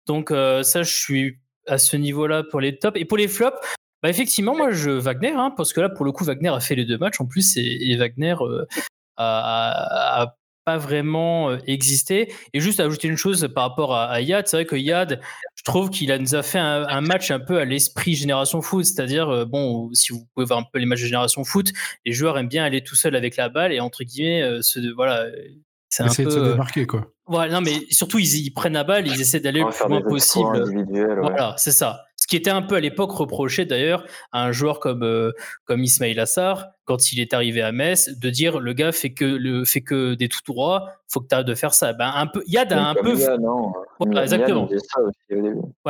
Donc 0.06 0.30
ça, 0.30 0.84
je 0.84 0.94
suis 0.94 1.40
à 1.70 1.78
ce 1.78 1.98
niveau-là 1.98 2.44
pour 2.44 2.62
les 2.62 2.78
tops. 2.78 3.00
Et 3.00 3.06
pour 3.06 3.18
les 3.18 3.28
flops, 3.28 3.58
bah 4.02 4.10
effectivement, 4.10 4.56
moi 4.56 4.72
je 4.72 4.92
Wagner, 4.92 5.34
hein, 5.36 5.54
parce 5.56 5.74
que 5.74 5.82
là 5.82 5.90
pour 5.90 6.06
le 6.06 6.12
coup 6.12 6.24
Wagner 6.24 6.50
a 6.50 6.60
fait 6.60 6.76
les 6.76 6.86
deux 6.86 6.98
matchs 6.98 7.20
en 7.20 7.26
plus 7.26 7.58
et, 7.58 7.96
Wagner 7.98 8.36
euh, 8.42 8.66
a, 9.18 10.36
pas 10.66 10.78
vraiment 10.78 11.50
euh, 11.50 11.58
existé. 11.68 12.32
Et 12.54 12.60
juste 12.62 12.80
ajouter 12.80 13.08
une 13.10 13.18
chose 13.18 13.50
par 13.54 13.70
rapport 13.70 13.96
à, 13.96 14.22
Yad, 14.22 14.48
c'est 14.48 14.58
vrai 14.58 14.66
que 14.66 14.76
Yad, 14.78 15.20
je 15.56 15.64
trouve 15.64 15.90
qu'il 15.90 16.14
nous 16.14 16.36
a 16.36 16.44
fait 16.44 16.60
un, 16.60 17.02
match 17.02 17.32
un 17.32 17.40
peu 17.40 17.60
à 17.60 17.66
l'esprit 17.66 18.16
génération 18.16 18.62
foot, 18.62 18.86
c'est-à-dire 18.86 19.30
euh, 19.30 19.46
bon, 19.46 19.90
si 19.94 20.14
vous 20.14 20.26
pouvez 20.34 20.46
voir 20.46 20.60
un 20.60 20.66
peu 20.72 20.80
les 20.80 20.86
matchs 20.86 21.02
de 21.02 21.08
génération 21.08 21.44
foot, 21.44 21.72
les 22.06 22.14
joueurs 22.14 22.38
aiment 22.38 22.48
bien 22.48 22.64
aller 22.64 22.82
tout 22.82 22.96
seul 22.96 23.16
avec 23.16 23.36
la 23.36 23.50
balle 23.50 23.74
et 23.74 23.82
entre 23.82 24.06
guillemets, 24.06 24.62
ce, 24.62 24.94
voilà, 24.96 25.26
c'est 25.90 26.04
un 26.04 26.08
peu 26.08 26.24
de 26.24 26.30
se 26.30 26.40
démarquer 26.40 26.86
quoi. 26.86 27.08
Voilà, 27.26 27.54
non 27.54 27.62
mais 27.62 27.86
surtout 27.90 28.18
ils, 28.18 28.46
ils 28.46 28.52
prennent 28.52 28.74
la 28.74 28.84
balle, 28.84 29.08
ils 29.08 29.20
essaient 29.20 29.40
d'aller 29.40 29.60
le 29.60 29.70
plus 29.70 29.90
loin 29.90 30.02
possible. 30.02 30.64
Voilà, 31.22 31.56
c'est 31.58 31.72
ça 31.72 32.06
qui 32.30 32.36
était 32.36 32.52
un 32.52 32.62
peu 32.62 32.76
à 32.76 32.80
l'époque 32.80 33.12
reproché 33.12 33.66
d'ailleurs 33.66 34.06
à 34.32 34.46
un 34.46 34.52
joueur 34.52 34.80
comme, 34.80 35.04
euh, 35.04 35.32
comme 35.66 35.84
Ismail 35.84 36.18
Assar, 36.20 36.68
quand 36.86 37.12
il 37.12 37.20
est 37.20 37.34
arrivé 37.34 37.62
à 37.62 37.72
Metz, 37.72 38.18
de 38.18 38.30
dire 38.30 38.60
le 38.60 38.74
gars 38.74 38.92
fait 38.92 39.14
que, 39.14 39.26
le, 39.26 39.66
fait 39.66 39.82
que 39.82 40.14
des 40.14 40.30
tout 40.30 40.42
droits, 40.46 40.92
faut 41.08 41.22
que 41.22 41.28
tu 41.28 41.34
arrêtes 41.34 41.48
de 41.48 41.56
faire 41.56 41.74
ça. 41.74 41.92
Ben, 41.94 42.12
un 42.14 42.28
peu, 42.28 42.44
Yad 42.46 42.72
a 42.72 42.90
un 42.90 42.94
peu. 42.94 43.16
non. 43.40 43.74
exactement. 44.22 44.70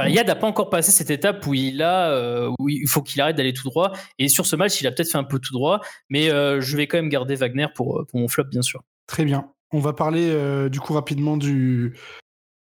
Yad 0.07 0.27
n'a 0.27 0.35
pas 0.35 0.47
encore 0.47 0.69
passé 0.69 0.91
cette 0.91 1.09
étape 1.09 1.45
où 1.45 1.53
il, 1.53 1.83
a, 1.83 2.11
euh, 2.11 2.49
où 2.57 2.69
il 2.69 2.87
faut 2.87 3.01
qu'il 3.01 3.19
arrête 3.19 3.35
d'aller 3.35 3.53
tout 3.53 3.67
droit. 3.69 3.91
Et 4.17 4.29
sur 4.29 4.45
ce 4.45 4.55
match, 4.55 4.79
il 4.79 4.87
a 4.87 4.91
peut-être 4.91 5.11
fait 5.11 5.17
un 5.17 5.25
peu 5.25 5.39
tout 5.39 5.53
droit, 5.53 5.81
mais 6.09 6.31
euh, 6.31 6.61
je 6.61 6.77
vais 6.77 6.87
quand 6.87 6.97
même 6.97 7.09
garder 7.09 7.35
Wagner 7.35 7.67
pour, 7.75 8.05
pour 8.09 8.19
mon 8.19 8.29
flop, 8.29 8.45
bien 8.45 8.61
sûr. 8.61 8.81
Très 9.07 9.25
bien. 9.25 9.51
On 9.71 9.79
va 9.79 9.91
parler 9.91 10.69
du 10.69 10.79
coup 10.79 10.93
rapidement 10.93 11.37
du, 11.37 11.95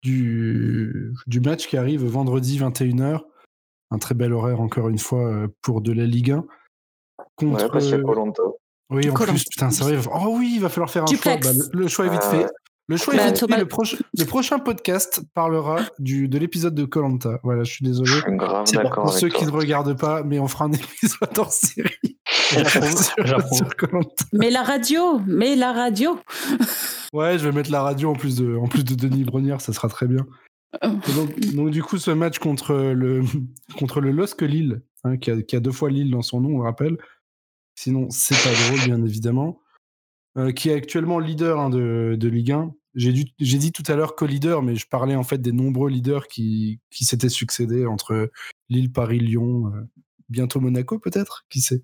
du, 0.03 1.13
du 1.27 1.41
match 1.41 1.69
qui 1.69 1.77
arrive 1.77 2.05
vendredi 2.05 2.59
21h 2.59 3.21
un 3.91 3.99
très 3.99 4.15
bel 4.15 4.33
horaire 4.33 4.61
encore 4.61 4.89
une 4.89 4.99
fois 4.99 5.27
euh, 5.27 5.49
pour 5.63 5.81
de 5.81 5.93
la 5.93 6.05
Ligue 6.05 6.33
1. 6.33 6.45
Contre... 7.37 7.65
Ouais, 7.65 7.69
parce 7.71 7.87
qu'il 7.87 7.99
y 7.99 8.01
a 8.01 8.05
Oui, 8.91 9.11
en 9.11 9.15
plus, 9.15 9.45
putain, 9.45 9.71
c'est 9.71 9.85
vrai. 9.85 9.99
Oh 10.13 10.37
oui, 10.39 10.53
il 10.55 10.61
va 10.61 10.69
falloir 10.69 10.91
faire 10.91 11.05
un 11.05 11.07
choix. 11.07 11.37
Bah, 11.37 11.51
le, 11.73 11.89
choix 11.89 12.07
est 12.07 12.11
vite 12.11 12.25
fait. 12.25 12.47
Le 12.89 12.97
choix 12.97 13.15
est 13.15 13.19
bah, 13.19 13.27
vite 13.27 13.39
fait. 13.39 13.47
Le, 14.19 14.25
prochain 14.25 14.59
podcast 14.59 15.23
parlera 15.35 15.81
du, 15.99 16.29
de 16.29 16.39
l'épisode 16.39 16.75
de 16.75 16.85
Colanta. 16.85 17.39
Voilà, 17.43 17.65
je 17.65 17.73
suis 17.73 17.85
désolé. 17.85 18.11
Pour 18.95 19.13
ceux 19.13 19.29
qui 19.29 19.47
ne 19.47 19.51
regardent 19.51 19.99
pas, 19.99 20.23
mais 20.23 20.39
on 20.39 20.49
fera 20.49 20.67
un 20.67 20.73
épisode 20.73 21.39
en 21.39 21.49
série. 21.49 22.19
mais 24.33 24.51
la 24.51 24.63
radio, 24.63 25.21
mais 25.27 25.57
la 25.57 25.73
radio. 25.73 26.19
Ouais, 27.13 27.39
je 27.39 27.49
vais 27.49 27.53
mettre 27.53 27.71
la 27.71 27.83
radio 27.83 28.11
en 28.11 28.15
plus 28.15 28.37
de, 28.37 28.57
en 28.57 28.67
plus 28.67 28.85
de 28.85 28.95
Denis 28.95 29.25
Brogniard, 29.25 29.61
ça 29.61 29.73
sera 29.73 29.89
très 29.89 30.07
bien. 30.07 30.27
Donc, 30.83 31.41
donc, 31.55 31.71
du 31.71 31.83
coup, 31.83 31.99
ce 31.99 32.11
match 32.11 32.39
contre 32.39 32.75
le, 32.75 33.23
contre 33.79 34.01
le 34.01 34.11
LOSC 34.11 34.43
Lille, 34.43 34.83
hein, 35.05 35.17
qui, 35.17 35.31
a, 35.31 35.43
qui, 35.43 35.57
a, 35.57 35.61
deux 35.61 35.73
fois 35.73 35.91
Lille 35.91 36.11
dans 36.11 36.23
son 36.23 36.41
nom, 36.41 36.59
on 36.59 36.63
rappelle. 36.63 36.97
Sinon, 37.75 38.09
c'est 38.11 38.37
pas 38.37 38.53
drôle, 38.69 38.85
bien 38.87 39.05
évidemment. 39.05 39.61
Euh, 40.37 40.53
qui 40.53 40.69
est 40.69 40.75
actuellement 40.75 41.19
leader 41.19 41.59
hein, 41.59 41.71
de, 41.71 42.17
de, 42.19 42.29
Ligue 42.29 42.53
1. 42.53 42.73
J'ai 42.95 43.13
dit 43.13 43.73
tout 43.73 43.83
à 43.87 43.97
l'heure 43.97 44.15
co-leader, 44.15 44.63
mais 44.63 44.77
je 44.77 44.87
parlais 44.87 45.17
en 45.17 45.25
fait 45.25 45.39
des 45.39 45.53
nombreux 45.53 45.91
leaders 45.91 46.29
qui, 46.29 46.81
qui 46.91 47.05
s'étaient 47.05 47.29
succédés 47.29 47.87
entre 47.87 48.31
Lille, 48.69 48.93
Paris, 48.93 49.19
Lyon, 49.19 49.73
euh, 49.75 49.81
bientôt 50.29 50.61
Monaco 50.61 50.99
peut-être, 50.99 51.45
qui 51.51 51.61
sait. 51.61 51.83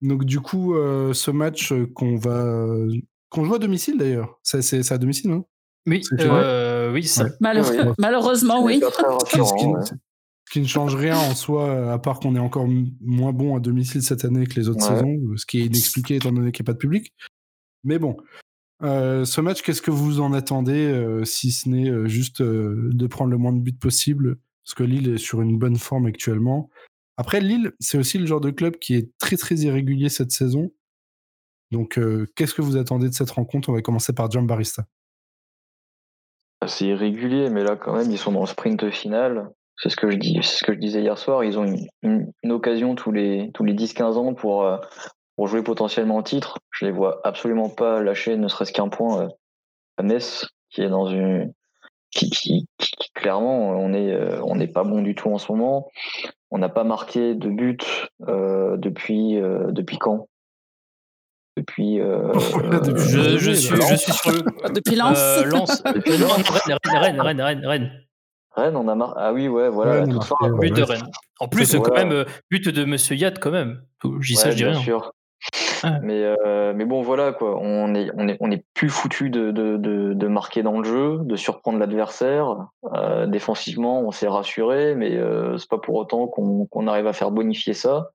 Donc 0.00 0.24
du 0.24 0.40
coup, 0.40 0.74
euh, 0.74 1.12
ce 1.14 1.30
match 1.30 1.72
qu'on 1.94 2.16
va 2.16 2.66
qu'on 3.30 3.44
joue 3.44 3.54
à 3.54 3.58
domicile 3.58 3.98
d'ailleurs, 3.98 4.38
c'est 4.42 4.92
à 4.92 4.98
domicile, 4.98 5.30
non 5.30 5.46
Oui, 5.86 6.02
euh, 6.20 6.71
oui, 6.92 7.04
ça... 7.04 7.26
Malheureux, 7.40 7.94
malheureusement, 7.98 8.62
oui. 8.62 8.80
Ce 10.46 10.52
qui, 10.52 10.60
ne 10.60 10.66
change 10.66 10.94
rien 10.94 11.16
en 11.16 11.34
soi, 11.34 11.92
à 11.92 11.98
part 11.98 12.20
qu'on 12.20 12.36
est 12.36 12.40
encore 12.40 12.68
moins 13.00 13.32
bon 13.32 13.56
à 13.56 13.60
domicile 13.60 14.02
cette 14.02 14.24
année 14.24 14.46
que 14.46 14.60
les 14.60 14.68
autres 14.68 14.86
ouais. 14.90 14.96
saisons, 14.96 15.36
ce 15.36 15.46
qui 15.46 15.60
est 15.60 15.64
inexpliqué 15.64 16.16
étant 16.16 16.30
donné 16.30 16.52
qu'il 16.52 16.62
n'y 16.62 16.66
a 16.66 16.70
pas 16.70 16.74
de 16.74 16.78
public. 16.78 17.12
Mais 17.84 17.98
bon, 17.98 18.16
euh, 18.82 19.24
ce 19.24 19.40
match, 19.40 19.62
qu'est-ce 19.62 19.82
que 19.82 19.90
vous 19.90 20.20
en 20.20 20.32
attendez, 20.32 20.86
euh, 20.86 21.24
si 21.24 21.52
ce 21.52 21.68
n'est 21.68 21.88
euh, 21.88 22.06
juste 22.08 22.42
de 22.42 23.06
prendre 23.06 23.30
le 23.30 23.38
moins 23.38 23.52
de 23.52 23.60
buts 23.60 23.72
possible? 23.72 24.36
Parce 24.64 24.74
que 24.74 24.82
Lille 24.82 25.08
est 25.08 25.18
sur 25.18 25.40
une 25.40 25.58
bonne 25.58 25.76
forme 25.76 26.06
actuellement. 26.06 26.70
Après, 27.16 27.40
Lille, 27.40 27.72
c'est 27.78 27.98
aussi 27.98 28.18
le 28.18 28.26
genre 28.26 28.40
de 28.40 28.50
club 28.50 28.78
qui 28.78 28.94
est 28.94 29.10
très 29.18 29.36
très 29.36 29.56
irrégulier 29.56 30.08
cette 30.08 30.32
saison. 30.32 30.72
Donc, 31.70 31.98
qu'est-ce 32.34 32.54
que 32.54 32.62
vous 32.62 32.76
attendez 32.76 33.08
de 33.08 33.14
cette 33.14 33.30
rencontre? 33.30 33.70
On 33.70 33.72
va 33.72 33.82
commencer 33.82 34.12
par 34.12 34.28
Barista. 34.28 34.86
C'est 36.66 36.86
irrégulier, 36.86 37.50
mais 37.50 37.64
là, 37.64 37.76
quand 37.76 37.94
même, 37.94 38.10
ils 38.10 38.18
sont 38.18 38.32
dans 38.32 38.40
le 38.40 38.46
sprint 38.46 38.90
final. 38.90 39.50
C'est 39.76 39.88
ce 39.88 39.96
que 39.96 40.10
je 40.10 40.16
dis, 40.16 40.38
c'est 40.42 40.58
ce 40.58 40.64
que 40.64 40.72
je 40.72 40.78
disais 40.78 41.00
hier 41.00 41.18
soir. 41.18 41.44
Ils 41.44 41.58
ont 41.58 41.64
une, 42.02 42.32
une, 42.42 42.52
occasion 42.52 42.94
tous 42.94 43.10
les 43.10 43.50
tous 43.54 43.64
les 43.64 43.74
10-15 43.74 44.02
ans 44.16 44.34
pour 44.34 44.68
pour 45.36 45.48
jouer 45.48 45.62
potentiellement 45.62 46.18
au 46.18 46.22
titre. 46.22 46.58
Je 46.70 46.84
les 46.84 46.92
vois 46.92 47.20
absolument 47.24 47.68
pas 47.68 48.00
lâcher 48.00 48.36
ne 48.36 48.48
serait-ce 48.48 48.72
qu'un 48.72 48.88
point 48.88 49.28
à 49.96 50.02
Metz, 50.02 50.46
qui 50.70 50.82
est 50.82 50.88
dans 50.88 51.06
une 51.06 51.52
qui, 52.10 52.30
qui, 52.30 52.66
qui 52.78 53.10
clairement 53.14 53.70
on 53.70 53.92
est 53.94 54.14
on 54.42 54.54
n'est 54.54 54.68
pas 54.68 54.84
bon 54.84 55.02
du 55.02 55.14
tout 55.14 55.30
en 55.30 55.38
ce 55.38 55.50
moment. 55.50 55.90
On 56.50 56.58
n'a 56.58 56.68
pas 56.68 56.84
marqué 56.84 57.34
de 57.34 57.48
but 57.48 58.08
euh, 58.28 58.76
depuis 58.76 59.38
euh, 59.40 59.72
depuis 59.72 59.98
quand 59.98 60.28
depuis, 61.56 62.00
euh, 62.00 62.32
je, 62.34 63.38
je, 63.38 63.52
suis 63.52 63.76
je 63.76 63.94
suis 63.96 64.12
sur 64.12 64.30
le 64.30 64.72
depuis 64.72 64.96
Lens. 64.96 65.18
Euh, 65.18 65.44
Lens. 65.44 65.82
depuis 65.94 66.16
Lens. 66.16 66.42
Rennes 66.84 67.20
Rennes 67.20 67.40
Rennes 67.42 67.66
Rennes 67.66 67.92
Rennes, 68.54 68.76
on 68.76 68.88
a 68.88 68.94
marqué. 68.94 69.14
Ah 69.18 69.32
oui, 69.32 69.48
ouais, 69.48 69.68
voilà. 69.68 69.92
Rennes, 70.00 70.12
tout 70.12 70.22
ça, 70.22 70.34
but 70.60 70.74
de 70.74 70.82
Rennes. 70.82 71.10
En 71.40 71.48
plus, 71.48 71.74
voilà. 71.74 71.88
quand 72.02 72.08
même, 72.08 72.24
but 72.50 72.68
de 72.68 72.84
Monsieur 72.84 73.16
Yad, 73.16 73.38
quand 73.38 73.50
même. 73.50 73.82
J'y 74.20 74.36
sais, 74.36 74.50
je 74.52 74.56
dis 74.56 74.62
bien 74.64 74.72
rien. 74.72 74.80
sûr. 74.80 75.12
Mais, 76.02 76.24
euh, 76.24 76.72
mais 76.74 76.84
bon, 76.84 77.02
voilà, 77.02 77.32
quoi. 77.32 77.58
On 77.60 77.94
est, 77.94 78.10
on 78.16 78.28
est, 78.28 78.36
on 78.40 78.50
est 78.50 78.64
plus 78.74 78.88
foutu 78.88 79.30
de, 79.30 79.50
de, 79.50 79.76
de, 79.76 80.26
marquer 80.28 80.62
dans 80.62 80.78
le 80.78 80.84
jeu, 80.84 81.18
de 81.22 81.36
surprendre 81.36 81.78
l'adversaire. 81.78 82.68
Euh, 82.94 83.26
défensivement, 83.26 84.00
on 84.00 84.10
s'est 84.10 84.28
rassuré, 84.28 84.94
mais 84.94 85.16
euh, 85.16 85.56
c'est 85.58 85.68
pas 85.68 85.78
pour 85.78 85.94
autant 85.96 86.26
qu'on 86.26 86.66
qu'on 86.66 86.86
arrive 86.86 87.06
à 87.06 87.12
faire 87.12 87.30
bonifier 87.30 87.74
ça. 87.74 88.10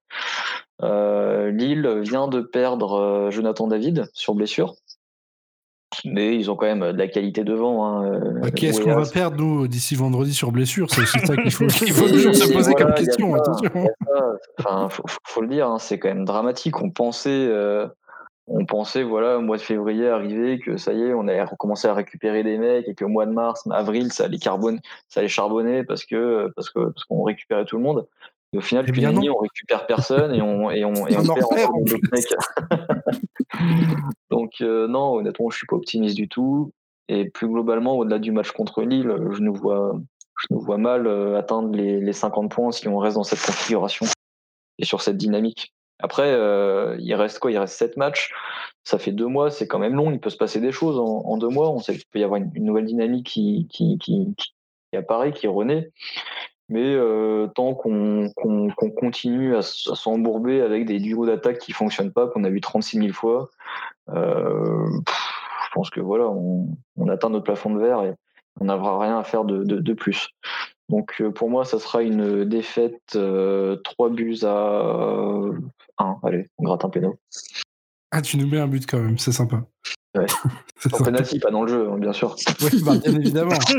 Euh, 0.83 1.49
Lille 1.51 2.01
vient 2.01 2.27
de 2.27 2.41
perdre 2.41 3.29
Jonathan 3.31 3.67
David 3.67 4.09
sur 4.13 4.35
blessure. 4.35 4.75
Mais 6.05 6.35
ils 6.35 6.49
ont 6.51 6.55
quand 6.55 6.65
même 6.65 6.91
de 6.91 6.97
la 6.97 7.07
qualité 7.07 7.43
devant. 7.43 7.85
Hein. 7.85 8.21
Bah, 8.41 8.51
qui 8.51 8.67
est-ce 8.67 8.81
qu'on 8.81 8.95
va 8.95 9.05
perdre, 9.05 9.37
nous, 9.37 9.67
d'ici 9.67 9.95
vendredi 9.95 10.33
sur 10.33 10.51
blessure? 10.51 10.89
C'est 10.89 11.05
ça 11.05 11.35
qu'il 11.37 11.51
faut, 11.51 11.65
toujours 11.67 12.35
se 12.35 12.51
poser 12.51 12.71
voilà, 12.71 12.85
comme 12.85 12.93
question. 12.93 13.31
Ça, 13.31 13.37
attention. 13.37 13.87
Enfin, 14.59 14.89
faut, 14.89 15.03
faut, 15.23 15.41
le 15.41 15.47
dire, 15.47 15.67
hein, 15.67 15.79
c'est 15.79 15.99
quand 15.99 16.09
même 16.09 16.25
dramatique. 16.25 16.81
On 16.81 16.89
pensait, 16.89 17.29
euh, 17.29 17.87
on 18.47 18.65
pensait, 18.65 19.03
voilà, 19.03 19.37
au 19.37 19.41
mois 19.41 19.57
de 19.57 19.61
février 19.61 20.07
arrivé, 20.07 20.59
que 20.59 20.77
ça 20.77 20.93
y 20.93 21.01
est, 21.01 21.13
on 21.13 21.27
allait 21.27 21.43
recommencer 21.43 21.87
à 21.87 21.93
récupérer 21.93 22.43
des 22.43 22.57
mecs 22.57 22.87
et 22.87 22.95
que 22.95 23.05
au 23.05 23.09
mois 23.09 23.25
de 23.25 23.31
mars, 23.31 23.67
avril, 23.69 24.11
ça 24.11 24.25
allait, 24.25 24.37
carbone, 24.37 24.79
ça 25.09 25.19
allait 25.19 25.29
charbonner 25.29 25.83
parce 25.83 26.05
que 26.05 26.51
parce 26.55 26.69
que 26.69 26.85
parce 26.89 27.03
qu'on 27.05 27.23
récupérait 27.23 27.65
tout 27.65 27.77
le 27.77 27.83
monde. 27.83 28.07
Et 28.53 28.57
au 28.57 28.61
final, 28.61 28.85
Eh 28.85 28.91
depuis 28.91 29.01
bien, 29.01 29.11
on 29.13 29.39
récupère 29.39 29.85
personne 29.87 30.33
et 30.33 30.41
on, 30.41 30.71
et 30.71 30.85
on, 30.85 30.93
et 31.07 31.17
On 31.17 31.33
perd 31.51 31.69
en. 31.69 31.83
Donc, 34.31 34.53
euh, 34.61 34.87
non, 34.87 35.15
honnêtement, 35.15 35.49
je 35.49 35.57
suis 35.57 35.67
pas 35.67 35.75
optimiste 35.75 36.15
du 36.15 36.29
tout. 36.29 36.71
Et 37.09 37.29
plus 37.29 37.47
globalement, 37.47 37.97
au-delà 37.97 38.19
du 38.19 38.31
match 38.31 38.51
contre 38.51 38.83
Lille, 38.83 39.13
je 39.31 39.41
nous 39.41 39.53
vois, 39.53 39.99
je 40.41 40.47
nous 40.51 40.61
vois 40.61 40.77
mal 40.77 41.07
euh, 41.07 41.37
atteindre 41.37 41.75
les, 41.75 41.99
les 41.99 42.13
50 42.13 42.51
points 42.51 42.71
si 42.71 42.87
on 42.87 42.97
reste 42.97 43.15
dans 43.15 43.23
cette 43.23 43.41
configuration 43.41 44.05
et 44.77 44.85
sur 44.85 45.01
cette 45.01 45.17
dynamique. 45.17 45.73
Après, 45.99 46.31
euh, 46.31 46.95
il 46.99 47.13
reste 47.15 47.39
quoi? 47.39 47.51
Il 47.51 47.57
reste 47.57 47.75
7 47.75 47.97
matchs. 47.97 48.31
Ça 48.83 48.99
fait 48.99 49.11
deux 49.11 49.25
mois, 49.27 49.49
c'est 49.49 49.67
quand 49.67 49.79
même 49.79 49.95
long. 49.95 50.11
Il 50.11 50.19
peut 50.19 50.29
se 50.29 50.37
passer 50.37 50.61
des 50.61 50.71
choses 50.71 50.99
en, 50.99 51.23
en 51.25 51.37
deux 51.37 51.49
mois. 51.49 51.69
On 51.69 51.79
sait 51.79 51.93
qu'il 51.93 52.05
peut 52.11 52.19
y 52.19 52.23
avoir 52.23 52.39
une, 52.39 52.51
une 52.53 52.65
nouvelle 52.65 52.85
dynamique 52.85 53.25
qui, 53.25 53.67
qui, 53.69 53.97
qui, 53.97 54.35
qui 54.37 54.97
apparaît, 54.97 55.31
qui 55.31 55.47
renaît. 55.47 55.91
Mais 56.69 56.93
euh, 56.95 57.47
tant 57.47 57.73
qu'on 57.73 58.29
continue 58.97 59.55
à, 59.55 59.61
s'embourber 59.61 60.61
avec 60.61 60.85
des 60.85 60.99
duos 60.99 61.25
d'attaque 61.25 61.59
qui 61.59 61.71
fonctionnent 61.71 62.11
pas, 62.11 62.27
qu'on 62.27 62.43
a 62.43 62.49
vu 62.49 62.59
36 62.59 62.97
000 62.99 63.13
fois, 63.13 63.49
euh, 64.09 64.89
je 65.05 65.73
pense 65.73 65.89
que 65.89 66.01
voilà, 66.01 66.25
on, 66.27 66.67
atteint 67.09 67.29
notre 67.29 67.45
plafond 67.45 67.73
de 67.73 67.79
verre 67.79 68.03
et 68.03 68.13
on 68.59 68.65
n'aura 68.65 68.99
rien 68.99 69.17
à 69.17 69.23
faire 69.23 69.45
de, 69.45 69.63
de, 69.63 69.93
plus. 69.93 70.29
Donc 70.89 71.21
euh, 71.21 71.31
pour 71.31 71.49
moi, 71.49 71.63
ça 71.63 71.79
sera 71.79 72.01
une 72.01 72.43
défaite 72.43 73.15
euh, 73.15 73.77
3 73.83 74.09
buts 74.09 74.39
à 74.43 74.83
1. 75.99 76.19
Allez, 76.23 76.49
on 76.57 76.63
gratte 76.63 76.83
un 76.83 76.89
péno. 76.89 77.15
Ah, 78.11 78.21
tu 78.21 78.37
nous 78.37 78.47
mets 78.47 78.59
un 78.59 78.67
but 78.67 78.85
quand 78.85 78.99
même, 78.99 79.17
c'est 79.17 79.31
sympa. 79.31 79.63
Ouais. 80.17 80.25
En 80.93 80.97
penalty, 81.03 81.39
pas 81.39 81.49
dans 81.49 81.63
le 81.63 81.69
jeu, 81.69 81.89
hein, 81.89 81.97
bien 81.97 82.13
sûr. 82.13 82.35
Oui, 82.61 82.81
bah, 82.83 82.97
bien 82.97 83.15
évidemment. 83.15 83.49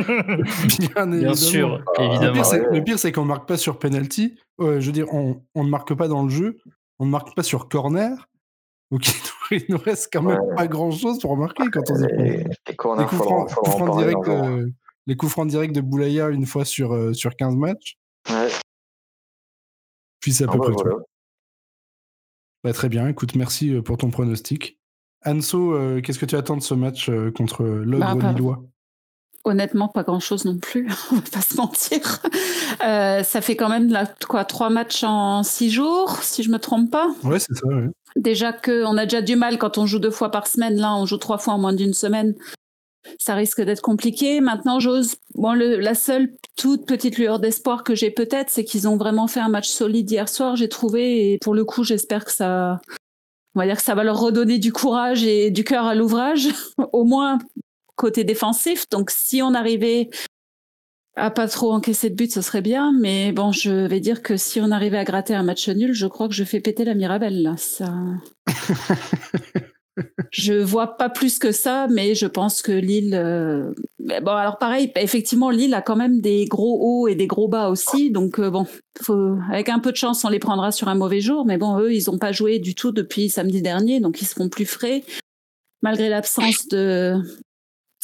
Bien, 0.79 0.89
Bien 1.07 1.13
évidemment. 1.13 1.35
sûr, 1.37 1.85
Ah, 1.97 2.03
Le 2.03 2.07
évidemment. 2.11 2.33
pire, 2.35 2.45
c'est, 2.47 2.61
Ouais. 2.61 2.77
le 2.79 2.85
pire, 2.85 2.99
c'est 2.99 3.13
qu'on 3.13 3.23
ne 3.23 3.29
marque 3.29 3.47
pas 3.49 3.57
sur 3.57 3.79
penalty. 3.79 4.37
Euh, 4.61 4.81
je 4.81 4.87
veux 4.87 4.93
dire, 4.93 5.07
on, 5.15 5.41
on 5.55 5.63
ne 5.65 5.71
marque 5.71 5.95
pas 5.95 6.09
dans 6.09 6.25
le 6.25 6.29
jeu. 6.29 6.59
On 6.99 7.07
ne 7.07 7.11
marque 7.11 7.37
pas 7.37 7.45
sur 7.45 7.69
corner. 7.69 8.29
Donc 8.91 9.03
il 9.53 9.65
nous 9.69 9.79
reste 9.79 10.09
quand 10.13 10.23
même 10.23 10.41
Ouais. 10.41 10.57
pas 10.57 10.67
grand 10.67 10.91
chose 10.91 11.21
pour 11.21 11.37
marquer 11.37 11.65
quand 11.73 11.89
on 11.91 11.95
Les 11.95 12.45
coups 13.07 13.23
francs, 13.23 13.99
directs, 13.99 14.29
euh, 14.29 14.69
les 15.07 15.17
coups 15.17 15.31
francs 15.33 15.47
directs 15.49 15.73
de 15.73 15.81
Boulaya 15.81 16.29
une 16.31 16.47
fois 16.47 16.65
sur, 16.65 16.93
euh, 16.95 17.13
sur 17.13 17.37
15 17.37 17.55
matchs. 17.55 17.97
Ouais, 18.29 18.49
Puis 20.21 20.33
c'est 20.33 20.45
à 20.45 20.49
ah 20.49 20.53
peu 20.53 20.59
bah 20.59 20.65
près 20.73 20.75
tout. 20.91 20.99
Bah, 22.65 22.73
très 22.73 22.89
bien, 22.89 23.07
écoute, 23.09 23.37
merci 23.37 23.73
pour 23.83 23.97
ton 23.99 24.11
pronostic. 24.11 24.79
Anso, 25.27 25.73
euh, 25.75 26.01
qu'est-ce 26.01 26.19
que 26.19 26.27
tu 26.27 26.37
attends 26.37 26.57
de 26.57 26.63
ce 26.63 26.75
match 26.75 27.09
euh, 27.09 27.31
contre 27.31 27.65
l'ogre 27.65 28.17
Bah, 28.19 28.33
lillois 28.33 28.63
Honnêtement, 29.45 29.89
pas 29.89 30.03
grand-chose 30.03 30.45
non 30.45 30.59
plus, 30.59 30.89
on 31.13 31.17
va 31.17 31.23
pas 31.33 31.41
se 31.41 31.57
mentir. 31.57 32.21
Euh, 32.85 33.23
ça 33.23 33.41
fait 33.41 33.57
quand 33.57 33.69
même 33.69 33.89
là, 33.89 34.07
quoi, 34.29 34.45
trois 34.45 34.69
matchs 34.69 35.05
en 35.05 35.43
six 35.43 35.71
jours, 35.71 36.19
si 36.23 36.43
je 36.43 36.51
me 36.51 36.59
trompe 36.59 36.91
pas? 36.91 37.09
Ouais, 37.25 37.39
c'est 37.39 37.55
ça, 37.55 37.67
ouais. 37.69 37.89
Déjà 38.17 38.53
que 38.53 38.85
on 38.85 38.97
a 38.99 39.05
déjà 39.05 39.23
du 39.23 39.37
mal 39.37 39.59
quand 39.59 39.79
on 39.79 39.87
joue 39.87 39.99
deux 40.01 40.11
fois 40.11 40.31
par 40.31 40.47
semaine. 40.49 40.77
Là, 40.77 40.95
on 40.97 41.07
joue 41.07 41.19
trois 41.19 41.39
fois 41.39 41.55
en 41.55 41.59
moins 41.59 41.73
d'une 41.73 41.95
semaine. 41.95 42.35
Ça 43.19 43.35
risque 43.35 43.61
d'être 43.63 43.81
compliqué. 43.81 44.41
Maintenant, 44.41 44.81
j'ose. 44.81 45.17
Bon, 45.35 45.53
le- 45.55 45.79
la 45.79 45.95
seule 45.95 46.35
toute 46.57 46.85
petite 46.87 47.17
lueur 47.17 47.39
d'espoir 47.39 47.85
que 47.85 47.95
j'ai 47.95 48.11
peut-être, 48.11 48.51
c'est 48.51 48.65
qu'ils 48.65 48.89
ont 48.89 48.97
vraiment 48.97 49.29
fait 49.29 49.41
un 49.41 49.49
match 49.49 49.69
solide 49.69 50.11
hier 50.11 50.29
soir. 50.29 50.57
J'ai 50.57 50.69
trouvé 50.69 51.33
et 51.33 51.39
pour 51.39 51.55
le 51.55 51.65
coup, 51.65 51.85
j'espère 51.85 52.25
que 52.25 52.33
ça, 52.33 52.81
on 53.55 53.61
va 53.61 53.67
dire 53.67 53.77
que 53.77 53.83
ça 53.83 53.95
va 53.95 54.05
leur 54.05 54.19
redonner 54.21 54.59
du 54.59 54.73
courage 54.73 55.25
et 55.25 55.51
du 55.51 55.65
cœur 55.65 55.85
à 55.85 55.95
l'ouvrage, 55.95 56.49
au 56.93 57.05
moins 57.05 57.39
côté 57.97 58.25
défensif. 58.25 58.89
Donc, 58.91 59.11
si 59.11 59.43
on 59.43 59.55
arrivait 59.55 60.09
à 61.17 61.31
pas 61.31 61.49
trop 61.49 61.73
encaisser 61.73 62.11
de 62.11 62.15
but, 62.15 62.33
ce 62.33 62.41
serait 62.41 62.63
bien. 62.63 62.93
Mais 63.01 63.33
bon, 63.33 63.51
je 63.53 63.87
vais 63.87 64.01
dire 64.01 64.23
que 64.23 64.37
si 64.37 64.61
on 64.61 64.71
arrivait 64.71 64.99
à 64.99 65.05
gratter 65.05 65.35
un 65.35 65.43
match 65.43 65.69
nul, 65.69 65.93
je 65.93 66.07
crois 66.07 66.29
que 66.29 66.35
je 66.35 66.45
fais 66.45 66.61
péter 66.61 66.85
la 66.85 66.95
Mirabelle 66.95 67.43
là. 67.43 67.57
Ça. 67.57 67.93
Je 70.31 70.55
vois 70.55 70.97
pas 70.97 71.09
plus 71.09 71.39
que 71.39 71.53
ça, 71.53 71.87
mais 71.91 72.15
je 72.15 72.27
pense 72.27 72.63
que 72.63 72.73
Lille. 72.73 73.15
euh, 73.15 73.73
mais 73.99 74.21
Bon, 74.21 74.33
alors 74.33 74.59
pareil, 74.59 74.93
effectivement, 74.97 75.51
Lille 75.51 75.75
a 75.75 75.83
quand 75.83 75.97
même 75.97 76.21
des 76.21 76.45
gros 76.47 76.79
hauts 76.81 77.09
et 77.09 77.15
des 77.15 77.27
gros 77.27 77.49
bas 77.49 77.69
aussi. 77.69 78.11
Donc, 78.11 78.39
euh, 78.39 78.51
bon, 78.51 78.67
avec 79.51 79.69
un 79.69 79.79
peu 79.79 79.91
de 79.93 79.97
chance, 79.97 80.25
on 80.25 80.29
les 80.29 80.39
prendra 80.39 80.73
sur 80.73 80.89
un 80.89 80.95
mauvais 80.95 81.21
jour. 81.21 81.45
Mais 81.47 81.59
bon, 81.59 81.79
eux, 81.81 81.93
ils 81.95 82.05
n'ont 82.11 82.19
pas 82.19 82.33
joué 82.33 82.59
du 82.59 82.75
tout 82.75 82.93
depuis 82.93 83.29
samedi 83.29 83.63
dernier, 83.63 84.01
donc 84.01 84.21
ils 84.21 84.27
seront 84.27 84.49
plus 84.49 84.67
frais, 84.67 85.05
malgré 85.83 86.09
l'absence 86.09 86.69
de 86.69 87.17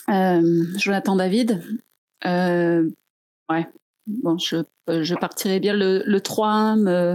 euh, 0.08 0.64
Jonathan 0.76 1.16
David. 1.16 1.62
Ouais, 3.50 3.66
bon, 4.06 4.38
je, 4.38 4.56
partirais 5.14 5.60
bien. 5.60 5.74
Le, 5.74 6.02
le 6.06 6.20
3-1 6.20 6.76
me- 6.76 7.14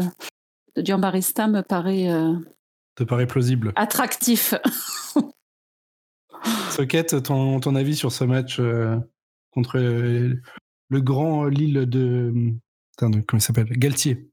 de 0.76 0.82
me 1.48 1.62
paraît. 1.62 2.08
Te 3.00 3.06
paraît 3.06 3.28
plausible. 3.28 3.72
attractif. 3.78 4.54
Socket, 6.72 7.24
ton, 7.24 7.62
ton 7.62 7.76
avis 7.76 7.96
sur 7.96 8.12
ce 8.12 8.26
match 8.26 8.58
euh, 8.60 8.98
contre 9.52 9.78
euh, 9.80 10.36
le 10.90 11.02
grand 11.02 11.46
Lille 11.46 11.86
de. 11.88 12.34
Putain, 12.92 13.10
de- 13.10 13.22
comment 13.26 13.40
il 13.40 13.42
s'appelle? 13.42 13.68
Galtier. 13.72 14.30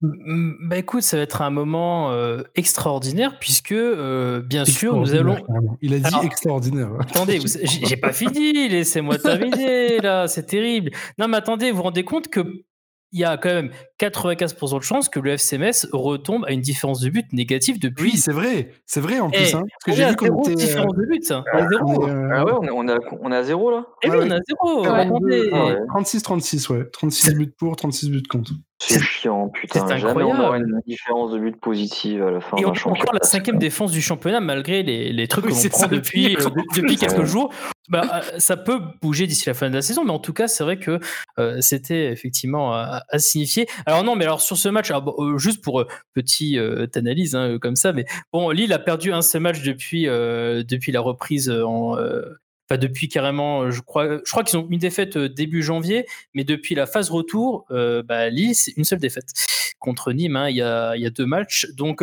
Bah 0.00 0.76
écoute, 0.76 1.02
ça 1.02 1.16
va 1.16 1.22
être 1.24 1.42
un 1.42 1.50
moment 1.50 2.12
euh, 2.12 2.42
extraordinaire 2.54 3.38
puisque, 3.40 3.72
euh, 3.72 4.40
bien 4.40 4.64
sûr, 4.64 4.96
nous 4.96 5.14
allons. 5.14 5.36
Il 5.82 5.94
a 5.94 5.98
dit 5.98 6.04
Alors- 6.06 6.24
extraordinaire. 6.24 6.90
Attendez, 7.00 7.40
j'ai 7.64 7.96
pas 7.96 8.12
fini, 8.12 8.68
laissez-moi 8.68 9.18
terminer 9.18 9.98
là, 9.98 10.28
c'est 10.28 10.44
terrible. 10.46 10.90
Non 11.18 11.26
mais 11.26 11.38
attendez, 11.38 11.70
vous 11.72 11.78
vous 11.78 11.82
rendez 11.84 12.04
compte 12.04 12.28
que 12.28 12.64
il 13.12 13.20
y 13.20 13.24
a 13.24 13.36
quand 13.36 13.48
même 13.54 13.70
95% 14.08 14.78
de 14.78 14.82
chances 14.82 15.08
que 15.08 15.20
le 15.20 15.32
FC 15.32 15.58
Metz 15.58 15.86
retombe 15.92 16.44
à 16.46 16.52
une 16.52 16.60
différence 16.60 17.00
de 17.00 17.10
but 17.10 17.26
négative 17.32 17.78
depuis. 17.78 18.12
Oui, 18.12 18.16
c'est 18.18 18.32
vrai. 18.32 18.70
C'est 18.86 19.00
vrai 19.00 19.20
en 19.20 19.30
Eh, 19.32 19.36
plus. 19.38 19.54
hein, 19.54 19.62
parce 19.70 19.84
que 19.84 19.90
on 19.90 19.94
j'ai 19.94 20.08
vu 20.10 20.16
qu'on 20.16 20.24
zéro 20.26 20.40
était. 20.42 20.50
euh, 20.50 20.54
différence 20.54 20.94
de 20.94 21.04
but, 21.06 21.24
ça. 21.24 21.44
Zéro. 21.70 22.04
on 22.04 22.08
est, 22.08 22.10
euh, 22.10 22.28
Ah 22.34 22.44
ouais, 22.44 22.52
on 22.72 22.88
est, 22.88 22.92
on 23.22 23.32
à 23.32 23.42
zéro 23.42 23.70
là? 23.70 23.86
Eh 24.02 24.10
oui, 24.10 24.16
on 24.20 24.30
est 24.30 24.34
à 24.34 24.40
zéro. 24.48 24.82
Ouais. 24.82 25.00
Attendez. 25.00 25.50
Ah 25.52 25.64
ouais. 25.66 25.76
36-36, 26.02 26.72
ouais. 26.72 26.84
36 26.92 27.34
buts 27.34 27.52
pour, 27.58 27.76
36 27.76 28.10
buts 28.10 28.22
contre. 28.28 28.52
C'est 28.82 29.00
chiant, 29.00 29.48
putain. 29.48 29.86
c'est 29.88 29.98
Jamais 29.98 30.24
on 30.24 30.30
incroyable. 30.32 30.40
aura 30.42 30.58
une 30.58 30.80
différence 30.86 31.30
de 31.32 31.38
but 31.38 31.56
positive 31.58 32.22
à 32.22 32.30
la 32.32 32.40
fin 32.40 32.56
d'un 32.56 32.74
championnat. 32.74 33.00
encore 33.02 33.14
la 33.14 33.24
cinquième 33.26 33.56
défense 33.58 33.92
du 33.92 34.02
championnat, 34.02 34.40
malgré 34.40 34.82
les, 34.82 35.10
les 35.12 35.28
trucs 35.28 35.44
Oui, 35.44 35.50
que 35.52 35.54
l'on 35.56 35.60
c'est 35.62 35.68
prend 35.70 35.86
depuis, 35.86 36.36
euh, 36.36 36.40
depuis 36.76 36.96
quelques 36.96 37.24
jours. 37.24 37.50
Bah, 37.88 38.02
euh, 38.14 38.38
ça 38.38 38.56
peut 38.56 38.80
bouger 39.00 39.26
d'ici 39.26 39.44
la 39.46 39.54
fin 39.54 39.70
de 39.70 39.74
la 39.74 39.80
saison, 39.82 40.04
mais 40.04 40.10
en 40.10 40.18
tout 40.18 40.32
cas, 40.34 40.48
c'est 40.48 40.64
vrai 40.64 40.78
que 40.78 40.98
euh, 41.38 41.58
c'était 41.60 42.10
effectivement 42.12 42.74
à, 42.74 43.02
à 43.08 43.18
signifier. 43.18 43.66
Alors 43.86 43.93
non, 44.02 44.16
mais 44.16 44.24
alors 44.24 44.40
sur 44.40 44.56
ce 44.56 44.68
match, 44.68 44.90
alors, 44.90 45.14
euh, 45.22 45.38
juste 45.38 45.62
pour 45.62 45.80
euh, 45.80 45.86
petite 46.14 46.56
euh, 46.56 46.86
analyse 46.94 47.34
hein, 47.36 47.58
comme 47.60 47.76
ça, 47.76 47.92
mais 47.92 48.06
bon, 48.32 48.50
Lille 48.50 48.72
a 48.72 48.78
perdu 48.78 49.12
un 49.12 49.22
seul 49.22 49.42
match 49.42 49.62
depuis 49.62 50.04
depuis 50.04 50.92
la 50.92 51.00
reprise 51.00 51.50
en 51.50 51.96
Enfin, 52.70 52.78
depuis 52.78 53.08
carrément, 53.08 53.70
je 53.70 53.82
crois, 53.82 54.20
je 54.24 54.30
crois 54.30 54.42
qu'ils 54.42 54.58
ont 54.58 54.66
une 54.70 54.78
défaite 54.78 55.18
début 55.18 55.62
janvier, 55.62 56.06
mais 56.32 56.44
depuis 56.44 56.74
la 56.74 56.86
phase 56.86 57.10
retour, 57.10 57.66
bah, 57.68 58.30
Lille, 58.30 58.54
c'est 58.54 58.72
une 58.78 58.84
seule 58.84 59.00
défaite 59.00 59.26
contre 59.78 60.12
Nîmes. 60.12 60.36
hein, 60.36 60.48
il, 60.48 60.56
y 60.56 60.62
a, 60.62 60.96
il 60.96 61.02
y 61.02 61.06
a 61.06 61.10
deux 61.10 61.26
matchs, 61.26 61.66
donc 61.74 62.02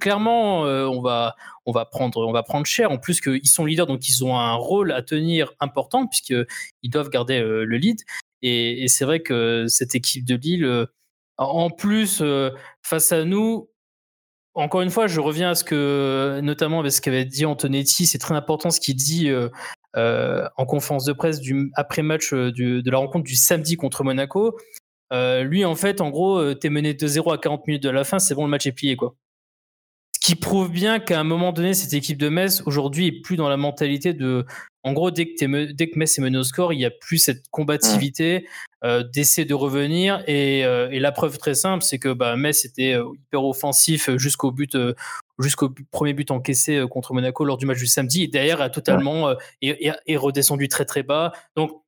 clairement, 0.00 0.62
on 0.62 1.00
va, 1.00 1.36
on 1.66 1.72
va 1.72 1.84
prendre, 1.84 2.26
on 2.26 2.32
va 2.32 2.42
prendre 2.42 2.66
cher. 2.66 2.90
En 2.90 2.98
plus 2.98 3.20
qu'ils 3.20 3.46
sont 3.48 3.64
leaders, 3.64 3.86
donc 3.86 4.08
ils 4.08 4.24
ont 4.24 4.36
un 4.36 4.54
rôle 4.54 4.90
à 4.90 5.02
tenir 5.02 5.52
important 5.60 6.08
puisque 6.08 6.34
ils 6.82 6.90
doivent 6.90 7.10
garder 7.10 7.38
le 7.40 7.76
lead. 7.76 8.00
Et, 8.42 8.88
c'est 8.88 9.04
vrai 9.04 9.20
que 9.20 9.66
cette 9.68 9.94
équipe 9.94 10.24
de 10.24 10.34
Lille, 10.34 10.86
en 11.42 11.70
plus 11.70 12.22
face 12.82 13.12
à 13.12 13.24
nous, 13.24 13.68
encore 14.54 14.82
une 14.82 14.90
fois, 14.90 15.06
je 15.06 15.20
reviens 15.20 15.50
à 15.50 15.54
ce 15.54 15.64
que, 15.64 16.40
notamment 16.42 16.80
avec 16.80 16.92
ce 16.92 17.00
qu'avait 17.00 17.24
dit 17.24 17.46
Antonetti, 17.46 18.06
c'est 18.06 18.18
très 18.18 18.34
important 18.34 18.70
ce 18.70 18.80
qu'il 18.80 18.96
dit 18.96 19.30
en 19.94 20.66
conférence 20.66 21.04
de 21.04 21.12
presse 21.12 21.40
du 21.40 21.70
après 21.74 22.02
match 22.02 22.32
de 22.32 22.90
la 22.90 22.98
rencontre 22.98 23.24
du 23.24 23.36
samedi 23.36 23.76
contre 23.76 24.04
Monaco. 24.04 24.58
Lui, 25.10 25.64
en 25.64 25.74
fait, 25.74 26.00
en 26.00 26.10
gros, 26.10 26.54
t'es 26.54 26.70
mené 26.70 26.94
2-0 26.94 27.32
à 27.34 27.38
40 27.38 27.66
minutes 27.66 27.82
de 27.82 27.90
la 27.90 28.04
fin, 28.04 28.18
c'est 28.18 28.34
bon, 28.34 28.44
le 28.44 28.50
match 28.50 28.66
est 28.66 28.72
plié, 28.72 28.96
quoi. 28.96 29.14
Ce 30.14 30.26
qui 30.26 30.34
prouve 30.36 30.70
bien 30.70 31.00
qu'à 31.00 31.18
un 31.18 31.24
moment 31.24 31.52
donné, 31.52 31.74
cette 31.74 31.94
équipe 31.94 32.16
de 32.16 32.28
Metz, 32.28 32.62
aujourd'hui, 32.64 33.08
est 33.08 33.20
plus 33.22 33.36
dans 33.36 33.48
la 33.48 33.56
mentalité 33.56 34.14
de. 34.14 34.46
En 34.84 34.92
gros, 34.92 35.10
dès 35.10 35.32
que, 35.34 35.44
me- 35.46 35.72
dès 35.72 35.88
que 35.90 35.98
Metz 35.98 36.18
est 36.18 36.22
mené 36.22 36.36
au 36.38 36.42
score, 36.44 36.72
il 36.72 36.78
n'y 36.78 36.84
a 36.84 36.90
plus 36.90 37.18
cette 37.18 37.48
combativité 37.50 38.48
euh, 38.84 39.04
d'essayer 39.04 39.44
de 39.46 39.54
revenir. 39.54 40.24
Et, 40.26 40.64
euh, 40.64 40.88
et 40.90 40.98
la 40.98 41.12
preuve 41.12 41.38
très 41.38 41.54
simple, 41.54 41.84
c'est 41.84 41.98
que 42.00 42.12
bah, 42.12 42.34
Metz 42.36 42.64
était 42.64 42.94
euh, 42.94 43.04
hyper 43.14 43.44
offensif 43.44 44.10
jusqu'au 44.16 44.50
but. 44.50 44.74
euh, 44.74 44.94
jusqu'au 45.38 45.70
premier 45.90 46.12
but 46.12 46.30
encaissé 46.30 46.84
contre 46.90 47.14
Monaco 47.14 47.44
lors 47.44 47.56
du 47.58 47.66
match 47.66 47.78
du 47.78 47.86
samedi 47.86 48.22
et 48.24 48.28
derrière 48.28 48.60
a 48.60 48.70
totalement 48.70 49.28
euh, 49.30 49.34
est, 49.62 50.16
redescendu 50.16 50.68
très 50.68 50.84
très 50.84 51.02
bas 51.02 51.32
donc 51.56 51.82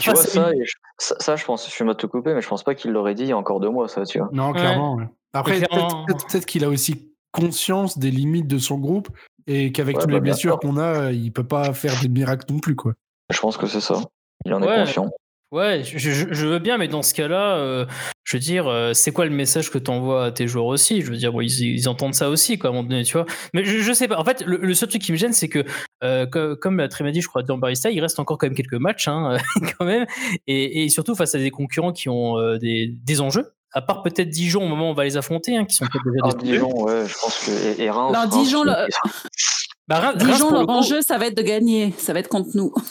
Tu 0.00 0.10
vois, 0.10 0.16
ça, 0.24 0.52
une- 0.52 0.64
je- 0.64 0.72
ça, 0.98 1.14
ça, 1.20 1.36
je 1.36 1.44
pense, 1.44 1.66
je 1.66 1.70
suis 1.70 1.84
mal 1.84 1.94
te 1.96 2.06
couper, 2.06 2.34
mais 2.34 2.40
je 2.40 2.48
pense 2.48 2.64
pas 2.64 2.74
qu'il 2.74 2.90
l'aurait 2.90 3.14
dit 3.14 3.24
il 3.24 3.28
y 3.28 3.32
a 3.32 3.36
encore 3.36 3.60
deux 3.60 3.68
mois, 3.70 3.86
ça, 3.86 4.04
tu 4.06 4.18
vois. 4.18 4.28
Non, 4.32 4.52
clairement. 4.52 4.94
ouais. 4.96 5.04
Après, 5.34 5.60
peut-être 5.60 6.46
qu'il 6.46 6.64
a 6.64 6.68
aussi 6.68 7.12
conscience 7.32 7.98
des 7.98 8.10
limites 8.10 8.48
de 8.48 8.58
son 8.58 8.78
groupe 8.78 9.08
et 9.46 9.72
qu'avec 9.72 9.96
Ouais, 9.96 10.02
toutes 10.02 10.10
bah, 10.10 10.16
les 10.16 10.20
blessures 10.20 10.58
qu'on 10.58 10.76
a, 10.78 11.10
il 11.12 11.32
peut 11.32 11.46
pas 11.46 11.72
faire 11.72 11.92
des 12.00 12.08
miracles 12.08 12.52
non 12.52 12.58
plus, 12.60 12.76
quoi. 12.76 12.94
Je 13.32 13.38
pense 13.40 13.56
que 13.56 13.66
c'est 13.66 13.80
ça. 13.80 14.00
Il 14.44 14.52
en 14.54 14.62
est 14.62 14.66
Ouais. 14.66 14.76
conscient. 14.76 15.10
Ouais, 15.52 15.82
je, 15.84 15.98
je- 15.98 16.32
je 16.32 16.46
veux 16.46 16.60
bien, 16.60 16.78
mais 16.78 16.86
dans 16.86 17.02
ce 17.02 17.12
cas-là, 17.12 17.56
euh, 17.56 17.84
je 18.22 18.36
veux 18.36 18.40
dire, 18.40 18.68
euh, 18.68 18.92
c'est 18.94 19.10
quoi 19.10 19.24
le 19.24 19.32
message 19.32 19.68
que 19.72 19.78
tu 19.78 19.90
envoies 19.90 20.26
à 20.26 20.30
tes 20.30 20.46
joueurs 20.46 20.66
aussi? 20.66 21.00
Je 21.02 21.10
veux 21.10 21.16
dire, 21.16 21.32
bon, 21.32 21.40
ils, 21.40 21.50
ils 21.74 21.88
entendent 21.88 22.14
ça 22.14 22.28
aussi, 22.30 22.56
quoi, 22.56 22.70
à 22.70 22.72
un 22.72 22.76
moment 22.76 22.88
donné, 22.88 23.02
tu 23.02 23.14
vois. 23.14 23.26
Mais 23.52 23.64
je, 23.64 23.78
je 23.78 23.92
sais 23.92 24.06
pas. 24.06 24.16
En 24.16 24.24
fait, 24.24 24.44
le, 24.46 24.58
le 24.58 24.74
seul 24.74 24.88
truc 24.88 25.02
qui 25.02 25.10
me 25.10 25.16
gêne, 25.16 25.32
c'est 25.32 25.48
que, 25.48 25.64
euh, 26.04 26.24
co- 26.26 26.54
comme 26.54 26.76
l'a 26.76 26.86
très 26.86 27.02
bien 27.02 27.12
dit, 27.12 27.20
je 27.20 27.26
crois, 27.26 27.42
dans 27.42 27.58
Barista, 27.58 27.90
il 27.90 28.00
reste 28.00 28.20
encore 28.20 28.38
quand 28.38 28.46
même 28.46 28.54
quelques 28.54 28.74
matchs, 28.74 29.08
hein, 29.08 29.38
quand 29.78 29.84
même. 29.84 30.06
Et, 30.46 30.84
et 30.84 30.88
surtout 30.88 31.16
face 31.16 31.34
à 31.34 31.38
des 31.38 31.50
concurrents 31.50 31.92
qui 31.92 32.08
ont 32.08 32.38
euh, 32.38 32.58
des, 32.58 32.86
des 32.86 33.20
enjeux. 33.20 33.50
À 33.72 33.82
part 33.82 34.02
peut-être 34.02 34.28
Dijon 34.30 34.64
au 34.64 34.68
moment 34.68 34.88
où 34.88 34.90
on 34.90 34.94
va 34.94 35.04
les 35.04 35.16
affronter, 35.16 35.56
hein, 35.56 35.64
qui 35.64 35.76
sont 35.76 35.86
peut-être 35.86 36.04
déjà 36.04 36.24
Ah, 36.24 36.34
des 36.42 36.50
Dijon, 36.52 36.82
ouais, 36.82 37.04
je 37.06 37.14
pense 37.18 37.38
que. 37.46 37.50
Et, 37.80 37.84
et 37.84 37.90
Reims. 37.90 38.14
Alors, 38.14 38.30
Reims, 38.32 38.42
Dijon, 38.42 38.62
le- 38.64 38.72
Bah, 39.88 40.00
Reims- 40.00 40.16
Dijon, 40.18 40.50
le 40.50 40.58
leur 40.58 40.68
enjeu, 40.70 41.00
ça 41.02 41.18
va 41.18 41.26
être 41.26 41.36
de 41.36 41.42
gagner. 41.42 41.92
Ça 41.98 42.12
va 42.12 42.20
être 42.20 42.28
contre 42.28 42.50
nous. 42.54 42.72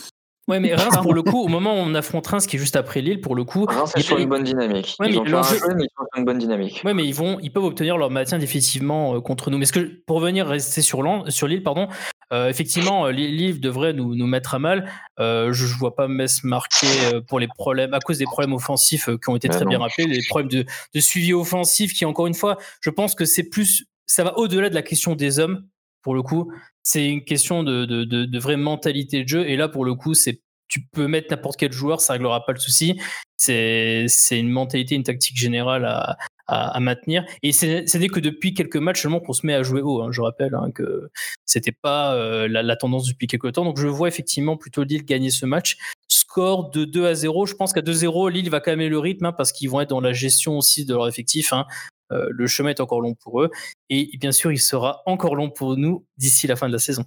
Ouais, 0.48 0.60
mais 0.60 0.74
Reims, 0.74 0.98
pour 1.04 1.14
le 1.14 1.22
coup, 1.22 1.44
au 1.44 1.48
moment 1.48 1.76
où 1.76 1.78
on 1.78 1.94
affronte 1.94 2.26
Reims, 2.26 2.48
qui 2.48 2.56
est 2.56 2.60
juste 2.60 2.76
après 2.76 3.02
Lille, 3.02 3.22
pour 3.22 3.36
le 3.36 3.44
coup. 3.44 3.66
Reims 3.66 3.94
est 3.96 4.00
il- 4.00 4.04
sur 4.04 4.18
une 4.18 4.28
bonne 4.30 4.44
dynamique. 4.44 4.96
Ouais, 5.00 5.06
ils 5.08 5.12
mais 5.12 5.20
ont 5.20 5.24
l'enjeu- 5.26 5.60
jeu, 5.60 5.76
mais 5.76 5.84
ils 5.84 5.90
sont 5.96 6.06
sur 6.12 6.18
une 6.20 6.26
bonne 6.26 6.40
dynamique. 6.40 6.82
Ouais, 6.84 6.96
mais 6.96 7.06
ils 7.06 7.14
vont, 7.14 7.38
ils 7.44 7.54
peuvent 7.54 7.66
obtenir 7.66 8.00
leur 8.00 8.10
maintien 8.10 8.40
définitivement 8.40 9.14
euh, 9.14 9.22
contre 9.22 9.52
nous. 9.52 9.60
Mais 9.60 9.66
ce 9.66 9.74
que, 9.74 10.02
pour 10.08 10.16
revenir 10.18 10.48
rester 10.48 10.82
sur 10.82 11.04
sur 11.32 11.48
l'île, 11.48 11.62
pardon, 11.62 11.88
effectivement, 12.32 13.06
euh, 13.08 13.12
Lille 13.12 13.36
Lille 13.36 13.60
devrait 13.60 13.94
nous, 13.94 14.16
nous 14.16 14.28
mettre 14.28 14.54
à 14.56 14.60
mal. 14.60 14.92
Euh, 15.20 15.52
je, 15.52 15.66
je 15.66 15.76
vois 15.76 15.96
pas 15.96 16.08
Metz 16.08 16.44
marquer 16.44 16.88
euh, 17.14 17.22
pour 17.22 17.40
les 17.40 17.48
problèmes, 17.48 17.94
à 17.94 18.00
cause 18.00 18.18
des 18.20 18.26
problèmes 18.26 18.54
offensifs 18.54 19.10
euh, 19.10 19.18
qui 19.18 19.30
ont 19.30 19.36
été 19.36 19.48
Bah 19.48 19.56
très 19.56 19.66
non. 19.66 19.70
bien 19.70 19.80
rappelés, 19.80 20.06
les 20.06 20.22
problèmes 20.28 20.50
de, 20.50 20.66
de 20.94 21.00
suivi 21.00 21.34
offensif 21.34 21.94
qui, 21.94 22.06
encore 22.06 22.28
une 22.28 22.34
fois, 22.36 22.58
je 22.82 22.90
pense 22.90 23.16
que 23.16 23.26
c'est 23.26 23.44
plus, 23.50 23.86
ça 24.06 24.24
va 24.24 24.38
au-delà 24.38 24.70
de 24.70 24.76
la 24.76 24.84
question 24.84 25.16
des 25.16 25.40
hommes. 25.40 25.66
Pour 26.02 26.16
le 26.16 26.22
coup, 26.22 26.52
c'est 26.82 27.06
une 27.06 27.24
question 27.24 27.64
de, 27.64 27.86
de, 27.86 28.06
de, 28.06 28.26
de 28.26 28.40
vraie 28.40 28.58
mentalité 28.58 29.24
de 29.24 29.28
jeu. 29.28 29.50
Et 29.50 29.58
là, 29.58 29.68
pour 29.68 29.84
le 29.84 29.96
coup, 29.96 30.14
c'est 30.14 30.42
tu 30.70 30.82
peux 30.94 31.08
mettre 31.08 31.28
n'importe 31.32 31.60
quel 31.60 31.72
joueur, 31.74 32.00
ça 32.00 32.14
réglera 32.14 32.46
pas 32.46 32.54
le 32.54 32.60
souci. 32.60 33.00
C'est 33.40 34.08
une 34.32 34.50
mentalité, 34.50 34.96
une 34.96 35.04
tactique 35.04 35.38
générale 35.38 35.86
à, 35.86 36.18
à, 36.48 36.76
à 36.76 36.80
maintenir. 36.80 37.26
Et 37.42 37.52
c'est 37.54 37.86
dès 37.98 38.08
que 38.10 38.20
depuis 38.20 38.54
quelques 38.54 38.76
matchs 38.76 39.02
seulement 39.04 39.20
qu'on 39.22 39.34
se 39.34 39.46
met 39.48 39.54
à 39.54 39.64
jouer 39.64 39.82
haut. 39.82 40.02
hein. 40.02 40.10
Je 40.12 40.20
rappelle 40.22 40.54
hein, 40.56 40.72
que 40.72 41.10
c'était 41.46 41.72
pas 41.72 42.16
euh, 42.16 42.48
la, 42.50 42.64
la 42.64 42.76
tendance 42.76 43.08
depuis 43.08 43.28
quelques 43.28 43.54
temps. 43.54 43.64
Donc 43.64 43.80
je 43.80 43.88
vois 43.88 44.10
effectivement 44.10 44.58
plutôt 44.58 44.84
Lille 44.84 45.06
gagner 45.06 45.30
ce 45.30 45.46
match. 45.46 45.78
Score 46.10 46.70
de 46.72 46.84
2 46.86 47.06
à 47.08 47.14
0. 47.16 47.46
Je 47.46 47.56
pense 47.56 47.72
qu'à 47.72 47.82
2-0, 47.82 48.30
Lille 48.30 48.50
va 48.50 48.60
calmer 48.60 48.90
le 48.90 49.00
rythme 49.00 49.26
hein, 49.28 49.32
parce 49.34 49.52
qu'ils 49.54 49.70
vont 49.70 49.80
être 49.80 49.90
dans 49.90 50.02
la 50.02 50.12
gestion 50.14 50.58
aussi 50.58 50.86
de 50.86 50.94
leur 50.94 51.08
effectif. 51.08 51.54
hein. 51.54 51.66
Euh, 52.12 52.28
le 52.32 52.48
chemin 52.48 52.72
est 52.72 52.82
encore 52.82 53.02
long 53.02 53.14
pour 53.16 53.42
eux. 53.42 53.52
Et 53.90 54.10
bien 54.20 54.32
sûr, 54.32 54.52
il 54.52 54.60
sera 54.60 55.02
encore 55.06 55.36
long 55.36 55.50
pour 55.50 55.78
nous 55.78 56.06
d'ici 56.18 56.46
la 56.48 56.56
fin 56.56 56.68
de 56.68 56.74
la 56.74 56.80
saison. 56.80 57.06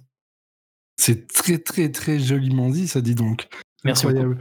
C'est 0.97 1.27
très, 1.27 1.57
très, 1.57 1.91
très 1.91 2.19
joliment 2.19 2.69
dit, 2.69 2.87
ça 2.87 3.01
dit 3.01 3.15
donc. 3.15 3.47
Merci 3.83 4.05
Incroyable. 4.07 4.39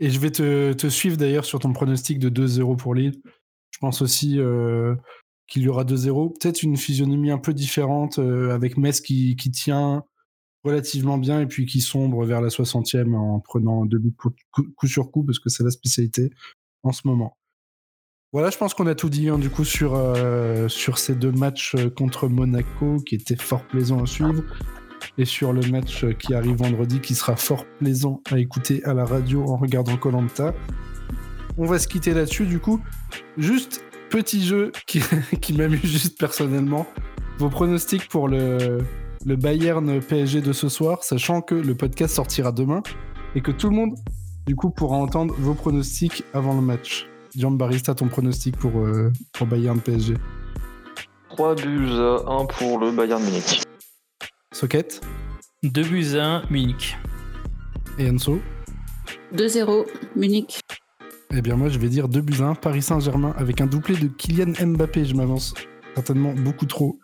Et 0.00 0.10
je 0.10 0.18
vais 0.18 0.30
te, 0.30 0.72
te 0.72 0.88
suivre 0.88 1.16
d'ailleurs 1.16 1.44
sur 1.44 1.58
ton 1.60 1.72
pronostic 1.72 2.18
de 2.18 2.28
2-0 2.28 2.76
pour 2.76 2.94
Lille. 2.94 3.20
Je 3.70 3.78
pense 3.78 4.02
aussi 4.02 4.38
euh, 4.38 4.94
qu'il 5.46 5.62
y 5.62 5.68
aura 5.68 5.84
2-0. 5.84 6.38
Peut-être 6.38 6.62
une 6.62 6.76
physionomie 6.76 7.30
un 7.30 7.38
peu 7.38 7.54
différente 7.54 8.18
euh, 8.18 8.54
avec 8.54 8.76
Metz 8.76 9.00
qui, 9.00 9.36
qui 9.36 9.50
tient 9.50 10.04
relativement 10.64 11.18
bien 11.18 11.40
et 11.40 11.46
puis 11.46 11.66
qui 11.66 11.80
sombre 11.80 12.24
vers 12.24 12.40
la 12.40 12.48
60e 12.48 13.14
en 13.14 13.40
prenant 13.40 13.84
deux 13.84 13.98
buts 13.98 14.14
coup, 14.16 14.86
sur 14.86 15.10
coup 15.10 15.22
parce 15.22 15.38
que 15.38 15.50
c'est 15.50 15.62
la 15.62 15.70
spécialité 15.70 16.30
en 16.82 16.92
ce 16.92 17.06
moment. 17.06 17.36
Voilà, 18.32 18.50
je 18.50 18.58
pense 18.58 18.74
qu'on 18.74 18.86
a 18.86 18.94
tout 18.94 19.10
dit 19.10 19.28
hein, 19.28 19.38
du 19.38 19.50
coup 19.50 19.64
sur, 19.64 19.94
euh, 19.94 20.68
sur 20.68 20.98
ces 20.98 21.14
deux 21.14 21.30
matchs 21.30 21.76
contre 21.96 22.28
Monaco 22.28 22.96
qui 23.06 23.14
étaient 23.14 23.36
fort 23.36 23.64
plaisants 23.66 24.02
à 24.02 24.06
suivre 24.06 24.42
et 25.18 25.24
sur 25.24 25.52
le 25.52 25.62
match 25.70 26.04
qui 26.18 26.34
arrive 26.34 26.56
vendredi 26.56 27.00
qui 27.00 27.14
sera 27.14 27.36
fort 27.36 27.64
plaisant 27.78 28.20
à 28.30 28.38
écouter 28.38 28.84
à 28.84 28.94
la 28.94 29.04
radio 29.04 29.44
en 29.44 29.56
regardant 29.56 29.96
Colanta. 29.96 30.54
On 31.56 31.66
va 31.66 31.78
se 31.78 31.86
quitter 31.86 32.14
là-dessus 32.14 32.46
du 32.46 32.58
coup. 32.58 32.80
Juste 33.36 33.84
petit 34.10 34.44
jeu 34.44 34.72
qui, 34.86 35.00
m'amuse 35.52 35.82
juste 35.82 36.18
personnellement. 36.18 36.86
Vos 37.38 37.48
pronostics 37.48 38.08
pour 38.08 38.28
le, 38.28 38.78
Bayern 39.24 40.00
PSG 40.00 40.40
de 40.40 40.52
ce 40.52 40.68
soir, 40.68 41.02
sachant 41.02 41.40
que 41.40 41.54
le 41.54 41.74
podcast 41.74 42.14
sortira 42.14 42.52
demain 42.52 42.82
et 43.34 43.40
que 43.40 43.50
tout 43.50 43.70
le 43.70 43.76
monde 43.76 43.94
du 44.46 44.54
coup 44.54 44.70
pourra 44.70 44.96
entendre 44.96 45.34
vos 45.38 45.54
pronostics 45.54 46.24
avant 46.32 46.54
le 46.54 46.60
match. 46.60 47.08
Barista, 47.36 47.94
ton 47.94 48.06
pronostic 48.06 48.56
pour, 48.56 48.78
euh, 48.78 49.10
pour 49.32 49.48
Bayern 49.48 49.80
PSG 49.80 50.14
3 51.30 51.56
buts 51.56 51.90
à 51.98 52.30
1 52.30 52.44
pour 52.46 52.78
le 52.78 52.92
Bayern 52.92 53.20
Munich. 53.20 53.63
Socket 54.54 55.00
2 55.64 55.82
buts 55.82 56.16
à 56.16 56.36
1, 56.36 56.42
Munich. 56.48 56.96
et 57.98 58.06
Enzo 58.06 58.40
2-0, 59.34 59.84
Munich. 60.14 60.60
Eh 61.36 61.42
bien, 61.42 61.56
moi, 61.56 61.68
je 61.68 61.78
vais 61.80 61.88
dire 61.88 62.06
2 62.08 62.20
buts 62.20 62.40
à 62.40 62.44
1, 62.44 62.54
Paris 62.54 62.82
Saint-Germain, 62.82 63.34
avec 63.36 63.60
un 63.60 63.66
doublé 63.66 63.96
de 63.96 64.06
Kylian 64.06 64.52
Mbappé. 64.64 65.04
Je 65.04 65.14
m'avance 65.16 65.54
certainement 65.96 66.32
beaucoup 66.32 66.66
trop. 66.66 67.00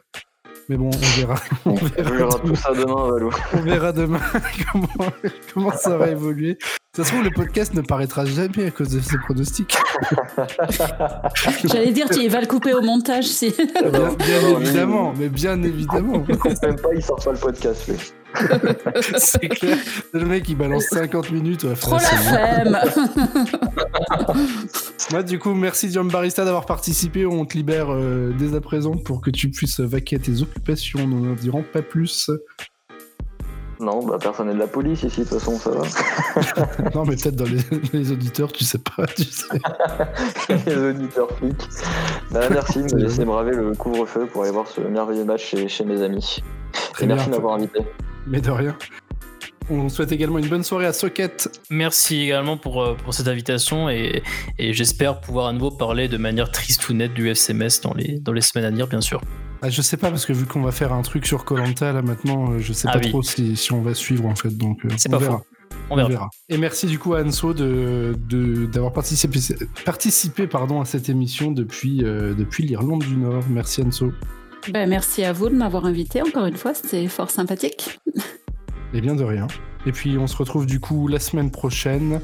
Mais 0.68 0.76
bon, 0.76 0.90
on 0.94 1.18
verra. 1.18 1.34
On 1.64 1.74
verra 1.74 2.38
tout 2.38 2.54
ça 2.54 2.72
demain, 2.72 3.10
Valou. 3.10 3.30
On 3.54 3.62
verra 3.62 3.90
demain 3.92 4.20
comment, 4.72 5.10
comment 5.52 5.72
ça 5.72 5.96
va 5.96 6.08
évoluer. 6.08 6.56
De 7.00 7.04
toute 7.04 7.12
façon, 7.14 7.24
le 7.24 7.30
podcast 7.30 7.72
ne 7.72 7.80
paraîtra 7.80 8.26
jamais 8.26 8.66
à 8.66 8.70
cause 8.70 8.90
de 8.90 9.00
ces 9.00 9.16
pronostics. 9.16 9.74
J'allais 11.64 11.92
dire, 11.92 12.10
tu 12.10 12.28
vas 12.28 12.42
le 12.42 12.46
couper 12.46 12.74
au 12.74 12.82
montage 12.82 13.24
si. 13.24 13.54
Bien, 13.56 13.90
bien 13.90 14.42
Non, 14.42 14.60
évidemment, 14.60 15.14
mais 15.18 15.30
bien 15.30 15.62
évidemment. 15.62 16.18
Même 16.62 16.76
pas, 16.76 16.90
il 16.94 17.02
sort 17.02 17.18
pas 17.24 17.32
le 17.32 17.38
podcast, 17.38 17.88
lui. 17.88 17.96
C'est 19.16 19.48
clair. 19.48 19.78
Le 20.12 20.26
mec, 20.26 20.46
il 20.50 20.58
balance 20.58 20.88
50 20.90 21.30
minutes. 21.30 21.64
ouais, 21.64 21.74
Trop 21.74 21.94
la 21.94 22.00
flemme 22.00 22.78
Moi, 25.10 25.22
du 25.22 25.38
coup, 25.38 25.54
merci 25.54 25.90
John 25.90 26.08
Barista 26.08 26.44
d'avoir 26.44 26.66
participé. 26.66 27.24
On 27.24 27.46
te 27.46 27.56
libère 27.56 27.86
euh, 27.90 28.34
dès 28.38 28.54
à 28.54 28.60
présent 28.60 28.94
pour 28.94 29.22
que 29.22 29.30
tu 29.30 29.48
puisses 29.48 29.80
vaquer 29.80 30.16
à 30.16 30.18
tes 30.18 30.42
occupations. 30.42 31.06
Nous 31.06 31.24
n'en 31.24 31.34
dirons 31.34 31.62
pas 31.62 31.80
plus. 31.80 32.30
Non, 33.80 34.04
bah 34.04 34.18
personne 34.20 34.48
n'est 34.48 34.54
de 34.54 34.58
la 34.58 34.66
police 34.66 35.04
ici, 35.04 35.20
de 35.20 35.24
toute 35.24 35.38
façon, 35.38 35.56
ça 35.56 35.70
va. 35.70 35.82
Non, 36.94 37.04
mais 37.06 37.16
peut-être 37.16 37.36
dans 37.36 37.46
les, 37.46 37.60
les 37.94 38.12
auditeurs, 38.12 38.52
tu 38.52 38.62
sais 38.62 38.78
pas. 38.78 39.06
Tu 39.06 39.24
sais. 39.24 39.46
Les 40.66 40.76
auditeurs 40.76 41.30
flics. 41.38 41.66
Bah, 42.30 42.40
merci 42.50 42.82
de 42.82 42.94
me 42.94 43.00
laisser 43.00 43.24
braver 43.24 43.52
le 43.52 43.72
couvre-feu 43.72 44.26
pour 44.26 44.42
aller 44.42 44.52
voir 44.52 44.66
ce 44.66 44.82
merveilleux 44.82 45.24
match 45.24 45.46
chez, 45.46 45.66
chez 45.68 45.84
mes 45.84 46.02
amis. 46.02 46.42
Très 46.92 47.04
Et 47.04 47.08
merci 47.08 47.26
de 47.26 47.34
m'avoir 47.34 47.54
invité. 47.54 47.80
Mais 48.26 48.42
de 48.42 48.50
rien. 48.50 48.76
On 49.70 49.88
souhaite 49.88 50.12
également 50.12 50.38
une 50.38 50.48
bonne 50.48 50.64
soirée 50.64 50.86
à 50.86 50.92
Socket. 50.92 51.48
Merci 51.70 52.20
également 52.22 52.58
pour, 52.58 52.82
euh, 52.82 52.96
pour 53.02 53.14
cette 53.14 53.28
invitation 53.28 53.88
et, 53.88 54.22
et 54.58 54.72
j'espère 54.74 55.20
pouvoir 55.20 55.46
à 55.46 55.52
nouveau 55.52 55.70
parler 55.70 56.08
de 56.08 56.18
manière 56.18 56.50
triste 56.50 56.86
ou 56.88 56.92
nette 56.92 57.14
du 57.14 57.30
FCMS 57.30 57.80
dans 57.82 57.94
les, 57.94 58.18
dans 58.18 58.32
les 58.32 58.40
semaines 58.40 58.66
à 58.66 58.70
venir, 58.70 58.88
bien 58.88 59.00
sûr. 59.00 59.20
Ah, 59.62 59.68
je 59.70 59.82
sais 59.82 59.96
pas, 59.96 60.10
parce 60.10 60.24
que 60.24 60.32
vu 60.32 60.46
qu'on 60.46 60.62
va 60.62 60.72
faire 60.72 60.92
un 60.92 61.02
truc 61.02 61.26
sur 61.26 61.44
Colanta, 61.44 61.92
là 61.92 62.00
maintenant, 62.02 62.52
euh, 62.52 62.58
je 62.60 62.72
sais 62.72 62.88
Ah 62.88 62.92
pas 62.94 63.00
oui. 63.04 63.10
trop 63.10 63.22
si, 63.22 63.56
si 63.56 63.72
on 63.72 63.82
va 63.82 63.92
suivre 63.94 64.26
en 64.26 64.34
fait. 64.34 64.56
Donc, 64.56 64.84
euh, 64.84 64.88
on 65.06 65.10
pas 65.10 65.18
verra. 65.18 65.38
faux. 65.38 65.44
On 65.90 65.96
verra. 65.96 66.30
Et 66.48 66.56
merci 66.56 66.86
du 66.86 66.98
coup 66.98 67.14
à 67.14 67.22
Anso 67.22 67.52
de, 67.52 68.14
de- 68.28 68.66
d'avoir 68.66 68.92
participé, 68.92 69.38
participé 69.84 70.46
pardon, 70.46 70.80
à 70.80 70.84
cette 70.84 71.08
émission 71.08 71.50
depuis, 71.52 72.04
euh, 72.04 72.32
depuis 72.34 72.64
l'Irlande 72.64 73.02
du 73.04 73.16
Nord. 73.16 73.42
Merci 73.50 73.82
Anso. 73.82 74.12
ben, 74.72 74.88
Merci 74.88 75.24
à 75.24 75.32
vous 75.32 75.48
de 75.48 75.54
m'avoir 75.56 75.84
invité 75.86 76.22
encore 76.22 76.46
une 76.46 76.56
fois, 76.56 76.74
c'était 76.74 77.06
fort 77.08 77.30
sympathique. 77.30 77.98
Et 78.94 79.00
bien 79.00 79.14
de 79.14 79.24
rien. 79.24 79.46
Et 79.86 79.92
puis 79.92 80.16
on 80.18 80.26
se 80.26 80.36
retrouve 80.36 80.66
du 80.66 80.80
coup 80.80 81.06
la 81.08 81.18
semaine 81.20 81.50
prochaine, 81.50 82.20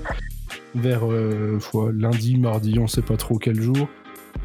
vers 0.74 1.10
euh, 1.10 1.58
fois, 1.60 1.90
lundi, 1.92 2.36
mardi, 2.38 2.78
on 2.78 2.86
sait 2.86 3.02
pas 3.02 3.16
trop 3.16 3.38
quel 3.38 3.60
jour, 3.60 3.88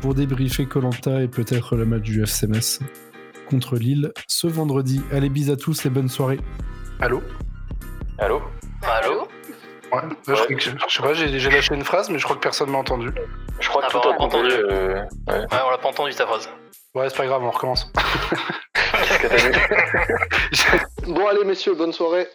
pour 0.01 0.13
débriefer 0.15 0.65
Colanta 0.65 1.21
et 1.21 1.27
peut-être 1.27 1.75
le 1.75 1.85
match 1.85 2.01
du 2.01 2.21
FCMS 2.23 2.79
contre 3.49 3.77
Lille 3.77 4.11
ce 4.27 4.47
vendredi. 4.47 5.01
Allez, 5.11 5.29
bis 5.29 5.49
à 5.49 5.55
tous 5.55 5.85
et 5.85 5.89
bonne 5.89 6.09
soirée. 6.09 6.39
Allô? 6.99 7.21
Allô? 8.17 8.41
Allô? 8.83 9.27
Ouais, 9.93 10.01
là, 10.01 10.09
je, 10.27 10.33
crois 10.33 10.47
que- 10.47 10.59
je 10.59 10.69
sais 10.95 11.03
pas, 11.03 11.13
j'ai 11.13 11.37
j'ai 11.39 11.49
lâché 11.49 11.75
une 11.75 11.83
phrase, 11.83 12.09
mais 12.09 12.17
je 12.17 12.23
crois 12.23 12.35
que 12.37 12.41
personne 12.41 12.69
m'a 12.69 12.77
entendu. 12.77 13.09
Je 13.59 13.67
crois 13.69 13.81
Ah 13.83 13.87
que 13.89 13.93
bah, 13.93 13.99
tout 14.01 14.07
on 14.07 14.11
a 14.11 14.15
a 14.15 14.17
pas 14.17 14.23
entendu. 14.23 14.49
euh, 14.51 14.93
ouais. 14.95 15.03
Ouais, 15.39 15.45
on 15.67 15.69
l'a 15.69 15.77
pas 15.77 15.89
entendu 15.89 16.13
ta 16.15 16.25
phrase. 16.25 16.49
Ouais, 16.95 17.09
c'est 17.09 17.17
pas 17.17 17.25
grave, 17.25 17.43
on 17.43 17.51
recommence. 17.51 17.91
Qu'est-ce 18.73 19.19
que 19.19 19.27
t'as 19.27 19.49
dit? 19.49 20.79
Bon, 21.13 21.27
allez, 21.27 21.43
messieurs, 21.43 21.73
bonne 21.75 21.91
soirée. 21.91 22.27